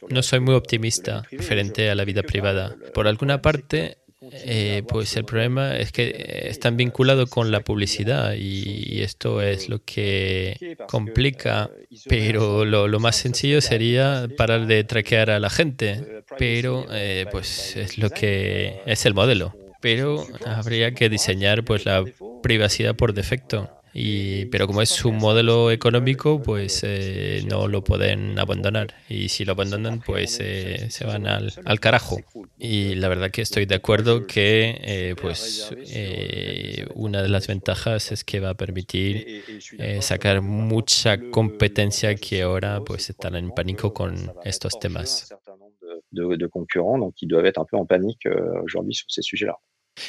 no 0.09 0.23
soy 0.23 0.39
muy 0.39 0.55
optimista 0.55 1.23
frente 1.39 1.89
a 1.89 1.95
la 1.95 2.05
vida 2.05 2.23
privada. 2.23 2.75
Por 2.93 3.07
alguna 3.07 3.41
parte, 3.41 3.97
eh, 4.31 4.83
pues 4.87 5.15
el 5.17 5.25
problema 5.25 5.75
es 5.77 5.91
que 5.91 6.45
están 6.47 6.77
vinculados 6.77 7.29
con 7.29 7.51
la 7.51 7.59
publicidad 7.61 8.35
y 8.35 9.01
esto 9.01 9.41
es 9.41 9.67
lo 9.67 9.83
que 9.83 10.77
complica, 10.87 11.69
pero 12.07 12.63
lo, 12.63 12.99
más 12.99 13.17
sencillo 13.17 13.59
sería 13.59 14.27
parar 14.37 14.65
de 14.65 14.83
traquear 14.85 15.29
a 15.29 15.39
la 15.39 15.49
gente, 15.49 16.23
pero 16.37 16.85
eh, 16.91 17.25
pues 17.31 17.75
es 17.75 17.97
lo 17.97 18.09
que 18.09 18.81
es 18.85 19.05
el 19.05 19.13
modelo. 19.13 19.55
Pero 19.81 20.25
habría 20.45 20.93
que 20.93 21.09
diseñar 21.09 21.65
pues 21.65 21.85
la 21.85 22.05
privacidad 22.41 22.95
por 22.95 23.13
defecto. 23.13 23.69
Y, 23.93 24.45
pero 24.45 24.65
como 24.65 24.81
es 24.81 25.05
un 25.05 25.17
modelo 25.17 25.69
económico, 25.69 26.41
pues 26.41 26.81
eh, 26.83 27.43
no 27.47 27.67
lo 27.67 27.83
pueden 27.83 28.39
abandonar. 28.39 28.95
Y 29.07 29.29
si 29.29 29.45
lo 29.45 29.51
abandonan, 29.51 30.01
pues 30.01 30.39
eh, 30.41 30.89
se 30.89 31.05
van 31.05 31.27
al, 31.27 31.53
al, 31.65 31.79
carajo. 31.79 32.17
Y 32.57 32.95
la 32.95 33.07
verdad 33.07 33.29
que 33.29 33.41
estoy 33.41 33.65
de 33.65 33.75
acuerdo 33.75 34.25
que 34.25 34.79
eh, 34.81 35.15
pues 35.21 35.69
una 36.95 37.21
de 37.21 37.29
las 37.29 37.47
ventajas 37.47 38.11
es 38.11 38.23
que 38.23 38.39
va 38.39 38.51
a 38.51 38.55
permitir 38.55 39.43
sacar 40.01 40.41
mucha 40.41 41.19
competencia 41.29 42.15
que 42.15 42.41
ahora 42.41 42.81
pues 42.83 43.09
están 43.09 43.35
en 43.35 43.51
pánico 43.51 43.93
con 43.93 44.33
estos 44.43 44.79
temas. 44.79 45.29
De, 46.11 46.37
de 46.37 46.47
concurrents, 46.47 46.99
donc 46.99 47.21
ils 47.23 47.27
doivent 47.27 47.47
être 47.47 47.57
un 47.59 47.65
peu 47.65 47.75
en 47.75 47.87
panique 47.87 48.27
euh, 48.27 48.61
aujourd'hui 48.61 48.93
sur 48.93 49.09
ces 49.09 49.23
sujets-là. 49.23 49.57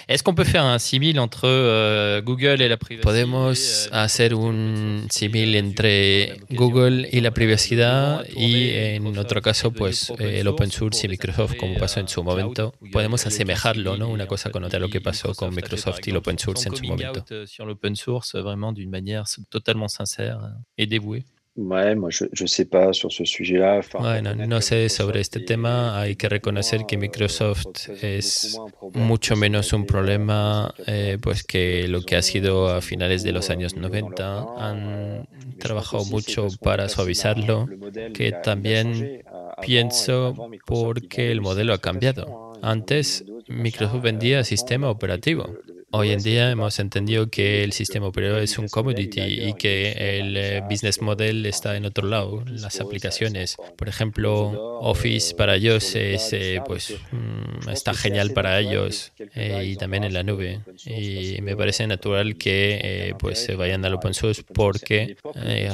Est-ce 0.09 0.23
qu'on 0.23 0.35
peut 0.35 0.45
faire 0.45 0.65
un 0.65 0.79
simil 0.79 1.21
entre 1.21 1.45
euh, 1.45 2.23
Google 2.23 2.63
et 2.63 2.69
la 2.69 2.77
privacidad? 2.77 3.03
Podemos 3.03 3.53
euh, 3.53 3.89
hacer 3.93 4.33
un 4.33 5.07
símil 5.11 5.57
entre 5.57 6.37
Google 6.51 7.07
y 7.13 7.21
la 7.21 7.31
privacidad 7.31 8.25
y 8.35 8.71
en 8.71 9.19
otro 9.19 9.41
caso 9.43 9.73
pues 9.73 10.13
el 10.19 10.47
open 10.49 10.71
source 10.71 11.07
y 11.07 11.09
Microsoft 11.09 11.57
como 11.57 11.77
pasó 11.77 12.01
en 12.01 12.09
su 12.09 12.21
euh, 12.21 12.25
momento. 12.25 12.75
Podemos 12.93 13.27
asemejarlo, 13.27 13.97
¿no? 13.97 14.09
Una 14.09 14.27
cosa 14.27 14.51
con 14.51 14.65
otra 14.65 14.79
lo 14.79 14.89
que 14.89 15.01
pasó 15.01 15.35
con 15.35 15.55
Microsoft 15.55 16.01
y 16.07 16.11
el 16.11 16.17
open 16.17 16.39
source 16.39 16.69
en 16.69 16.77
su 16.77 16.85
momento. 16.85 17.25
Sur 17.47 17.67
l'open 17.67 17.95
source 17.95 18.35
vraiment 18.35 18.73
d'une 18.73 18.91
manière 18.91 19.25
totalement 19.51 19.89
sincère 19.89 20.39
et 20.79 20.87
dévouée. 20.87 21.25
Ouais, 21.57 21.95
moi 21.95 22.11
je, 22.11 22.25
je 22.33 22.47
sais 22.47 22.65
pas 22.65 22.93
sur 22.93 23.13
ce 23.13 23.25
sujet-là. 23.25 23.81
Bueno, 24.01 24.35
no 24.35 24.61
sé 24.61 24.89
sobre 24.89 25.21
este 25.21 25.39
tema. 25.39 26.01
Hay 26.01 26.17
que 26.17 26.29
reconocer 26.29 26.85
que 26.85 26.97
Microsoft 26.97 27.89
es 28.03 28.59
mucho 28.93 29.37
menos 29.37 29.73
un 29.73 29.87
problema 29.87 30.75
eh, 30.89 31.17
pues 31.21 31.45
que 31.45 31.87
lo 31.87 32.03
que 32.03 32.17
ha 32.17 32.23
sido 32.23 32.69
a 32.69 32.81
finales 32.81 33.23
de 33.23 33.31
los 33.31 33.51
años 33.51 33.77
90. 33.77 34.47
Han 34.59 35.29
trabajado 35.59 36.05
mucho 36.07 36.49
para 36.61 36.89
suavizarlo, 36.89 37.69
que 38.13 38.33
también 38.33 39.23
pienso 39.63 40.35
porque 40.67 41.31
el 41.31 41.41
modelo 41.41 41.73
ha 41.73 41.79
cambiado. 41.79 42.53
Antes 42.63 43.25
Microsoft 43.47 44.03
vendía 44.03 44.43
sistema 44.43 44.91
operativo. 44.91 45.57
Hoy 45.97 46.11
en 46.11 46.21
día 46.25 46.51
hemos 46.51 46.81
entendido 46.81 47.31
que 47.31 47.63
el 47.63 47.73
sistema 47.73 48.09
operativo 48.09 48.39
es 48.41 48.59
un 48.59 48.67
commodity 48.67 49.21
y 49.21 49.55
que 49.55 50.19
el 50.19 50.37
eh, 50.37 50.61
business 50.69 51.01
model 51.01 51.47
está 51.47 51.77
en 51.77 51.85
otro 51.85 52.09
lado, 52.09 52.43
las 52.49 52.81
aplicaciones. 52.81 53.55
Por 53.77 53.89
ejemplo, 53.89 54.81
Office 54.81 55.37
para 55.37 55.55
ellos 55.55 55.95
es, 55.95 56.33
eh, 56.33 56.61
pues, 56.67 56.97
mm, 57.13 57.69
está 57.69 57.95
genial 57.95 58.33
para 58.33 58.59
ellos 58.59 59.13
eh, 59.37 59.67
y 59.67 59.77
también 59.77 60.03
en 60.03 60.15
la 60.15 60.25
nube. 60.25 60.63
Y 60.85 61.41
me 61.43 61.57
parece 61.57 61.87
natural 61.87 62.39
que 62.39 63.15
pues 63.21 63.39
se 63.39 63.55
vayan 63.55 63.85
al 63.85 63.95
open 63.95 64.15
source 64.15 64.43
porque 64.43 65.17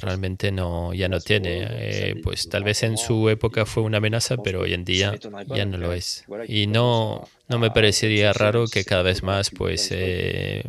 realmente 0.03 0.53
no, 0.53 0.93
ya 0.93 1.09
no 1.09 1.19
tiene. 1.21 2.21
pues 2.23 2.47
tal 2.51 2.63
vez 2.63 2.83
en 2.83 2.99
su 2.99 3.31
época 3.31 3.65
fue 3.65 3.85
una 3.85 3.97
amenaza, 3.97 4.37
pero 4.37 4.61
hoy 4.61 4.75
en 4.75 4.85
día 4.85 5.19
ya 5.49 5.65
no 5.65 5.79
lo 5.79 5.95
es. 5.95 6.27
Y 6.47 6.67
no 6.67 7.27
no 7.51 7.59
me 7.59 7.71
parecería 7.71 8.33
raro 8.33 8.67
que 8.67 8.85
cada 8.85 9.03
vez 9.03 9.23
más 9.25 9.51
pues 9.51 9.89
eh, 9.91 10.63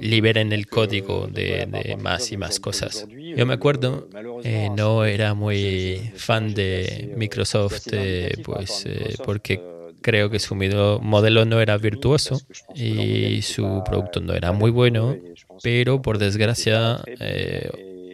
liberen 0.00 0.52
el 0.52 0.66
código 0.66 1.28
de, 1.28 1.96
más 2.00 2.32
y 2.32 2.38
más 2.38 2.58
cosas. 2.58 3.06
Yo 3.10 3.44
me 3.44 3.52
acuerdo, 3.52 4.08
eh, 4.42 4.70
no 4.74 5.04
era 5.04 5.34
muy 5.34 6.12
fan 6.16 6.54
de 6.54 7.12
Microsoft 7.16 7.88
eh, 7.92 8.32
pues 8.42 8.86
porque 9.24 9.60
creo 10.00 10.30
que 10.30 10.38
su 10.38 10.54
modelo 10.54 11.44
no 11.44 11.60
era 11.60 11.76
virtuoso 11.76 12.40
y 12.74 13.42
su 13.42 13.82
producto 13.84 14.20
no 14.20 14.32
era 14.32 14.52
muy 14.52 14.70
bueno, 14.70 15.14
pero 15.62 16.00
por 16.00 16.16
desgracia 16.16 17.02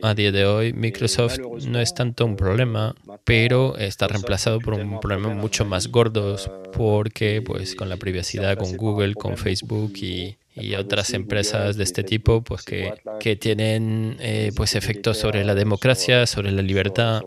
a 0.02 0.14
día 0.14 0.32
de 0.32 0.46
hoy 0.46 0.72
Microsoft 0.72 1.38
no 1.66 1.80
es 1.80 1.94
tanto 1.94 2.24
un 2.24 2.36
problema, 2.36 2.94
pero 3.24 3.76
está 3.76 4.08
reemplazado 4.08 4.60
por 4.60 4.74
un 4.74 5.00
problema 5.00 5.28
mucho 5.34 5.64
más 5.64 5.88
gordo 5.88 6.36
porque 6.72 7.42
pues 7.42 7.74
con 7.74 7.88
la 7.88 7.96
privacidad 7.96 8.56
con 8.56 8.76
Google, 8.76 9.14
con 9.14 9.36
Facebook 9.36 9.92
y, 9.96 10.36
otras 10.78 11.14
empresas 11.14 11.76
de 11.78 11.84
este 11.84 12.04
tipo 12.04 12.42
pues 12.42 12.62
que, 12.62 12.92
que 13.18 13.34
tienen 13.34 14.18
eh, 14.20 14.52
pues 14.54 14.74
efectos 14.74 15.16
sobre 15.16 15.42
la 15.42 15.54
democracia, 15.54 16.26
sobre 16.26 16.50
la 16.50 16.60
libertad, 16.60 17.22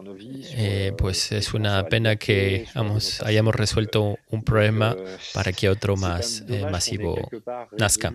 eh, 0.55 0.93
pues 0.95 1.31
es 1.31 1.53
una 1.55 1.83
pena 1.85 2.15
que 2.17 2.67
vamos, 2.75 3.23
hayamos 3.23 3.55
resuelto 3.55 4.19
un 4.29 4.43
problema 4.43 4.95
para 5.33 5.51
que 5.51 5.67
otro 5.67 5.95
más 5.95 6.43
eh, 6.47 6.65
masivo 6.69 7.17
nazca. 7.75 8.13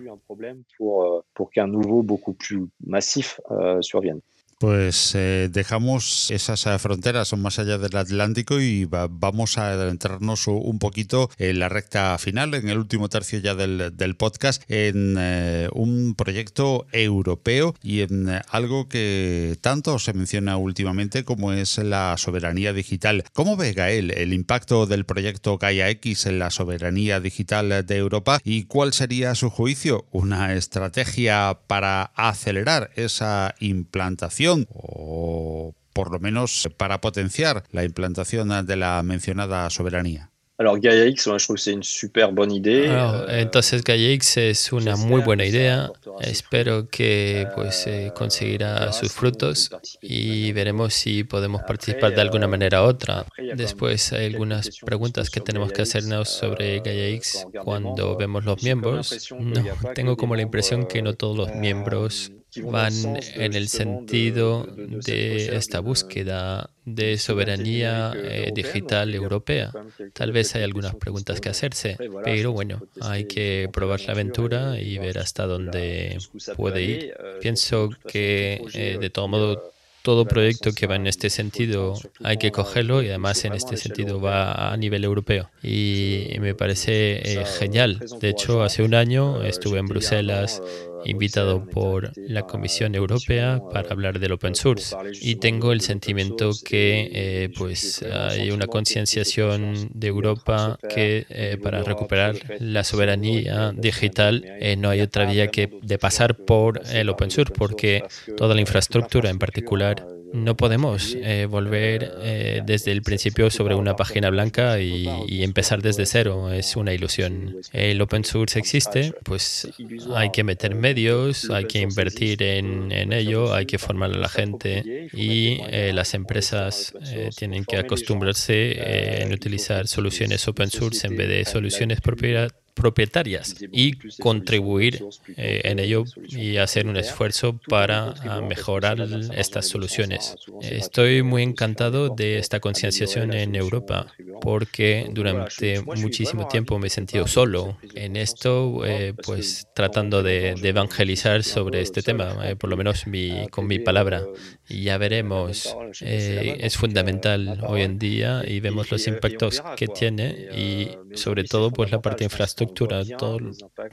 Pues 4.59 5.15
eh, 5.15 5.47
dejamos 5.49 6.29
esas 6.31 6.67
eh, 6.67 6.77
fronteras 6.79 7.31
más 7.37 7.59
allá 7.59 7.77
del 7.77 7.95
Atlántico 7.95 8.59
y 8.59 8.83
vamos 8.83 9.57
a 9.57 9.71
adentrarnos 9.71 10.47
un 10.47 10.79
poquito 10.79 11.29
en 11.37 11.59
la 11.59 11.69
recta 11.69 12.17
final, 12.17 12.53
en 12.53 12.67
el 12.67 12.77
último 12.77 13.07
tercio 13.07 13.39
ya 13.39 13.55
del, 13.55 14.15
podcast, 14.17 14.61
en 14.67 15.15
eh, 15.17 15.69
un 15.71 16.13
proyecto 16.13 16.87
europeo 16.91 17.73
y 17.81 18.01
en 18.01 18.27
algo 18.49 18.89
que 18.89 19.57
tanto 19.61 19.97
se 19.97 20.11
menciona 20.11 20.57
últimamente 20.57 21.23
como 21.23 21.53
es 21.53 21.77
la 21.77 22.15
soberanía 22.17 22.73
digital. 22.73 23.23
¿Cómo 23.31 23.55
ve 23.55 23.71
Gael 23.71 24.11
el 24.11 24.33
impacto 24.33 24.85
del 24.87 25.05
proyecto 25.05 25.57
Gaia 25.57 25.89
X 25.89 26.25
en 26.25 26.37
la 26.37 26.49
soberanía 26.49 27.21
digital 27.21 27.85
de 27.85 27.95
Europa 27.95 28.41
y 28.43 28.65
cuál 28.65 28.91
sería 28.91 29.31
a 29.31 29.35
su 29.35 29.49
juicio 29.49 30.05
una 30.11 30.53
estrategia 30.53 31.61
para 31.65 32.11
acelerar 32.15 32.91
esa 32.97 33.55
implantación? 33.61 34.48
O 34.69 35.73
por 35.93 36.11
lo 36.11 36.19
menos 36.19 36.69
para 36.77 37.01
potenciar 37.01 37.63
la 37.71 37.83
implantación 37.83 38.65
de 38.65 38.75
la 38.75 39.01
mencionada 39.03 39.69
soberanía. 39.69 40.29
Alors 40.59 40.77
Gaia 40.81 41.05
X, 41.05 41.23
je 41.23 41.45
trouve 41.45 41.55
que 41.55 41.61
c'est 41.61 41.71
une 41.71 41.83
super 41.83 42.33
bonne 42.33 42.51
idée. 42.51 42.89
Alors, 42.89 43.15
euh, 43.29 43.39
entonces 43.39 43.81
Gaia 43.81 44.11
X 44.11 44.35
es 44.35 44.73
una 44.73 44.97
muy 44.97 45.21
buena 45.21 45.45
idea. 45.45 45.89
Espero 46.19 46.89
que 46.89 47.47
pues 47.55 47.87
eh, 47.87 48.11
conseguirá 48.13 48.91
sus 48.91 49.13
frutos 49.13 49.69
y 50.01 50.51
veremos 50.51 50.93
si 50.93 51.23
podemos 51.23 51.61
participar 51.61 52.13
de 52.13 52.19
alguna 52.19 52.49
manera 52.49 52.83
u 52.83 52.87
otra. 52.87 53.25
Después 53.55 54.11
hay 54.11 54.25
algunas 54.25 54.79
preguntas 54.85 55.29
que 55.29 55.39
tenemos 55.39 55.71
que 55.71 55.83
hacernos 55.83 56.27
sobre 56.27 56.81
Gaia 56.81 57.07
X 57.07 57.47
cuando 57.63 58.17
vemos 58.17 58.43
los 58.43 58.61
miembros. 58.61 59.31
No, 59.39 59.63
tengo 59.95 60.17
como 60.17 60.35
la 60.35 60.41
impresión 60.41 60.87
que 60.87 61.01
no 61.01 61.13
todos 61.13 61.37
los 61.37 61.55
miembros 61.55 62.33
van 62.63 62.93
en 63.35 63.53
el 63.53 63.67
sentido 63.67 64.67
de 64.75 65.55
esta 65.55 65.79
búsqueda 65.79 66.69
de 66.85 67.17
soberanía 67.17 68.13
eh, 68.15 68.51
digital 68.53 69.13
europea. 69.13 69.71
Tal 70.13 70.31
vez 70.31 70.55
hay 70.55 70.63
algunas 70.63 70.95
preguntas 70.95 71.39
que 71.39 71.49
hacerse, 71.49 71.97
pero 72.23 72.51
bueno, 72.51 72.81
hay 73.01 73.25
que 73.25 73.69
probar 73.71 74.01
la 74.01 74.13
aventura 74.13 74.79
y 74.79 74.97
ver 74.97 75.19
hasta 75.19 75.45
dónde 75.45 76.17
puede 76.55 76.81
ir. 76.81 77.13
Pienso 77.41 77.89
que 78.07 78.61
eh, 78.73 78.97
de 78.99 79.09
todo 79.09 79.27
modo 79.27 79.71
todo 80.01 80.25
proyecto 80.25 80.71
que 80.71 80.87
va 80.87 80.95
en 80.95 81.07
este 81.07 81.29
sentido 81.29 81.93
hay 82.23 82.37
que 82.37 82.51
cogerlo 82.51 83.03
y 83.03 83.09
además 83.09 83.43
en 83.45 83.53
este 83.53 83.77
sentido 83.77 84.19
va 84.21 84.71
a 84.71 84.77
nivel 84.77 85.03
europeo. 85.03 85.49
Y 85.61 86.35
me 86.39 86.55
parece 86.55 87.41
eh, 87.41 87.45
genial. 87.45 87.99
De 88.19 88.29
hecho, 88.29 88.63
hace 88.63 88.83
un 88.83 88.95
año 88.95 89.43
estuve 89.43 89.79
en 89.79 89.87
Bruselas 89.87 90.61
invitado 91.05 91.65
por 91.65 92.11
la 92.15 92.43
Comisión 92.43 92.95
Europea 92.95 93.61
para 93.71 93.89
hablar 93.89 94.19
del 94.19 94.33
open 94.33 94.55
source. 94.55 94.95
y 95.21 95.35
tengo 95.35 95.71
el 95.71 95.81
sentimiento 95.81 96.51
que 96.63 97.09
eh, 97.11 97.49
pues 97.57 98.03
hay 98.03 98.51
una 98.51 98.67
concienciación 98.67 99.89
de 99.93 100.07
Europa 100.07 100.77
que 100.93 101.25
eh, 101.29 101.57
para 101.61 101.83
recuperar 101.83 102.35
la 102.59 102.83
soberanía 102.83 103.71
digital 103.75 104.43
eh, 104.45 104.75
no 104.75 104.89
hay 104.89 105.01
otra 105.01 105.25
vía 105.25 105.47
que 105.47 105.69
de 105.81 105.97
pasar 105.97 106.35
por 106.35 106.81
el 106.91 107.09
open 107.09 107.31
source 107.31 107.53
porque 107.55 108.03
toda 108.37 108.55
la 108.55 108.61
infraestructura 108.61 109.29
en 109.29 109.39
particular 109.39 110.05
no 110.33 110.55
podemos 110.55 111.15
eh, 111.15 111.47
volver 111.49 112.13
eh, 112.21 112.61
desde 112.65 112.91
el 112.91 113.01
principio 113.01 113.49
sobre 113.49 113.75
una 113.75 113.95
página 113.95 114.29
blanca 114.29 114.79
y, 114.79 115.09
empezar 115.43 115.81
desde 115.81 116.05
cero. 116.05 116.51
Es 116.51 116.75
una 116.75 116.93
ilusión. 116.93 117.55
El 117.71 118.01
open 118.01 118.23
source 118.23 118.59
existe, 118.59 119.13
pues 119.23 119.67
hay 120.15 120.29
que 120.31 120.43
meter 120.43 120.75
medios, 120.75 121.49
hay 121.49 121.65
que 121.65 121.79
invertir 121.79 122.43
en, 122.43 122.91
ello, 123.13 123.53
hay 123.53 123.65
que 123.65 123.77
formar 123.77 124.11
a 124.11 124.17
la 124.17 124.29
gente 124.29 125.09
y 125.13 125.59
eh, 125.69 125.91
las 125.93 126.13
empresas 126.13 126.93
tienen 127.35 127.65
que 127.65 127.77
acostumbrarse 127.77 129.21
en 129.21 129.33
utilizar 129.33 129.87
soluciones 129.87 130.47
open 130.47 130.69
source 130.69 131.07
en 131.07 131.15
vez 131.15 131.27
de 131.27 131.45
soluciones 131.45 132.01
propias 132.01 132.51
propietarias 132.73 133.55
y 133.71 133.93
contribuir 134.19 135.03
eh, 135.37 135.61
en 135.65 135.79
ello 135.79 136.05
y 136.27 136.57
hacer 136.57 136.87
un 136.87 136.97
esfuerzo 136.97 137.59
para 137.67 138.13
ah, 138.23 138.41
mejorar 138.41 138.99
estas 139.35 139.67
soluciones. 139.67 140.35
Estoy 140.61 141.23
muy 141.23 141.43
encantado 141.43 142.09
de 142.09 142.37
esta 142.37 142.59
concienciación 142.59 143.33
en 143.33 143.55
Europa 143.55 144.07
porque 144.41 145.09
durante 145.11 145.81
muchísimo 145.81 146.47
tiempo 146.47 146.79
me 146.79 146.87
he 146.87 146.89
sentido 146.89 147.27
solo 147.27 147.77
en 147.95 148.15
esto, 148.15 148.85
eh, 148.85 149.13
pues 149.25 149.67
tratando 149.73 150.23
de, 150.23 150.55
evangelizar 150.69 151.43
sobre 151.43 151.81
este 151.81 152.03
tema, 152.03 152.47
eh, 152.47 152.55
por 152.55 152.69
lo 152.69 152.77
menos 152.77 153.05
con 153.51 153.67
mi 153.67 153.79
palabra. 153.79 154.23
Y 154.67 154.83
ya 154.83 154.97
veremos, 154.97 155.75
es 155.99 156.77
fundamental 156.77 157.59
hoy 157.67 157.81
en 157.81 157.97
día 157.97 158.43
y 158.47 158.59
vemos 158.59 158.91
los 158.91 159.07
impactos 159.07 159.63
que 159.75 159.87
tiene 159.87 160.47
y 160.55 160.89
sobre 161.15 161.43
todo 161.43 161.71
pues 161.71 161.91
la 161.91 162.01
parte 162.01 162.23
infraestructura 162.63 163.03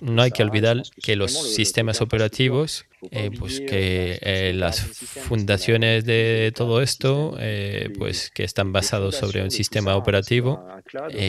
no 0.01 0.23
hay 0.23 0.31
que 0.31 0.43
olvidar 0.43 0.83
que 1.03 1.17
los 1.17 1.33
sistemas 1.33 2.01
operativos, 2.01 2.87
eh, 3.11 3.30
pues 3.38 3.61
que 3.61 4.18
eh, 4.22 4.53
las 4.55 4.80
fundaciones 4.80 6.05
de 6.05 6.53
todo 6.55 6.82
esto, 6.82 7.36
eh, 7.38 7.90
pues 7.99 8.30
que 8.30 8.44
están 8.44 8.72
basados 8.72 9.16
sobre 9.16 9.42
un 9.42 9.51
sistema 9.51 9.97
operativo, 9.97 10.66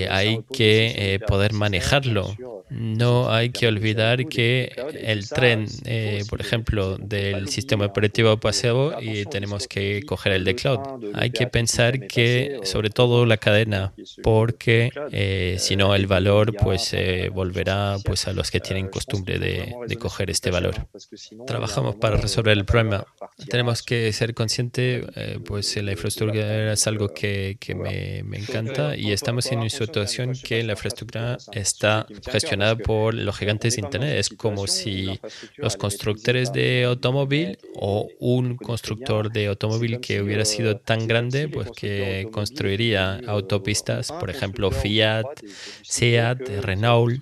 hay 0.10 0.40
que 0.52 1.20
poder 1.28 1.54
manejarlo 1.54 2.36
no 2.70 3.32
hay 3.32 3.50
que 3.52 3.68
olvidar 3.68 4.28
que 4.28 4.72
el 4.94 5.28
tren, 5.30 5.68
eh, 5.86 6.24
por 6.30 6.42
ejemplo, 6.42 6.98
del 6.98 7.48
sistema 7.48 7.86
operativo 7.86 8.38
paseo 8.38 9.02
y 9.02 9.26
tenemos 9.26 9.68
que 9.68 10.04
coger 10.04 10.34
el 10.34 10.44
de 10.44 10.56
cloud. 10.56 10.80
Hay 11.14 11.32
que 11.32 11.48
pensar 11.48 12.08
que, 12.08 12.60
sobre 12.64 12.90
todo 12.90 13.26
la 13.26 13.38
cadena, 13.38 13.94
porque 14.22 14.92
eh, 15.12 15.56
si 15.60 15.76
no 15.76 15.96
el 15.96 16.08
valor 16.08 16.56
pues 16.56 16.94
eh, 16.94 17.30
volverá 17.34 17.98
pues 18.04 18.28
a 18.28 18.34
los 18.34 18.52
que 18.52 18.60
tienen 18.60 18.90
costumbre 18.90 19.40
de, 19.40 19.98
coger 19.98 20.30
este 20.30 20.52
valor. 20.52 20.88
Trabajamos 21.68 21.96
para 21.98 22.16
resolver 22.16 22.58
el 22.58 22.64
problema. 22.64 23.06
Tenemos 23.50 23.84
que 23.84 24.14
ser 24.14 24.34
conscientes, 24.34 25.06
pues 25.46 25.76
la 25.84 25.92
infraestructura 25.92 26.72
es 26.72 26.88
algo 26.88 27.10
que, 27.14 27.58
me, 27.76 28.24
me 28.24 28.38
encanta 28.38 28.96
y 28.96 29.12
estamos 29.12 29.52
en 29.52 29.60
una 29.60 29.70
situación 29.70 30.34
que 30.34 30.64
la 30.64 30.74
infraestructura 30.74 31.38
está 31.52 32.08
gestionada 32.32 32.78
por 32.78 33.14
los 33.14 33.38
gigantes 33.38 33.76
de 33.76 33.82
Internet. 33.82 34.18
Es 34.18 34.30
como 34.30 34.66
si 34.68 35.20
los 35.58 35.76
constructores 35.76 36.54
de 36.54 36.86
automóvil 36.86 37.58
o 37.76 38.08
un 38.20 38.56
constructor 38.56 39.30
de 39.30 39.48
automóvil 39.48 40.00
que 40.00 40.22
hubiera 40.22 40.46
sido 40.46 40.78
tan 40.78 41.06
grande, 41.06 41.50
pues 41.50 41.70
que 41.76 42.30
construiría 42.32 43.20
autopistas, 43.28 44.12
por 44.12 44.30
ejemplo, 44.30 44.72
Fiat, 44.72 45.26
Seat, 45.84 46.40
Renault, 46.62 47.22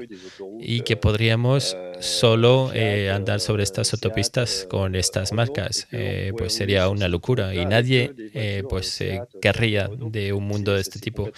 y 0.59 0.81
que 0.81 0.97
podríamos 0.97 1.75
solo 1.99 2.71
eh, 2.73 3.09
andar 3.09 3.39
sobre 3.39 3.63
estas 3.63 3.91
autopistas 3.93 4.24
con 4.69 4.95
estas 4.95 5.31
marcas, 5.33 5.87
eh, 5.91 6.31
pues 6.37 6.53
sería 6.53 6.89
una 6.89 7.07
locura 7.07 7.53
y 7.53 7.65
nadie 7.65 8.13
eh, 8.33 8.63
pues 8.69 9.03
querría 9.41 9.89
de 9.89 10.33
un 10.33 10.45
mundo 10.45 10.73
de 10.73 10.81
este 10.81 10.99
tipo 10.99 11.29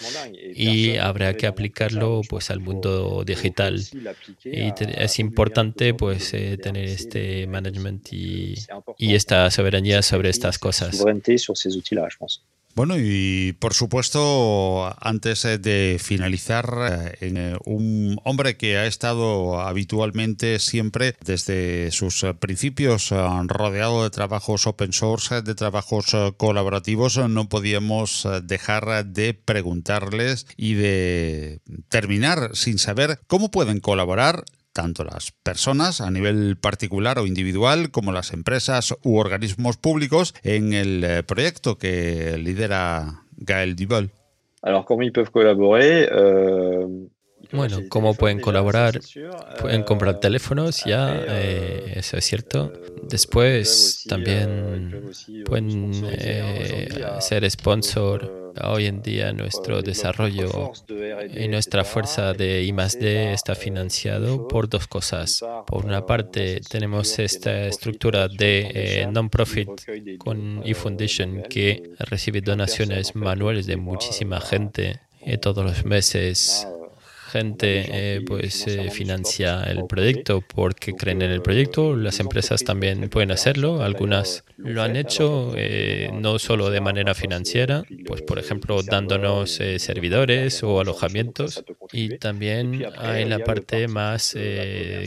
y 0.53 0.97
habrá 0.97 1.33
que 1.35 1.47
aplicarlo 1.47 2.21
pues 2.27 2.49
al 2.51 2.59
mundo 2.59 3.23
digital. 3.25 3.81
y 4.43 4.73
es 4.97 5.19
importante 5.19 5.93
pues 5.93 6.31
tener 6.31 6.85
este 6.85 7.47
management 7.47 8.11
y, 8.11 8.55
y 8.97 9.15
esta 9.15 9.49
soberanía 9.51 10.01
sobre 10.01 10.29
estas 10.29 10.57
cosas. 10.59 11.03
Bueno, 12.77 12.93
y 12.99 13.53
por 13.53 13.73
supuesto, 13.73 14.95
antes 15.01 15.45
eh, 15.45 15.57
de 15.57 15.97
finalizar, 15.99 17.17
eh, 17.19 17.31
eh, 17.35 17.57
un 17.65 18.19
hombre 18.23 18.55
que 18.55 18.77
ha 18.77 18.85
estado 18.85 19.59
habitualmente 19.61 20.59
siempre 20.59 21.15
desde 21.25 21.89
sus 21.89 22.23
principios 22.39 23.09
rodeado 23.09 24.03
de 24.03 24.11
trabajos 24.11 24.67
open 24.67 24.93
source, 24.93 25.41
de 25.41 25.55
trabajos 25.55 26.15
colaborativos, 26.37 27.17
no 27.17 27.49
podíamos 27.49 28.27
dejar 28.43 29.07
de 29.07 29.33
preguntarles 29.33 30.45
y 30.55 30.75
de 30.75 31.61
terminar 31.89 32.51
sin 32.53 32.77
saber 32.77 33.19
cómo 33.25 33.49
pueden 33.49 33.79
colaborar 33.79 34.45
tanto 34.77 35.03
las 35.03 35.31
personas 35.41 36.01
a 36.01 36.11
nivel 36.11 36.55
particular 36.55 37.17
o 37.17 37.25
individual 37.25 37.89
como 37.89 38.11
las 38.11 38.31
empresas 38.31 38.95
u 39.03 39.17
organismos 39.17 39.75
públicos 39.75 40.35
en 40.43 40.73
el 40.73 41.03
eh, 41.03 41.23
proyecto 41.23 41.79
que 41.79 42.37
lidera 42.37 43.23
Gaël 43.37 43.75
Duval. 43.75 44.11
Alors, 44.61 44.85
comment 44.85 45.01
ils 45.01 45.11
Bueno, 47.51 47.79
¿cómo 47.89 48.13
pueden 48.13 48.39
colaborar? 48.39 48.99
Pueden 49.59 49.83
comprar 49.83 50.19
teléfonos, 50.19 50.83
ya, 50.85 51.15
eso 51.15 52.17
es 52.17 52.25
cierto. 52.25 52.73
Después 53.03 54.05
también 54.07 55.11
pueden 55.45 55.93
ser 57.19 57.49
sponsor 57.49 58.47
Hoy 58.63 58.87
en 58.87 59.01
día 59.01 59.31
nuestro 59.33 59.81
desarrollo 59.81 60.71
y 61.35 61.47
nuestra 61.47 61.83
fuerza 61.83 62.33
de 62.33 62.63
I+D 62.63 63.33
está 63.33 63.55
financiado 63.55 64.47
por 64.47 64.67
dos 64.67 64.87
cosas. 64.87 65.43
Por 65.67 65.85
una 65.85 66.05
parte, 66.05 66.61
tenemos 66.67 67.19
esta 67.19 67.67
estructura 67.67 68.27
de 68.27 68.71
eh, 68.73 69.07
non-profit 69.11 69.69
con 70.17 70.61
eFoundation 70.65 71.43
que 71.43 71.91
recibe 71.99 72.41
donaciones 72.41 73.15
manuales 73.15 73.67
de 73.67 73.77
muchísima 73.77 74.41
gente 74.41 75.01
eh, 75.21 75.37
todos 75.37 75.63
los 75.63 75.85
meses 75.85 76.67
gente 77.27 77.85
eh, 77.89 78.21
pues 78.25 78.65
eh, 78.67 78.89
financia 78.89 79.63
el 79.63 79.85
proyecto 79.85 80.41
porque 80.41 80.93
creen 80.93 81.21
en 81.21 81.31
el 81.31 81.41
proyecto. 81.41 81.95
Las 81.95 82.19
empresas 82.19 82.63
también 82.63 83.09
pueden 83.09 83.31
hacerlo. 83.31 83.83
Algunas 83.83 84.43
lo 84.57 84.81
han 84.81 84.95
hecho 84.95 85.53
eh, 85.55 86.09
no 86.13 86.39
solo 86.39 86.69
de 86.69 86.81
manera 86.81 87.13
financiera, 87.13 87.83
pues 88.05 88.21
por 88.21 88.39
ejemplo 88.39 88.81
dándonos 88.83 89.51
servidores 89.77 90.63
o 90.63 90.79
alojamientos. 90.79 91.63
Y 91.91 92.17
también 92.17 92.85
hay 92.97 93.25
la 93.25 93.39
parte 93.39 93.87
más 93.87 94.35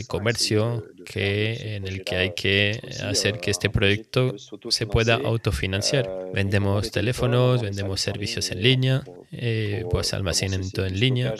comercio 0.07 0.85
que 1.05 1.75
en 1.75 1.87
el 1.87 2.03
que 2.03 2.15
hay 2.15 2.33
que 2.35 2.79
hacer 3.03 3.39
que 3.39 3.51
este 3.51 3.69
proyecto 3.69 4.35
se 4.69 4.87
pueda 4.87 5.15
autofinanciar. 5.15 6.09
Vendemos 6.33 6.91
teléfonos, 6.91 7.61
vendemos 7.61 8.01
servicios 8.01 8.51
en 8.51 8.63
línea, 8.63 9.03
pues 9.89 10.13
almacenamiento 10.13 10.85
en 10.85 10.99
línea. 10.99 11.35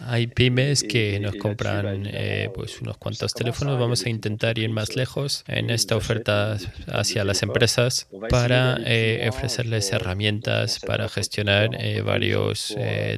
Hay 0.00 0.26
pymes 0.26 0.82
que 0.82 1.18
nos 1.20 1.34
compran 1.36 2.06
eh, 2.06 2.50
pues 2.54 2.80
unos 2.80 2.98
cuantos 2.98 3.34
teléfonos. 3.34 3.78
Vamos 3.78 4.04
a 4.04 4.10
intentar 4.10 4.58
ir 4.58 4.70
más 4.70 4.96
lejos 4.96 5.44
en 5.46 5.70
esta 5.70 5.96
oferta 5.96 6.58
hacia 6.88 7.24
las 7.24 7.37
empresas 7.42 8.08
para 8.28 8.78
eh, 8.84 9.26
ofrecerles 9.28 9.92
herramientas 9.92 10.80
para 10.80 11.08
gestionar 11.08 11.70
eh, 11.78 12.00
varios 12.02 12.74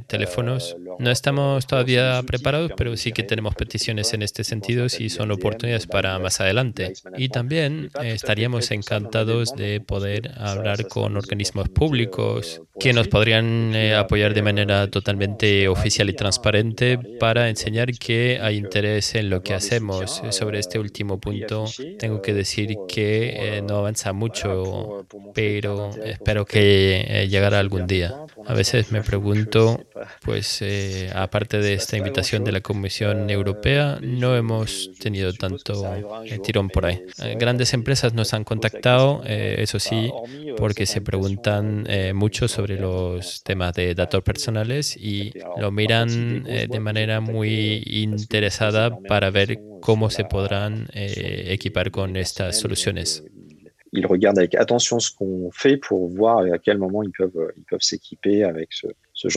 teléfonos. 0.07 0.77
No 0.99 1.11
estamos 1.11 1.67
todavía 1.67 2.23
preparados, 2.27 2.73
pero 2.77 2.97
sí 2.97 3.13
que 3.13 3.23
tenemos 3.23 3.55
peticiones 3.55 4.13
en 4.15 4.23
este 4.23 4.45
sentido 4.45 4.89
si 4.89 5.09
son 5.09 5.31
oportunidades 5.31 5.87
para 5.87 6.19
más 6.19 6.41
adelante. 6.41 6.93
Y 7.17 7.29
también 7.29 7.91
estaríamos 8.03 8.71
encantados 8.71 9.55
de 9.57 9.81
poder 9.81 10.33
hablar 10.39 10.89
con 10.89 11.17
organismos 11.17 11.69
públicos 11.69 12.63
que 12.79 12.93
nos 12.93 13.09
podrían 13.09 13.75
apoyar 13.97 14.35
de 14.35 14.43
manera 14.43 14.89
totalmente 14.89 15.69
oficial 15.69 16.09
y 16.11 16.15
transparente 16.15 16.99
para 17.19 17.49
enseñar 17.49 17.93
que 17.93 18.39
hay 18.41 18.57
interés 18.57 19.15
en 19.15 19.31
lo 19.31 19.43
que 19.43 19.55
hacemos. 19.55 20.23
Sobre 20.31 20.59
este 20.59 20.79
último 20.79 21.21
punto, 21.21 21.65
tengo 21.99 22.23
que 22.23 22.35
decir 22.35 22.77
que 22.89 23.57
eh, 23.57 23.63
no 23.63 23.83
mucho, 24.13 25.07
pero 25.35 25.91
espero 26.05 26.45
que 26.45 27.05
eh, 27.07 27.29
llegará 27.29 27.59
algún 27.59 27.87
día. 27.87 28.15
A 28.47 28.55
veces 28.55 28.91
me 28.91 29.03
pregunto, 29.03 29.85
pues 30.23 30.59
eh, 30.63 31.11
aparte 31.15 31.59
de 31.59 31.75
esta 31.75 31.97
invitación 31.97 32.45
de 32.45 32.53
la 32.53 32.61
Comisión 32.61 33.31
Europea, 33.31 33.99
no 34.03 34.37
hemos 34.37 34.91
tenido 34.99 35.33
tanto 35.33 35.85
tirón 36.43 36.69
por 36.69 36.87
ahí. 36.87 37.03
grandes 37.37 37.75
empresas 37.75 38.15
nos 38.15 38.35
han 38.35 38.45
contactado, 38.45 39.23
eso 39.25 39.79
sí, 39.79 40.11
porque 40.57 40.87
se 40.87 41.01
preguntan 41.01 41.87
mucho 42.15 42.49
sobre 42.49 42.79
los 42.79 43.43
temas 43.43 43.75
de 43.75 43.95
datos 43.95 44.23
personales 44.23 44.97
y 44.97 45.33
lo 45.57 45.71
miran 45.71 46.45
de 46.45 46.81
manera 46.81 47.21
muy 47.21 47.83
interesada 47.87 48.99
para 49.09 49.31
ver 49.31 49.59
cómo 49.81 50.11
se 50.11 50.25
podrán 50.25 50.89
eh, 50.93 51.47
equipar 51.49 51.91
con 51.91 52.17
estas 52.17 52.59
soluciones. 52.59 53.25
Ils 53.93 54.07
regardent 54.07 54.39
avec 54.39 54.55
attention 54.55 55.01
ce 55.01 55.11
qu'on 55.11 55.51
fait 55.53 55.77
pour 55.77 56.09
voir 56.09 56.45
à 56.53 56.59
quel 56.59 56.79
moment 56.79 57.03
ils 57.03 57.11
peuvent, 57.11 57.53
ils 57.57 57.65
peuvent 57.65 57.81
s'équiper 57.83 58.45
avec 58.45 58.73
ce, 58.73 58.87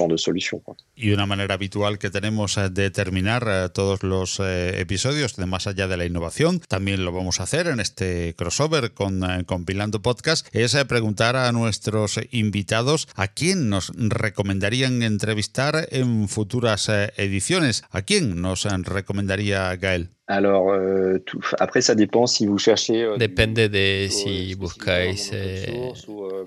de 0.07 0.17
solution. 0.17 0.59
Quoi. 0.59 0.75
Y 0.95 1.11
una 1.11 1.25
manera 1.25 1.55
habitual 1.55 1.97
que 1.97 2.09
tenemos 2.09 2.57
eh, 2.57 2.69
de 2.69 2.89
terminar 2.89 3.45
eh, 3.47 3.69
todos 3.73 4.03
los 4.03 4.39
eh, 4.39 4.79
episodios 4.79 5.35
de 5.35 5.45
Más 5.45 5.67
allá 5.67 5.87
de 5.87 5.97
la 5.97 6.05
innovación, 6.05 6.59
también 6.59 7.03
lo 7.03 7.11
vamos 7.11 7.39
a 7.39 7.43
hacer 7.43 7.67
en 7.67 7.79
este 7.79 8.33
crossover 8.35 8.93
con 8.93 9.21
Compilando 9.45 10.01
Podcast, 10.01 10.47
es 10.53 10.75
preguntar 10.85 11.35
a 11.35 11.51
nuestros 11.51 12.19
invitados 12.31 13.07
a 13.15 13.27
quién 13.27 13.69
nos 13.69 13.91
recomendarían 13.95 15.03
entrevistar 15.03 15.87
en 15.91 16.27
futuras 16.27 16.89
ediciones. 17.17 17.83
¿A 17.91 18.01
quién 18.01 18.41
nos 18.41 18.63
recomendaría 18.63 19.75
Gael? 19.75 20.09
Alors, 20.27 20.71
euh, 20.71 21.19
tout, 21.25 21.41
après, 21.59 21.81
ça 21.81 21.95
dépend 21.95 22.27
si 22.27 22.45
vous 22.45 22.57
cherchez. 22.57 23.03
Euh, 23.03 23.17
Depende 23.17 23.55
de 23.55 24.07
si 24.09 24.55
buscáis 24.55 25.31
eh, 25.33 25.91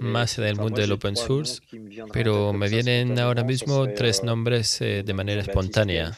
más 0.01 0.39
en 0.39 0.45
el 0.45 0.57
mundo 0.57 0.81
del 0.81 0.93
open 0.93 1.15
source, 1.15 1.61
pero 2.13 2.55
me 2.55 2.69
vienen 2.69 3.19
ahora 3.19 3.45
mismo 3.45 3.87
tres 3.95 4.23
nombres 4.23 4.81
eh, 4.81 5.03
de 5.05 5.13
manera 5.13 5.43
espontánea. 5.43 6.13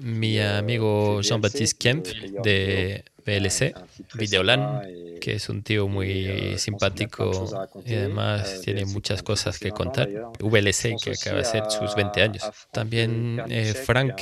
Mi 0.00 0.40
amigo 0.40 1.20
Jean-Baptiste 1.22 1.78
Kempf 1.78 2.10
de 2.42 3.04
VLC, 3.26 3.74
Videolan, 4.14 4.82
que 5.20 5.34
es 5.34 5.48
un 5.48 5.62
tío 5.62 5.88
muy 5.88 6.58
simpático 6.58 7.48
y 7.86 7.94
además 7.94 8.60
tiene 8.62 8.84
muchas 8.84 9.22
cosas 9.22 9.58
que 9.58 9.70
contar. 9.70 10.08
VLC, 10.38 10.96
que 11.02 11.12
acaba 11.12 11.38
de 11.38 11.44
ser 11.44 11.62
sus 11.70 11.94
20 11.94 12.22
años. 12.22 12.42
También 12.70 13.40
eh, 13.48 13.72
Frank 13.72 14.20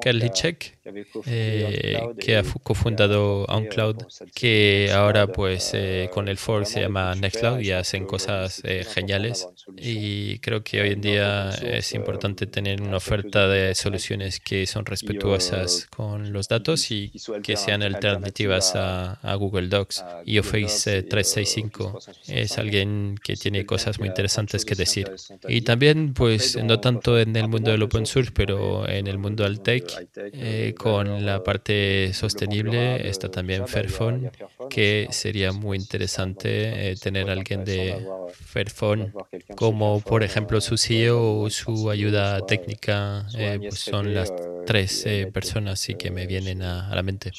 Kerlicek, 0.00 0.78
eh, 1.26 2.00
que 2.20 2.36
ha 2.36 2.44
cofundado 2.62 3.44
OnCloud, 3.46 4.04
que 4.32 4.90
ahora 4.94 5.26
pues 5.26 5.72
eh, 5.74 6.08
con 6.12 6.28
el 6.28 6.36
fork 6.36 6.66
se 6.66 6.82
llama 6.82 7.14
Nextcloud 7.16 7.58
y 7.58 7.72
hacen 7.72 8.06
cosas 8.06 8.62
geniales. 8.94 9.48
Y 9.76 10.38
creo 10.38 10.62
que 10.62 10.80
hoy 10.82 10.90
en 10.90 11.00
día 11.00 11.50
es 11.50 11.92
importante 11.94 12.46
tener 12.46 12.80
una 12.80 12.98
oferta 12.98 13.48
de 13.48 13.74
soluciones 13.74 14.38
que 14.38 14.66
son 14.66 14.86
respetuosas 14.86 15.86
con 15.90 16.32
los 16.32 16.46
datos 16.46 16.90
y 16.90 17.10
que 17.42 17.56
sean 17.56 17.82
alternativas 17.82 18.43
a, 18.52 19.34
Google 19.38 19.68
Docs. 19.68 20.04
Y 20.24 20.38
Office 20.38 21.02
365 21.02 21.98
es 22.28 22.58
alguien 22.58 23.16
que 23.22 23.36
tiene 23.36 23.66
cosas 23.66 23.98
muy 23.98 24.08
interesantes 24.08 24.64
que 24.64 24.74
decir. 24.74 25.10
Y 25.48 25.62
también, 25.62 26.14
pues, 26.14 26.62
no 26.62 26.80
tanto 26.80 27.18
en 27.18 27.34
el 27.36 27.48
mundo 27.48 27.70
del 27.70 27.82
open 27.82 28.06
source, 28.06 28.30
pero 28.32 28.88
en 28.88 29.06
el 29.06 29.18
mundo 29.18 29.44
del 29.44 29.60
tech, 29.60 29.84
eh, 30.16 30.74
con 30.76 31.24
la 31.24 31.42
parte 31.42 32.12
sostenible 32.12 33.08
está 33.08 33.30
también 33.30 33.66
Fairphone, 33.66 34.30
que 34.70 35.08
sería 35.10 35.52
muy 35.52 35.78
interesante 35.78 36.90
eh, 36.90 36.96
tener 36.96 37.30
alguien 37.30 37.64
de 37.64 38.06
Fairphone 38.32 39.12
como, 39.56 40.00
por 40.00 40.22
ejemplo, 40.22 40.60
su 40.60 40.76
CEO 40.76 41.40
o 41.40 41.50
su 41.50 41.90
ayuda 41.90 42.40
técnica, 42.46 43.26
eh, 43.36 43.58
pues 43.60 43.80
son 43.80 44.14
las 44.14 44.32
tres 44.66 45.06
personas 45.32 45.86
que 45.98 46.10
me 46.10 46.26
vienen 46.26 46.62
a, 46.62 46.90
a 46.90 46.94
la 46.94 47.02
mente 47.02 47.30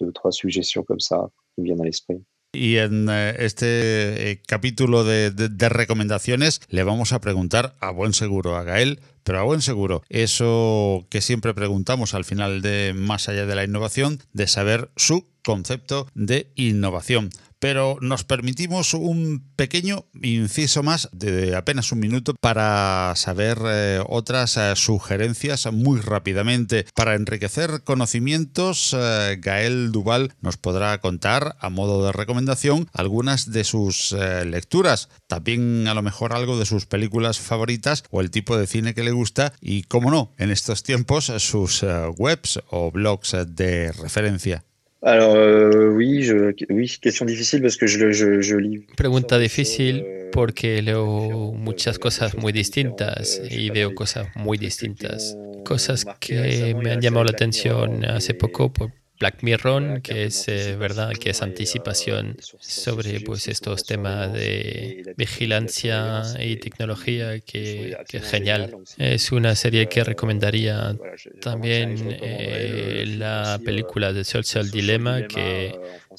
deux, 0.00 0.12
trois 0.12 0.32
suggestions 0.32 0.82
comme 0.82 1.00
ça 1.00 1.28
qui 1.54 1.62
viennent 1.62 1.80
à. 1.80 2.14
Y 2.52 2.78
en 2.78 3.08
eh, 3.10 3.34
este 3.40 4.30
eh, 4.30 4.40
capítulo 4.46 5.04
de, 5.04 5.68
recomendaciones 5.68 6.60
le 6.70 6.84
vamos 6.84 7.12
a 7.12 7.20
preguntar 7.20 7.74
a 7.80 7.90
buen 7.90 8.14
seguro 8.14 8.56
a 8.56 8.62
Gael, 8.62 9.00
pero 9.24 9.38
a 9.38 9.42
buen 9.42 9.60
seguro 9.60 10.02
eso 10.08 11.06
que 11.10 11.20
siempre 11.20 11.52
preguntamos 11.52 12.14
al 12.14 12.24
final 12.24 12.62
de 12.62 12.94
Más 12.94 13.28
allá 13.28 13.44
de 13.44 13.54
la 13.54 13.64
innovación, 13.64 14.20
de 14.32 14.46
saber 14.46 14.88
su 14.96 15.26
concepto 15.44 16.08
de 16.14 16.48
innovación 16.54 17.30
pero 17.58 17.98
nos 18.00 18.24
permitimos 18.24 18.94
un 18.94 19.50
pequeño 19.56 20.06
inciso 20.22 20.82
más 20.82 21.08
de 21.12 21.56
apenas 21.56 21.92
un 21.92 22.00
minuto 22.00 22.34
para 22.40 23.12
saber 23.16 23.58
eh, 23.66 24.02
otras 24.06 24.56
eh, 24.56 24.74
sugerencias 24.76 25.70
muy 25.72 26.00
rápidamente. 26.00 26.86
Para 26.94 27.14
enriquecer 27.14 27.82
conocimientos, 27.84 28.94
eh, 28.98 29.38
Gael 29.40 29.92
Duval 29.92 30.34
nos 30.40 30.56
podrá 30.56 31.00
contar 31.00 31.56
a 31.60 31.70
modo 31.70 32.04
de 32.04 32.12
recomendación 32.12 32.88
algunas 32.92 33.52
de 33.52 33.64
sus 33.64 34.14
lecturas, 34.44 35.08
también 35.26 35.88
a 35.88 35.94
lo 35.94 36.02
mejor 36.02 36.34
algo 36.34 36.58
de 36.58 36.66
sus 36.66 36.86
películas 36.86 37.38
favoritas 37.38 38.04
o 38.10 38.20
el 38.20 38.30
tipo 38.30 38.56
de 38.56 38.66
cine 38.66 38.94
que 38.94 39.04
le 39.04 39.12
gusta 39.12 39.52
y, 39.60 39.82
como 39.84 40.10
no, 40.10 40.32
en 40.38 40.50
estos 40.50 40.82
tiempos 40.82 41.32
sus 41.38 41.84
webs 42.16 42.60
o 42.70 42.90
blogs 42.90 43.36
de 43.46 43.92
referencia. 43.92 44.65
Alors 45.06 45.36
euh, 45.36 45.88
oui, 45.90 46.24
je, 46.24 46.52
oui, 46.68 46.92
question 47.00 47.24
difficile 47.26 47.62
parce 47.62 47.76
que 47.76 47.86
je, 47.86 48.10
je, 48.10 48.40
je 48.40 48.56
lis. 48.56 48.84
Pregunta 48.96 49.38
difícil 49.38 50.02
euh, 50.04 50.30
porque 50.32 50.82
leo 50.82 51.52
muchas 51.52 51.96
cosas 52.00 52.36
muy 52.36 52.52
distintas 52.52 53.40
y 53.48 53.70
veo 53.70 53.94
cosas 53.94 54.26
muy 54.34 54.58
distintas. 54.58 55.36
Cosas 55.64 56.04
que 56.18 56.74
me 56.74 56.90
han 56.90 57.00
llamado 57.00 57.24
la 57.24 57.30
atención 57.30 58.04
hace 58.04 58.34
poco, 58.34 58.72
por, 58.72 58.90
Black 59.18 59.42
Mirror, 59.42 60.02
que 60.02 60.24
es 60.24 60.46
eh, 60.48 60.76
verdad, 60.76 61.12
que 61.12 61.30
es 61.30 61.42
anticipación 61.42 62.36
sobre 62.60 63.20
pues 63.20 63.48
estos 63.48 63.84
temas 63.84 64.32
de 64.32 65.14
vigilancia 65.16 66.22
y 66.40 66.56
tecnología, 66.56 67.40
que, 67.40 67.96
es 68.12 68.30
genial. 68.30 68.76
Es 68.98 69.32
una 69.32 69.54
serie 69.54 69.88
que 69.88 70.04
recomendaría 70.04 70.96
también 71.40 72.18
eh, 72.20 73.04
la 73.16 73.58
película 73.64 74.12
de 74.12 74.24
Social 74.24 74.70
Dilemma, 74.70 75.26
que 75.26 75.74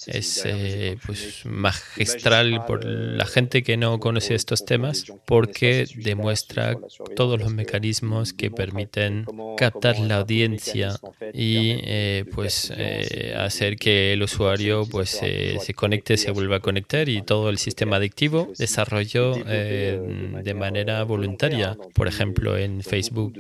es 0.05 0.43
eh, 0.45 0.97
pues, 1.05 1.45
magistral 1.45 2.63
por 2.65 2.85
la 2.85 3.25
gente 3.25 3.63
que 3.63 3.77
no 3.77 3.99
conoce 3.99 4.35
estos 4.35 4.65
temas 4.65 5.05
porque 5.25 5.87
demuestra 5.95 6.77
todos 7.15 7.39
los 7.39 7.51
mecanismos 7.51 8.33
que 8.33 8.51
permiten 8.51 9.25
captar 9.57 9.99
la 9.99 10.17
audiencia 10.17 10.95
y 11.33 11.79
eh, 11.83 12.25
pues 12.33 12.71
eh, 12.75 13.35
hacer 13.37 13.77
que 13.77 14.13
el 14.13 14.23
usuario 14.23 14.85
pues 14.89 15.09
se 15.09 15.73
conecte, 15.73 16.17
se 16.17 16.31
vuelva 16.31 16.57
a 16.57 16.59
conectar 16.59 17.09
y 17.09 17.21
todo 17.21 17.49
el 17.49 17.57
sistema 17.57 17.95
adictivo 17.95 18.51
desarrolló 18.57 19.33
de 19.35 20.53
manera 20.55 21.03
voluntaria. 21.03 21.77
Por 21.93 22.07
ejemplo, 22.07 22.57
en 22.57 22.83
Facebook 22.83 23.33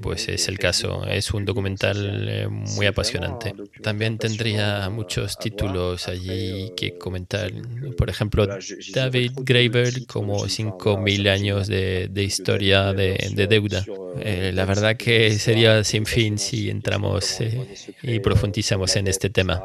pues 0.00 0.28
es 0.28 0.48
el 0.48 0.58
caso. 0.58 1.06
Es 1.06 1.32
un 1.32 1.44
documental 1.44 2.48
muy 2.76 2.86
apasionante. 2.86 3.54
También 3.82 4.18
tendría 4.18 4.88
muchos 4.90 5.38
títulos 5.38 5.83
allí 6.06 6.72
que 6.76 6.98
comentar. 6.98 7.50
Por 7.96 8.10
ejemplo, 8.10 8.46
David 8.92 9.32
Graeber, 9.36 10.06
como 10.06 10.44
5.000 10.46 11.28
años 11.28 11.66
de, 11.68 12.10
historia 12.16 12.92
de, 12.92 13.46
deuda. 13.48 13.84
Eh, 14.18 14.52
la 14.54 14.64
verdad 14.64 14.96
que 14.96 15.38
sería 15.38 15.82
sin 15.84 16.06
fin 16.06 16.38
si 16.38 16.70
entramos 16.70 17.40
eh, 17.40 17.74
y 18.02 18.20
profundizamos 18.20 18.96
en 18.96 19.08
este 19.08 19.30
tema. 19.30 19.62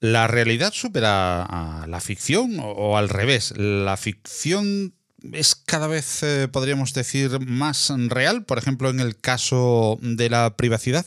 ¿La 0.00 0.26
realidad 0.28 0.72
supera 0.72 1.42
a 1.42 1.86
la 1.86 2.00
ficción 2.00 2.58
o 2.60 2.96
al 2.96 3.08
revés? 3.08 3.54
¿La 3.56 3.96
ficción 3.96 4.94
es 5.32 5.54
cada 5.54 5.86
vez, 5.86 6.22
eh, 6.22 6.48
podríamos 6.48 6.94
decir, 6.94 7.40
más 7.40 7.92
real, 8.08 8.44
por 8.44 8.58
ejemplo, 8.58 8.90
en 8.90 9.00
el 9.00 9.18
caso 9.18 9.98
de 10.00 10.30
la 10.30 10.56
privacidad? 10.56 11.06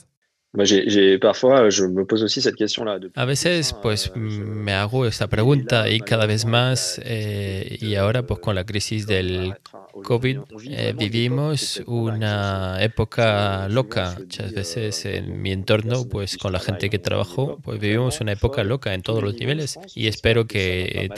A 3.16 3.26
veces, 3.26 3.74
pues, 3.82 4.12
me 4.16 4.74
hago 4.74 5.06
esta 5.06 5.28
pregunta 5.28 5.90
y 5.90 6.02
cada 6.02 6.26
vez 6.26 6.46
más, 6.46 7.00
eh, 7.04 7.78
y 7.80 7.96
ahora, 7.96 8.28
pues, 8.28 8.42
con 8.42 8.56
la 8.56 8.66
crisis 8.66 9.08
del 9.08 9.54
COVID, 10.04 10.40
eh, 10.70 10.94
vivimos 10.98 11.82
una 11.86 12.78
época 12.82 13.68
loca. 13.70 14.16
Muchas 14.20 14.54
veces 14.54 15.06
en 15.06 15.42
mi 15.42 15.52
entorno, 15.52 16.08
pues, 16.08 16.38
con 16.38 16.54
la 16.54 16.60
gente 16.60 16.90
que 16.90 17.00
trabajo, 17.00 17.60
pues, 17.64 17.80
vivimos 17.80 18.22
una 18.22 18.34
época 18.34 18.64
loca 18.64 18.94
en 18.94 19.02
todos 19.02 19.24
los 19.24 19.36
niveles 19.36 19.80
y 19.96 20.08
espero 20.08 20.48
que 20.48 21.10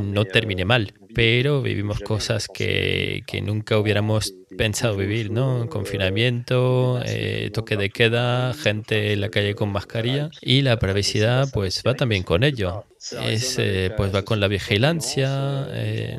no 0.00 0.24
termine 0.24 0.64
mal, 0.64 0.94
pero 1.14 1.62
vivimos 1.62 2.00
cosas 2.00 2.48
que, 2.48 3.22
que 3.26 3.40
nunca 3.40 3.78
hubiéramos 3.78 4.34
pensado 4.56 4.96
vivir, 4.96 5.30
¿no? 5.30 5.68
Confinamiento, 5.68 7.00
eh, 7.04 7.50
toque 7.52 7.76
de 7.76 7.90
queda, 7.90 8.52
gente 8.54 9.12
en 9.12 9.20
la 9.20 9.28
calle 9.28 9.54
con 9.54 9.70
mascarilla 9.70 10.30
y 10.40 10.62
la 10.62 10.78
privacidad 10.78 11.48
pues 11.52 11.82
va 11.86 11.94
también 11.94 12.22
con 12.22 12.44
ello. 12.44 12.84
Es, 13.24 13.58
eh, 13.58 13.92
pues 13.96 14.14
va 14.14 14.22
con 14.22 14.40
la 14.40 14.48
vigilancia, 14.48 15.66
eh, 15.70 16.18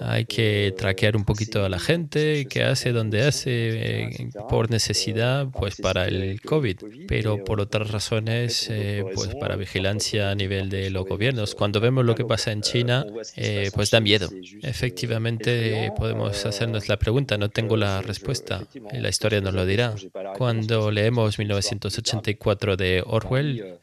hay 0.00 0.24
que 0.24 0.74
traquear 0.76 1.16
un 1.16 1.24
poquito 1.24 1.64
a 1.64 1.68
la 1.68 1.78
gente, 1.78 2.46
qué 2.48 2.62
hace, 2.62 2.92
dónde 2.92 3.22
hace, 3.22 3.50
eh, 3.50 4.30
por 4.48 4.70
necesidad, 4.70 5.48
pues 5.52 5.76
para 5.76 6.06
el 6.06 6.40
COVID, 6.40 6.76
pero 7.06 7.44
por 7.44 7.60
otras 7.60 7.90
razones, 7.90 8.68
eh, 8.70 9.04
pues 9.14 9.34
para 9.34 9.56
vigilancia 9.56 10.30
a 10.30 10.34
nivel 10.34 10.68
de 10.68 10.90
los 10.90 11.06
gobiernos. 11.06 11.54
Cuando 11.54 11.80
vemos 11.80 12.04
lo 12.04 12.14
que 12.14 12.24
pasa 12.24 12.52
en 12.52 12.62
China, 12.62 13.04
eh, 13.36 13.70
pues 13.74 13.90
da 13.90 14.00
miedo. 14.00 14.28
Efectivamente, 14.62 15.92
podemos 15.96 16.44
hacernos 16.46 16.88
la 16.88 16.98
pregunta, 16.98 17.36
no 17.38 17.48
tengo 17.48 17.76
la 17.76 18.02
respuesta, 18.02 18.66
la 18.92 19.08
historia 19.08 19.40
nos 19.40 19.54
lo 19.54 19.66
dirá. 19.66 19.94
Cuando 20.36 20.90
leemos 20.90 21.38
1984 21.38 22.76
de 22.76 23.02
Orwell, 23.06 23.78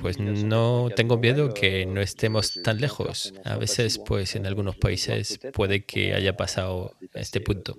pues 0.00 0.18
no 0.18 0.88
tengo 0.94 1.18
miedo 1.18 1.52
que 1.52 1.86
no 1.86 2.00
estemos 2.00 2.60
tan 2.62 2.80
lejos. 2.80 3.34
A 3.44 3.56
veces, 3.56 3.98
pues 3.98 4.36
en 4.36 4.46
algunos 4.46 4.76
países 4.76 5.39
puede 5.52 5.84
que 5.84 6.14
haya 6.14 6.36
pasado 6.36 6.94
este 7.14 7.40
punto. 7.40 7.76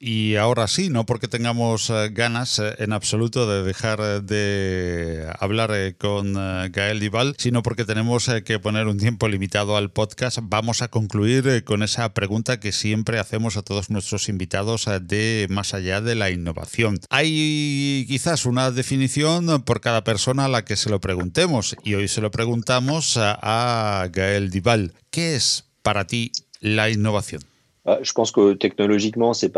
Y 0.00 0.36
ahora 0.36 0.68
sí, 0.68 0.90
no 0.90 1.06
porque 1.06 1.26
tengamos 1.26 1.90
eh, 1.90 2.10
ganas 2.12 2.60
eh, 2.60 2.76
en 2.78 2.92
absoluto 2.92 3.50
de 3.50 3.64
dejar 3.64 3.98
eh, 4.00 4.20
de 4.20 5.28
hablar 5.40 5.72
con 5.98 6.34
Gael 6.34 7.00
Dival, 7.00 7.34
sino 7.36 7.62
porque 7.62 7.84
tenemos 7.84 8.30
que 8.44 8.60
poner 8.60 8.86
un 8.86 8.98
tiempo 8.98 9.28
limitado 9.28 9.76
al 9.76 9.90
podcast, 9.90 10.38
vamos 10.42 10.82
a 10.82 10.88
concluir 10.88 11.64
con 11.64 11.82
esa 11.82 12.14
pregunta 12.14 12.60
que 12.60 12.70
siempre 12.70 13.18
hacemos 13.18 13.56
a 13.56 13.62
todos 13.62 13.90
nuestros 13.90 14.28
invitados 14.28 14.88
de 15.02 15.46
más 15.50 15.74
allá 15.74 16.00
de 16.00 16.14
la 16.14 16.30
innovación. 16.30 17.00
Hay 17.10 18.04
quizás 18.08 18.46
una 18.46 18.70
definición 18.70 19.62
por 19.64 19.80
cada 19.80 20.04
persona 20.04 20.44
a 20.44 20.48
la 20.48 20.64
que 20.64 20.76
se 20.76 20.90
lo 20.90 21.00
preguntemos 21.00 21.76
y 21.82 21.94
hoy 21.94 22.06
se 22.08 22.20
lo 22.20 22.30
preguntamos 22.30 23.16
a 23.18 24.08
Gael 24.12 24.50
Dival. 24.50 24.94
¿Qué 25.10 25.34
es 25.34 25.64
para 25.82 26.06
ti 26.06 26.30
la 26.60 26.88
innovación? 26.88 27.47
Ah, 27.90 28.00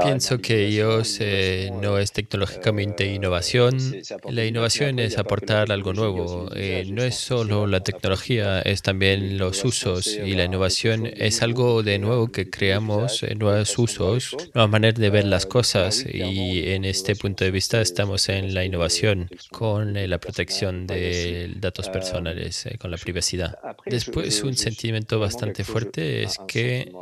Pienso 0.05 0.39
que 0.39 0.67
ellos 0.67 1.17
eh, 1.21 1.73
no 1.83 1.99
es 1.99 2.13
tecnológicamente 2.13 3.05
eh, 3.07 3.15
innovación. 3.15 3.77
La 4.31 4.45
innovación 4.45 5.01
es 5.01 5.19
aportar 5.19 5.73
algo 5.73 5.93
nuevo. 5.93 6.49
Eh, 6.55 6.85
no 6.93 7.03
es 7.03 7.17
solo 7.17 7.67
la 7.67 7.81
tecnología, 7.81 8.61
es 8.63 8.83
también 8.83 9.37
los 9.37 9.65
usos. 9.65 10.07
Y 10.07 10.35
la 10.37 10.45
innovación 10.45 11.07
es 11.07 11.43
algo 11.43 11.83
de 11.83 11.99
nuevo 11.99 12.29
que 12.29 12.49
creamos, 12.49 13.25
nuevos 13.37 13.77
usos, 13.77 14.37
nuevas 14.55 14.71
maneras 14.71 15.01
de 15.01 15.11
ver 15.11 15.25
las 15.25 15.45
cosas. 15.47 16.07
Y 16.07 16.71
en 16.71 16.85
este 16.85 17.17
punto 17.17 17.45
de 17.45 17.51
vista 17.51 17.81
estamos 17.81 18.29
en 18.29 18.55
la 18.55 18.65
innovación 18.65 19.29
con 19.51 19.95
la 20.09 20.19
protección 20.19 20.87
de 20.87 21.53
datos 21.57 21.89
personales, 21.89 22.69
con 22.79 22.93
la 22.93 22.97
privacidad. 22.97 23.59
Después, 23.87 24.41
un 24.45 24.55
sentimiento 24.55 25.19
bastante 25.19 25.65
fuerte 25.65 26.23
es 26.23 26.39
que 26.47 26.93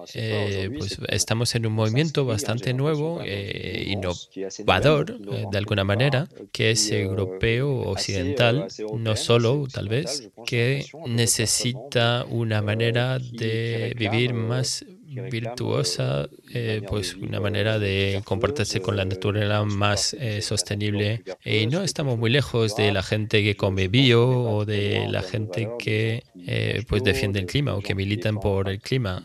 pues, 0.78 0.98
estamos 1.18 1.54
en 1.54 1.66
un 1.66 1.74
movimiento 1.74 2.24
bastante 2.24 2.72
nuevo, 2.72 3.20
eh, 3.24 3.84
innovador 3.88 5.18
eh, 5.32 5.44
de 5.50 5.58
alguna 5.58 5.84
manera, 5.84 6.28
que 6.52 6.70
es 6.70 6.90
europeo 6.90 7.80
occidental, 7.80 8.68
no 8.96 9.16
solo 9.16 9.66
tal 9.70 9.88
vez, 9.88 10.30
que 10.46 10.86
necesita 11.06 12.24
una 12.30 12.62
manera 12.62 13.18
de 13.18 13.94
vivir 13.98 14.32
más 14.32 14.84
virtuosa, 15.08 16.28
eh, 16.52 16.82
pues 16.86 17.14
una 17.14 17.40
manera 17.40 17.78
de 17.78 18.20
comportarse 18.24 18.80
con 18.80 18.96
la 18.96 19.04
naturaleza 19.04 19.64
más 19.64 20.14
eh, 20.14 20.42
sostenible. 20.42 21.22
Y 21.44 21.66
no 21.66 21.82
estamos 21.82 22.18
muy 22.18 22.30
lejos 22.30 22.76
de 22.76 22.92
la 22.92 23.02
gente 23.02 23.42
que 23.42 23.56
come 23.56 23.88
bio 23.88 24.28
o 24.28 24.64
de 24.64 25.06
la 25.08 25.22
gente 25.22 25.68
que 25.78 26.24
eh, 26.46 26.84
pues 26.88 27.02
defiende 27.02 27.40
el 27.40 27.46
clima 27.46 27.74
o 27.74 27.80
que 27.80 27.94
militan 27.94 28.38
por 28.38 28.68
el 28.68 28.80
clima. 28.80 29.24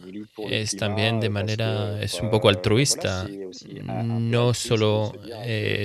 Es 0.50 0.76
también 0.76 1.20
de 1.20 1.30
manera, 1.30 2.02
es 2.02 2.20
un 2.22 2.30
poco 2.30 2.50
altruista. 2.50 3.28
No 4.04 4.54
solo 4.54 5.14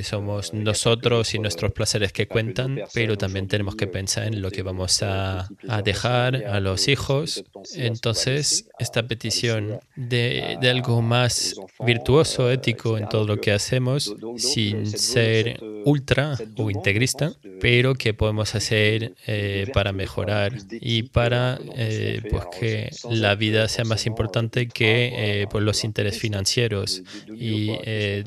somos 0.03 0.55
nosotros 0.55 1.35
y 1.35 1.39
nuestros 1.39 1.73
placeres 1.73 2.13
que 2.13 2.27
cuentan, 2.27 2.81
pero 2.95 3.17
también 3.17 3.49
tenemos 3.49 3.77
que 3.77 3.87
pensar 3.87 4.27
en 4.27 4.41
lo 4.41 4.51
que 4.51 4.63
vamos 4.63 5.03
a, 5.03 5.49
a 5.69 5.83
dejar 5.83 6.37
a 6.47 6.61
los 6.61 6.89
hijos. 6.89 7.45
Entonces, 7.75 8.69
esta 8.79 9.07
petición 9.07 9.81
de, 9.99 10.59
algo 10.71 11.03
más 11.03 11.55
virtuoso, 11.85 12.51
ético 12.51 12.97
en 12.97 13.09
todo 13.09 13.27
lo 13.27 13.41
que 13.41 13.51
hacemos, 13.51 14.15
sin 14.37 14.87
ser 14.87 15.61
ultra 15.89 16.37
o 16.57 16.71
integrista, 16.71 17.33
pero 17.61 17.95
que 17.95 18.15
podemos 18.15 18.55
hacer 18.55 19.15
eh, 19.27 19.67
para 19.73 19.93
mejorar 19.93 20.53
y 20.71 21.05
para 21.05 21.59
eh, 21.77 22.23
pues 22.31 22.45
que 22.59 22.91
la 23.11 23.35
vida 23.35 23.69
sea 23.69 23.85
más 23.85 24.07
importante 24.07 24.69
que 24.69 25.13
eh, 25.17 25.47
pues 25.51 25.65
los 25.65 25.85
intereses 25.85 26.21
financieros. 26.21 27.03
Y 27.29 27.73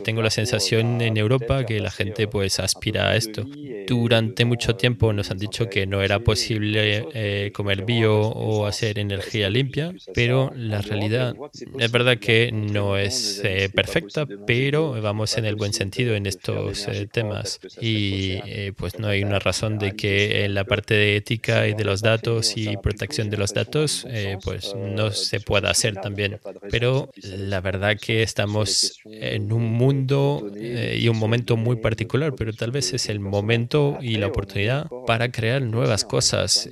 tengo 0.04 0.22
la 0.22 0.30
sensación 0.30 1.02
en 1.02 1.18
Europa 1.18 1.66
que 1.66 1.80
la 1.80 1.92
gente 1.92 2.28
pues 2.28 2.60
aspira 2.60 3.10
a 3.10 3.16
esto. 3.16 3.46
Durante 3.88 4.46
mucho 4.46 4.76
tiempo 4.76 5.14
nos 5.14 5.32
han 5.32 5.38
dicho 5.38 5.70
que 5.70 5.86
no 5.86 6.02
era 6.02 6.20
posible 6.20 7.52
comer 7.54 7.86
bio 7.86 8.22
o 8.22 8.66
hacer 8.66 9.00
energía 9.00 9.50
limpia, 9.50 9.94
pero 10.14 10.52
la 10.56 10.82
realidad 10.82 11.36
es 11.78 11.92
verdad 11.92 12.18
que 12.18 12.52
no 12.52 12.98
es 12.98 13.42
eh, 13.44 13.70
perfecta, 13.74 14.26
pero 14.48 15.02
vamos 15.02 15.38
en 15.38 15.46
el 15.46 15.56
buen 15.56 15.74
sentido 15.74 16.16
en 16.16 16.26
estos 16.26 16.88
eh, 16.88 17.08
temas. 17.12 17.51
Datos 17.60 17.78
y 17.82 18.40
eh, 18.46 18.74
pues 18.76 19.00
no 19.00 19.08
hay 19.08 19.24
una 19.24 19.40
razón 19.40 19.78
de 19.78 19.96
que 19.96 20.46
en 20.46 20.54
la 20.54 20.64
parte 20.64 20.94
de 20.94 21.16
ética 21.16 21.68
y 21.68 21.74
de 21.74 21.84
los 21.84 22.02
datos 22.02 22.56
y 22.56 22.78
protección 22.78 23.30
de 23.30 23.38
los 23.38 23.54
datos 23.54 24.06
eh, 24.10 24.38
pues 24.44 24.74
no 24.76 25.12
se 25.12 25.40
pueda 25.40 25.70
hacer 25.72 25.96
también. 25.96 26.40
Pero 26.70 27.12
la 27.24 27.62
verdad 27.62 27.98
que 28.00 28.24
estamos 28.24 29.00
en 29.06 29.52
un 29.52 29.64
mundo 29.64 30.52
eh, 30.56 30.98
y 31.02 31.08
un 31.08 31.18
momento 31.18 31.58
muy 31.58 31.78
particular, 31.78 32.34
pero 32.36 32.54
tal 32.54 32.72
vez 32.72 32.94
es 32.94 33.10
el 33.10 33.20
momento 33.20 33.98
y 34.02 34.18
la 34.18 34.28
oportunidad 34.28 34.88
para 35.08 35.32
crear 35.32 35.62
nuevas 35.62 36.06
cosas. 36.06 36.70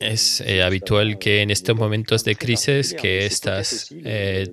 es 0.00 0.44
habitual 0.64 1.18
que 1.18 1.42
en 1.42 1.50
estos 1.50 1.76
momentos 1.76 2.24
de 2.24 2.36
crisis 2.36 2.94
que 2.94 3.26
estas 3.26 3.92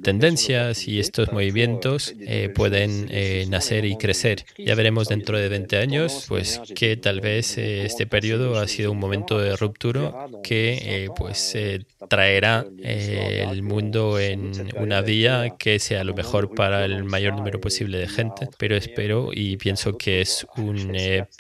tendencias 0.04 0.88
y 0.88 1.00
estos 1.00 1.32
movimientos 1.32 2.14
pueden 2.54 3.10
nacer 3.50 3.86
y 3.86 3.98
crecer. 3.98 4.46
Ya 4.58 4.76
veremos 4.76 5.08
dentro 5.08 5.38
de 5.38 5.45
20 5.50 5.78
años, 5.78 6.26
pues 6.28 6.62
que 6.76 6.98
tal 6.98 7.22
vez 7.22 7.58
eh, 7.58 7.86
este 7.86 8.06
periodo 8.08 8.58
ha 8.60 8.68
sido 8.68 8.92
un 8.92 9.00
momento 9.00 9.40
de 9.40 9.56
ruptura 9.56 10.28
que 10.44 11.06
eh, 11.06 11.10
pues 11.16 11.58
traerá 12.10 12.66
eh, 12.80 13.46
el 13.50 13.64
mundo 13.64 14.20
en 14.20 14.52
una 14.78 15.02
vía 15.02 15.56
que 15.58 15.80
sea 15.80 16.04
lo 16.04 16.14
mejor 16.14 16.54
para 16.54 16.86
el 16.86 17.04
mayor 17.04 17.36
número 17.36 17.60
posible 17.60 17.98
de 17.98 18.08
gente. 18.08 18.48
Pero 18.58 18.76
espero 18.76 19.30
y 19.34 19.58
pienso 19.58 19.98
que 19.98 20.22
es 20.22 20.46
un 20.58 20.92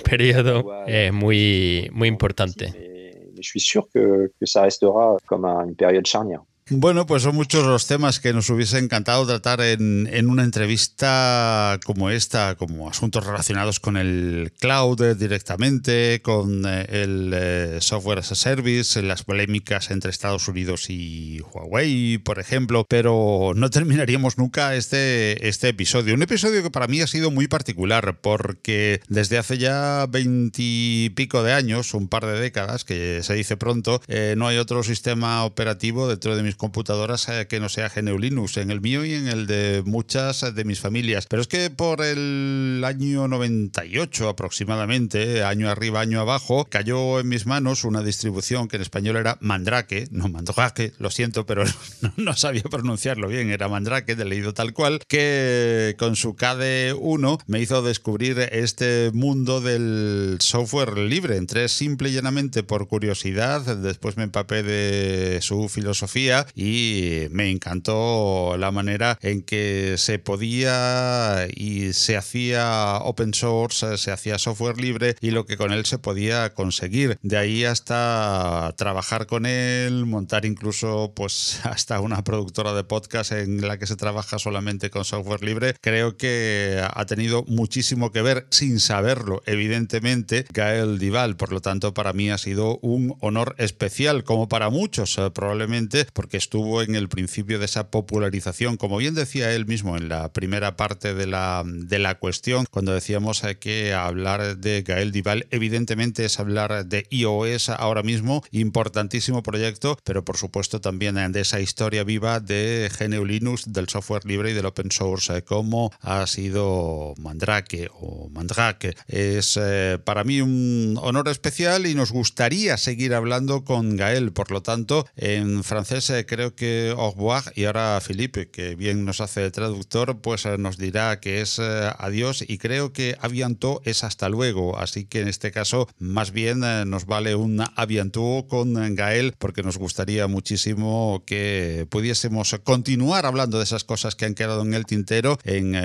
periodo 0.04 0.66
muy, 1.12 1.90
muy 1.92 2.08
importante. 2.08 2.94
Je 3.38 3.44
suis 3.44 3.60
sûr 3.60 3.90
que, 3.94 4.32
que 4.40 4.46
ça 4.46 4.62
restera 4.62 5.18
comme 5.28 5.46
une 5.46 5.76
période 5.76 6.08
charnière. 6.08 6.42
Bueno, 6.72 7.06
pues 7.06 7.22
son 7.22 7.36
muchos 7.36 7.64
los 7.64 7.86
temas 7.86 8.20
que 8.20 8.34
nos 8.34 8.50
hubiese 8.50 8.80
encantado 8.80 9.28
tratar 9.28 9.62
en, 9.62 10.10
en, 10.12 10.28
una 10.28 10.44
entrevista 10.44 11.80
como 11.86 12.10
esta, 12.10 12.56
como 12.56 12.90
asuntos 12.90 13.24
relacionados 13.24 13.80
con 13.80 13.98
el 13.98 14.52
cloud 14.60 15.16
directamente, 15.16 16.24
con 16.24 16.66
eh, 16.66 16.88
el 16.90 17.32
eh, 17.36 17.78
software 17.82 18.18
as 18.18 18.32
a 18.32 18.36
service, 18.36 19.00
las 19.04 19.22
polémicas 19.22 19.92
entre 19.92 20.10
Estados 20.10 20.48
Unidos 20.48 20.90
y 20.90 21.40
Huawei, 21.54 22.18
por 22.18 22.40
ejemplo, 22.40 22.84
pero 22.90 23.52
no 23.56 23.70
terminaríamos 23.70 24.40
nunca 24.40 24.74
este, 24.74 25.48
este 25.48 25.70
episodio. 25.70 26.16
Un 26.16 26.24
episodio 26.24 26.64
que 26.64 26.72
para 26.72 26.88
mí 26.88 27.00
ha 27.00 27.06
sido 27.06 27.30
muy 27.30 27.48
particular 27.48 28.18
porque 28.22 29.02
desde 29.08 29.38
hace 29.38 29.60
ya 29.60 30.08
veintipico 30.10 31.44
de 31.44 31.54
años, 31.54 31.94
un 31.94 32.08
par 32.08 32.26
de 32.26 32.40
décadas, 32.40 32.86
que 32.86 33.22
se 33.22 33.36
dice 33.36 33.56
pronto, 33.56 34.02
eh, 34.08 34.34
no 34.36 34.48
hay 34.48 34.58
otro 34.58 34.82
sistema 34.82 35.46
operativo 35.46 36.08
dentro 36.08 36.36
de 36.36 36.42
mis 36.42 36.55
computadoras 36.56 37.30
eh, 37.30 37.48
que 37.48 37.60
no 37.60 37.70
sea 37.70 37.90
GNU 37.90 38.18
Linux, 38.18 38.58
en 38.58 38.72
el 38.72 38.82
mío 38.82 39.06
y 39.06 39.14
en 39.14 39.28
el 39.28 39.48
de 39.48 39.84
muchas 39.86 40.54
de 40.54 40.64
mis 40.64 40.80
familias. 40.80 41.28
Pero 41.28 41.42
es 41.42 41.48
que 41.48 41.70
por 41.70 42.04
el 42.04 42.84
año 42.86 43.28
98 43.28 44.30
aproximadamente, 44.30 45.44
año 45.44 45.70
arriba, 45.70 46.02
año 46.02 46.20
abajo, 46.20 46.66
cayó 46.70 47.20
en 47.20 47.28
mis 47.28 47.46
manos 47.46 47.84
una 47.84 48.02
distribución 48.02 48.68
que 48.68 48.78
en 48.78 48.82
español 48.82 49.18
era 49.18 49.38
Mandrake, 49.42 50.08
no 50.12 50.28
Mandrake, 50.30 50.94
lo 51.00 51.12
siento, 51.12 51.46
pero 51.46 51.64
no, 52.18 52.34
sabía 52.36 52.64
pronunciarlo 52.64 53.28
bien, 53.28 53.50
era 53.50 53.68
Mandrake, 53.68 54.16
de 54.16 54.26
leído 54.26 54.54
tal 54.54 54.74
cual, 54.74 55.00
que 55.08 55.96
con 55.98 56.16
su 56.16 56.36
KD1 56.36 57.44
me 57.48 57.60
hizo 57.60 57.82
descubrir 57.82 58.40
este 58.52 59.12
mundo 59.14 59.62
del 59.62 60.38
software 60.40 60.98
libre. 60.98 61.38
Entré 61.38 61.68
simple 61.70 62.10
y 62.10 62.14
llanamente 62.14 62.64
por 62.64 62.88
curiosidad, 62.88 63.62
después 63.78 64.18
me 64.18 64.24
empapé 64.24 64.64
de 64.64 65.40
su 65.42 65.70
filosofía 65.70 66.45
y 66.54 67.28
me 67.32 67.50
encantó 67.50 68.56
la 68.58 68.72
manera 68.72 69.18
en 69.22 69.42
que 69.42 69.96
se 69.98 70.20
podía 70.20 71.48
y 71.56 71.94
se 71.94 72.18
hacía 72.18 72.98
open 72.98 73.34
source, 73.34 73.98
se 73.98 74.12
hacía 74.12 74.38
software 74.38 74.80
libre 74.80 75.16
y 75.22 75.32
lo 75.32 75.46
que 75.46 75.58
con 75.58 75.72
él 75.72 75.86
se 75.86 75.98
podía 75.98 76.54
conseguir. 76.54 77.18
De 77.22 77.38
ahí 77.38 77.66
hasta 77.66 78.74
trabajar 78.78 79.26
con 79.26 79.46
él, 79.46 80.06
montar 80.06 80.46
incluso 80.46 81.14
pues 81.16 81.62
hasta 81.64 82.00
una 82.00 82.24
productora 82.24 82.74
de 82.74 82.84
podcast 82.84 83.32
en 83.32 83.68
la 83.68 83.78
que 83.78 83.88
se 83.88 83.96
trabaja 83.96 84.40
solamente 84.40 84.90
con 84.90 85.06
software 85.06 85.44
libre, 85.44 85.76
creo 85.82 86.18
que 86.18 86.82
ha 86.94 87.06
tenido 87.06 87.44
muchísimo 87.48 88.12
que 88.12 88.22
ver 88.22 88.48
sin 88.50 88.80
saberlo, 88.80 89.42
evidentemente, 89.46 90.46
Gael 90.54 91.00
Dival. 91.00 91.36
Por 91.36 91.52
lo 91.52 91.62
tanto, 91.62 91.94
para 91.94 92.14
mí 92.14 92.30
ha 92.30 92.38
sido 92.38 92.80
un 92.82 93.16
honor 93.22 93.56
especial, 93.58 94.24
como 94.24 94.48
para 94.48 94.70
muchos 94.70 95.18
eh, 95.18 95.30
probablemente, 95.32 96.06
porque 96.14 96.35
estuvo 96.36 96.82
en 96.82 96.96
el 96.96 97.10
principio 97.10 97.60
de 97.60 97.66
esa 97.66 97.90
popularización, 97.90 98.78
como 98.78 98.98
bien 98.98 99.16
decía 99.16 99.54
él 99.54 99.66
mismo 99.66 99.98
en 99.98 100.10
la 100.10 100.32
primera 100.32 100.76
parte 100.76 101.14
de 101.14 101.28
la, 101.28 101.64
de 101.66 102.00
la 102.00 102.16
cuestión, 102.16 102.66
cuando 102.70 102.94
decíamos 102.94 103.42
que 103.60 103.94
hablar 103.94 104.58
de 104.58 104.82
Gael 104.82 105.12
Dival 105.12 105.48
evidentemente 105.52 106.26
es 106.26 106.40
hablar 106.40 106.86
de 106.86 107.08
iOS 107.10 107.70
ahora 107.70 108.04
mismo, 108.04 108.44
importantísimo 108.52 109.44
proyecto, 109.44 109.98
pero 110.04 110.26
por 110.26 110.38
supuesto 110.38 110.82
también 110.82 111.16
de 111.32 111.42
esa 111.42 111.60
historia 111.60 112.04
viva 112.04 112.40
de 112.40 112.90
GNU 113.00 113.26
Linux, 113.26 113.72
del 113.72 113.88
software 113.90 114.26
libre 114.26 114.52
y 114.52 114.54
del 114.54 114.66
open 114.66 114.92
source, 114.92 115.44
como 115.44 115.92
ha 116.02 116.26
sido 116.28 117.14
Mandrake 117.18 117.90
o 117.94 118.30
Mandrake. 118.30 118.96
Es 119.08 119.58
eh, 119.62 119.98
para 120.04 120.24
mí 120.24 120.42
un 120.42 120.98
honor 121.02 121.28
especial 121.30 121.86
y 121.86 121.96
nos 121.96 122.12
gustaría 122.12 122.78
seguir 122.78 123.14
hablando 123.14 123.64
con 123.64 123.96
Gael, 123.96 124.32
por 124.32 124.52
lo 124.52 124.62
tanto, 124.62 125.08
en 125.16 125.64
francés 125.64 126.10
eh, 126.10 126.25
creo 126.26 126.56
que 126.56 126.94
au 126.98 127.16
y 127.56 127.66
ahora 127.66 128.00
Felipe, 128.02 128.50
que 128.50 128.76
bien 128.76 129.06
nos 129.06 129.22
hace 129.22 129.46
el 129.46 129.52
traductor, 129.52 130.20
pues 130.22 130.46
eh, 130.46 130.58
nos 130.58 130.78
dirá 130.78 131.20
que 131.20 131.42
es 131.42 131.60
eh, 131.60 131.90
adiós 131.98 132.44
y 132.48 132.58
creo 132.58 132.94
que 132.94 133.18
aviantó 133.20 133.82
es 133.84 134.04
hasta 134.04 134.30
luego. 134.30 134.78
Así 134.78 135.06
que 135.06 135.22
en 135.22 135.28
este 135.28 135.52
caso, 135.52 135.88
más 135.98 136.32
bien 136.32 136.64
eh, 136.64 136.84
nos 136.86 137.06
vale 137.06 137.36
un 137.36 137.64
aviantó 137.76 138.46
con 138.48 138.96
Gael 138.96 139.34
porque 139.38 139.64
nos 139.64 139.78
gustaría 139.78 140.28
muchísimo 140.28 141.24
que 141.26 141.88
pudiésemos 141.90 142.56
continuar 142.64 143.26
hablando 143.26 143.58
de 143.58 143.64
esas 143.64 143.84
cosas 143.84 144.16
que 144.16 144.26
han 144.26 144.36
quedado 144.36 144.62
en 144.62 144.74
el 144.74 144.86
tintero 144.86 145.38
en 145.44 145.76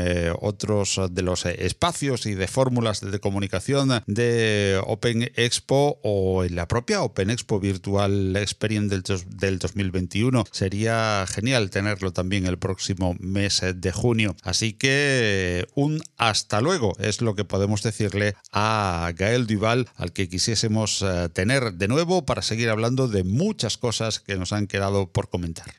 otros 0.40 1.00
de 1.10 1.22
los 1.22 1.46
espacios 1.46 2.26
y 2.26 2.34
de 2.34 2.48
fórmulas 2.48 3.00
de 3.00 3.20
comunicación 3.20 4.02
de 4.06 4.80
Open 4.86 5.30
Expo 5.34 5.98
o 6.02 6.44
en 6.44 6.56
la 6.56 6.68
propia 6.68 7.02
Open 7.02 7.30
Expo 7.30 7.60
Virtual 7.60 8.36
Experience 8.36 8.88
del, 8.88 9.02
del 9.36 9.58
2021 9.58 10.29
Sería 10.52 11.24
genial 11.28 11.70
tenerlo 11.70 12.12
también 12.12 12.46
el 12.46 12.58
próximo 12.58 13.16
mes 13.20 13.62
de 13.74 13.92
junio. 13.92 14.36
Así 14.42 14.72
que 14.72 15.66
un 15.74 16.02
hasta 16.16 16.60
luego 16.60 16.94
es 16.98 17.20
lo 17.20 17.34
que 17.34 17.44
podemos 17.44 17.82
decirle 17.82 18.34
a 18.52 19.12
Gael 19.16 19.46
Duval, 19.46 19.88
al 19.96 20.12
que 20.12 20.28
quisiésemos 20.28 21.02
eh, 21.02 21.28
tener 21.32 21.74
de 21.74 21.88
nuevo 21.88 22.24
para 22.24 22.42
seguir 22.42 22.68
hablando 22.70 23.08
de 23.08 23.24
muchas 23.24 23.76
cosas 23.76 24.20
que 24.20 24.36
nos 24.36 24.52
han 24.52 24.66
quedado 24.66 25.10
por 25.10 25.28
comentar. 25.28 25.74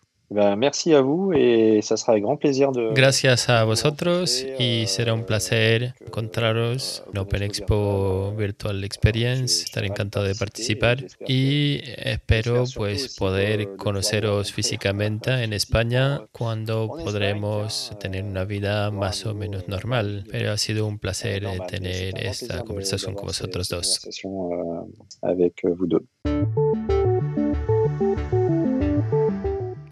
Gracias 2.95 3.49
a 3.49 3.65
vosotros 3.65 4.45
y 4.57 4.87
será 4.87 5.13
un 5.13 5.25
placer 5.25 5.93
encontraros 5.99 7.03
en 7.11 7.19
Open 7.19 7.43
Expo 7.43 8.33
Virtual 8.37 8.81
Experience. 8.85 9.65
Estaré 9.65 9.87
encantado 9.87 10.25
de 10.25 10.35
participar 10.35 11.05
y 11.27 11.81
espero 11.97 12.63
pues 12.73 13.17
poder 13.17 13.75
conoceros 13.75 14.53
físicamente 14.53 15.43
en 15.43 15.51
España 15.51 16.21
cuando 16.31 16.87
podremos 16.87 17.93
tener 17.99 18.23
una 18.23 18.45
vida 18.45 18.89
más 18.89 19.25
o 19.25 19.33
menos 19.33 19.67
normal. 19.67 20.25
Pero 20.31 20.53
ha 20.53 20.57
sido 20.57 20.87
un 20.87 20.97
placer 20.97 21.45
tener 21.67 22.25
esta 22.25 22.63
conversación 22.63 23.15
con 23.15 23.27
vosotros 23.27 23.67
dos. 23.67 23.99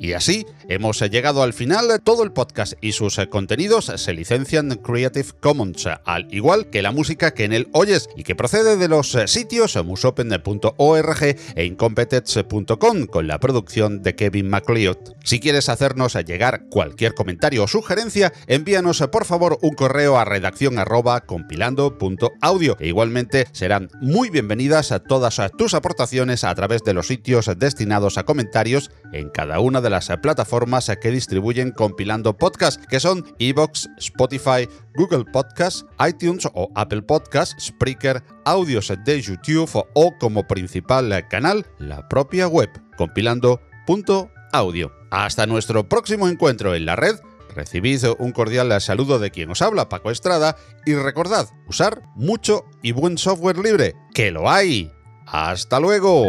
Y 0.10 0.14
así 0.14 0.48
hemos 0.68 1.02
llegado 1.02 1.44
al 1.44 1.54
final. 1.54 2.02
Todo 2.04 2.24
el 2.24 2.32
podcast 2.32 2.74
y 2.82 2.94
sus 2.94 3.20
contenidos 3.30 3.92
se 3.96 4.14
licencian 4.14 4.70
Creative 4.78 5.30
Commons, 5.40 5.88
al 6.04 6.34
igual 6.34 6.72
que 6.72 6.82
la 6.82 6.92
música 6.92 7.36
que 7.36 7.44
en 7.44 7.54
él 7.54 7.70
oyes 7.74 8.10
y 8.16 8.24
que 8.24 8.34
procede 8.34 8.76
de 8.76 8.88
los 8.88 9.16
sitios 9.28 9.78
musopen.org 9.86 11.24
e 11.56 11.64
incompetence.com 11.64 13.06
con 13.06 13.28
la 13.28 13.40
producción 13.40 14.02
de 14.02 14.16
Kevin 14.16 14.50
MacLeod. 14.50 14.98
Si 15.24 15.40
quieres 15.40 15.70
hacernos 15.70 16.16
llegar 16.26 16.64
cualquier 16.72 17.14
comentario 17.14 17.66
o 17.66 17.68
sugerencia, 17.68 18.34
envíanos 18.48 19.04
por 19.12 19.26
favor 19.26 19.60
un 19.62 19.76
correo 19.76 20.18
a 20.18 20.26
redacción 20.26 20.80
arroba 20.80 21.22
compilando.audio 21.22 22.78
e 22.80 22.88
igualmente 22.88 23.46
serán 23.52 23.90
muy 24.02 24.32
bienvenidas 24.32 24.92
a 24.92 25.04
todas 25.04 25.40
tus 25.56 25.76
aportaciones 25.76 26.44
a 26.44 26.56
través 26.56 26.84
de 26.84 26.96
los 26.96 27.06
sitios 27.06 27.52
destinados 27.60 28.18
a 28.18 28.24
comentarios 28.24 28.90
en 29.14 29.30
cada 29.30 29.60
una 29.60 29.82
de 29.82 29.90
las 29.90 30.10
plataformas 30.22 30.92
que 31.02 31.12
distribuyen 31.12 31.72
compilando 31.72 32.38
podcast, 32.38 32.84
que 32.86 33.00
son 33.00 33.26
Evox, 33.40 33.90
Spotify, 33.98 34.68
Google 34.96 35.26
Podcast, 35.32 35.84
iTunes 36.08 36.48
o 36.54 36.70
Apple 36.76 37.02
Podcast, 37.02 37.60
Spreaker, 37.60 38.24
audios 38.46 38.92
de 39.06 39.22
YouTube 39.22 39.84
o 39.94 40.14
como 40.20 40.48
principal 40.48 41.28
canal 41.30 41.66
la 41.78 42.08
propia 42.08 42.48
web 42.48 42.70
compilando.audio. 42.98 44.92
Hasta 45.12 45.48
nuestro 45.48 45.88
próximo 45.88 46.28
encuentro 46.28 46.76
en 46.76 46.86
la 46.86 46.96
red 46.96 47.16
Recibid 47.56 48.06
un 48.20 48.32
cordial 48.32 48.80
saludo 48.80 49.20
de 49.20 49.32
quien 49.32 49.50
os 49.50 49.62
habla, 49.62 49.90
Paco 49.90 50.12
Estrada, 50.12 50.56
y 50.86 50.96
recordad, 50.96 51.50
usar 51.68 52.04
mucho 52.16 52.66
y 52.82 52.92
buen 52.92 53.18
software 53.18 53.58
libre, 53.58 53.96
que 54.14 54.32
lo 54.32 54.50
hay. 54.50 54.92
¡Hasta 55.26 55.80
luego! 55.80 56.28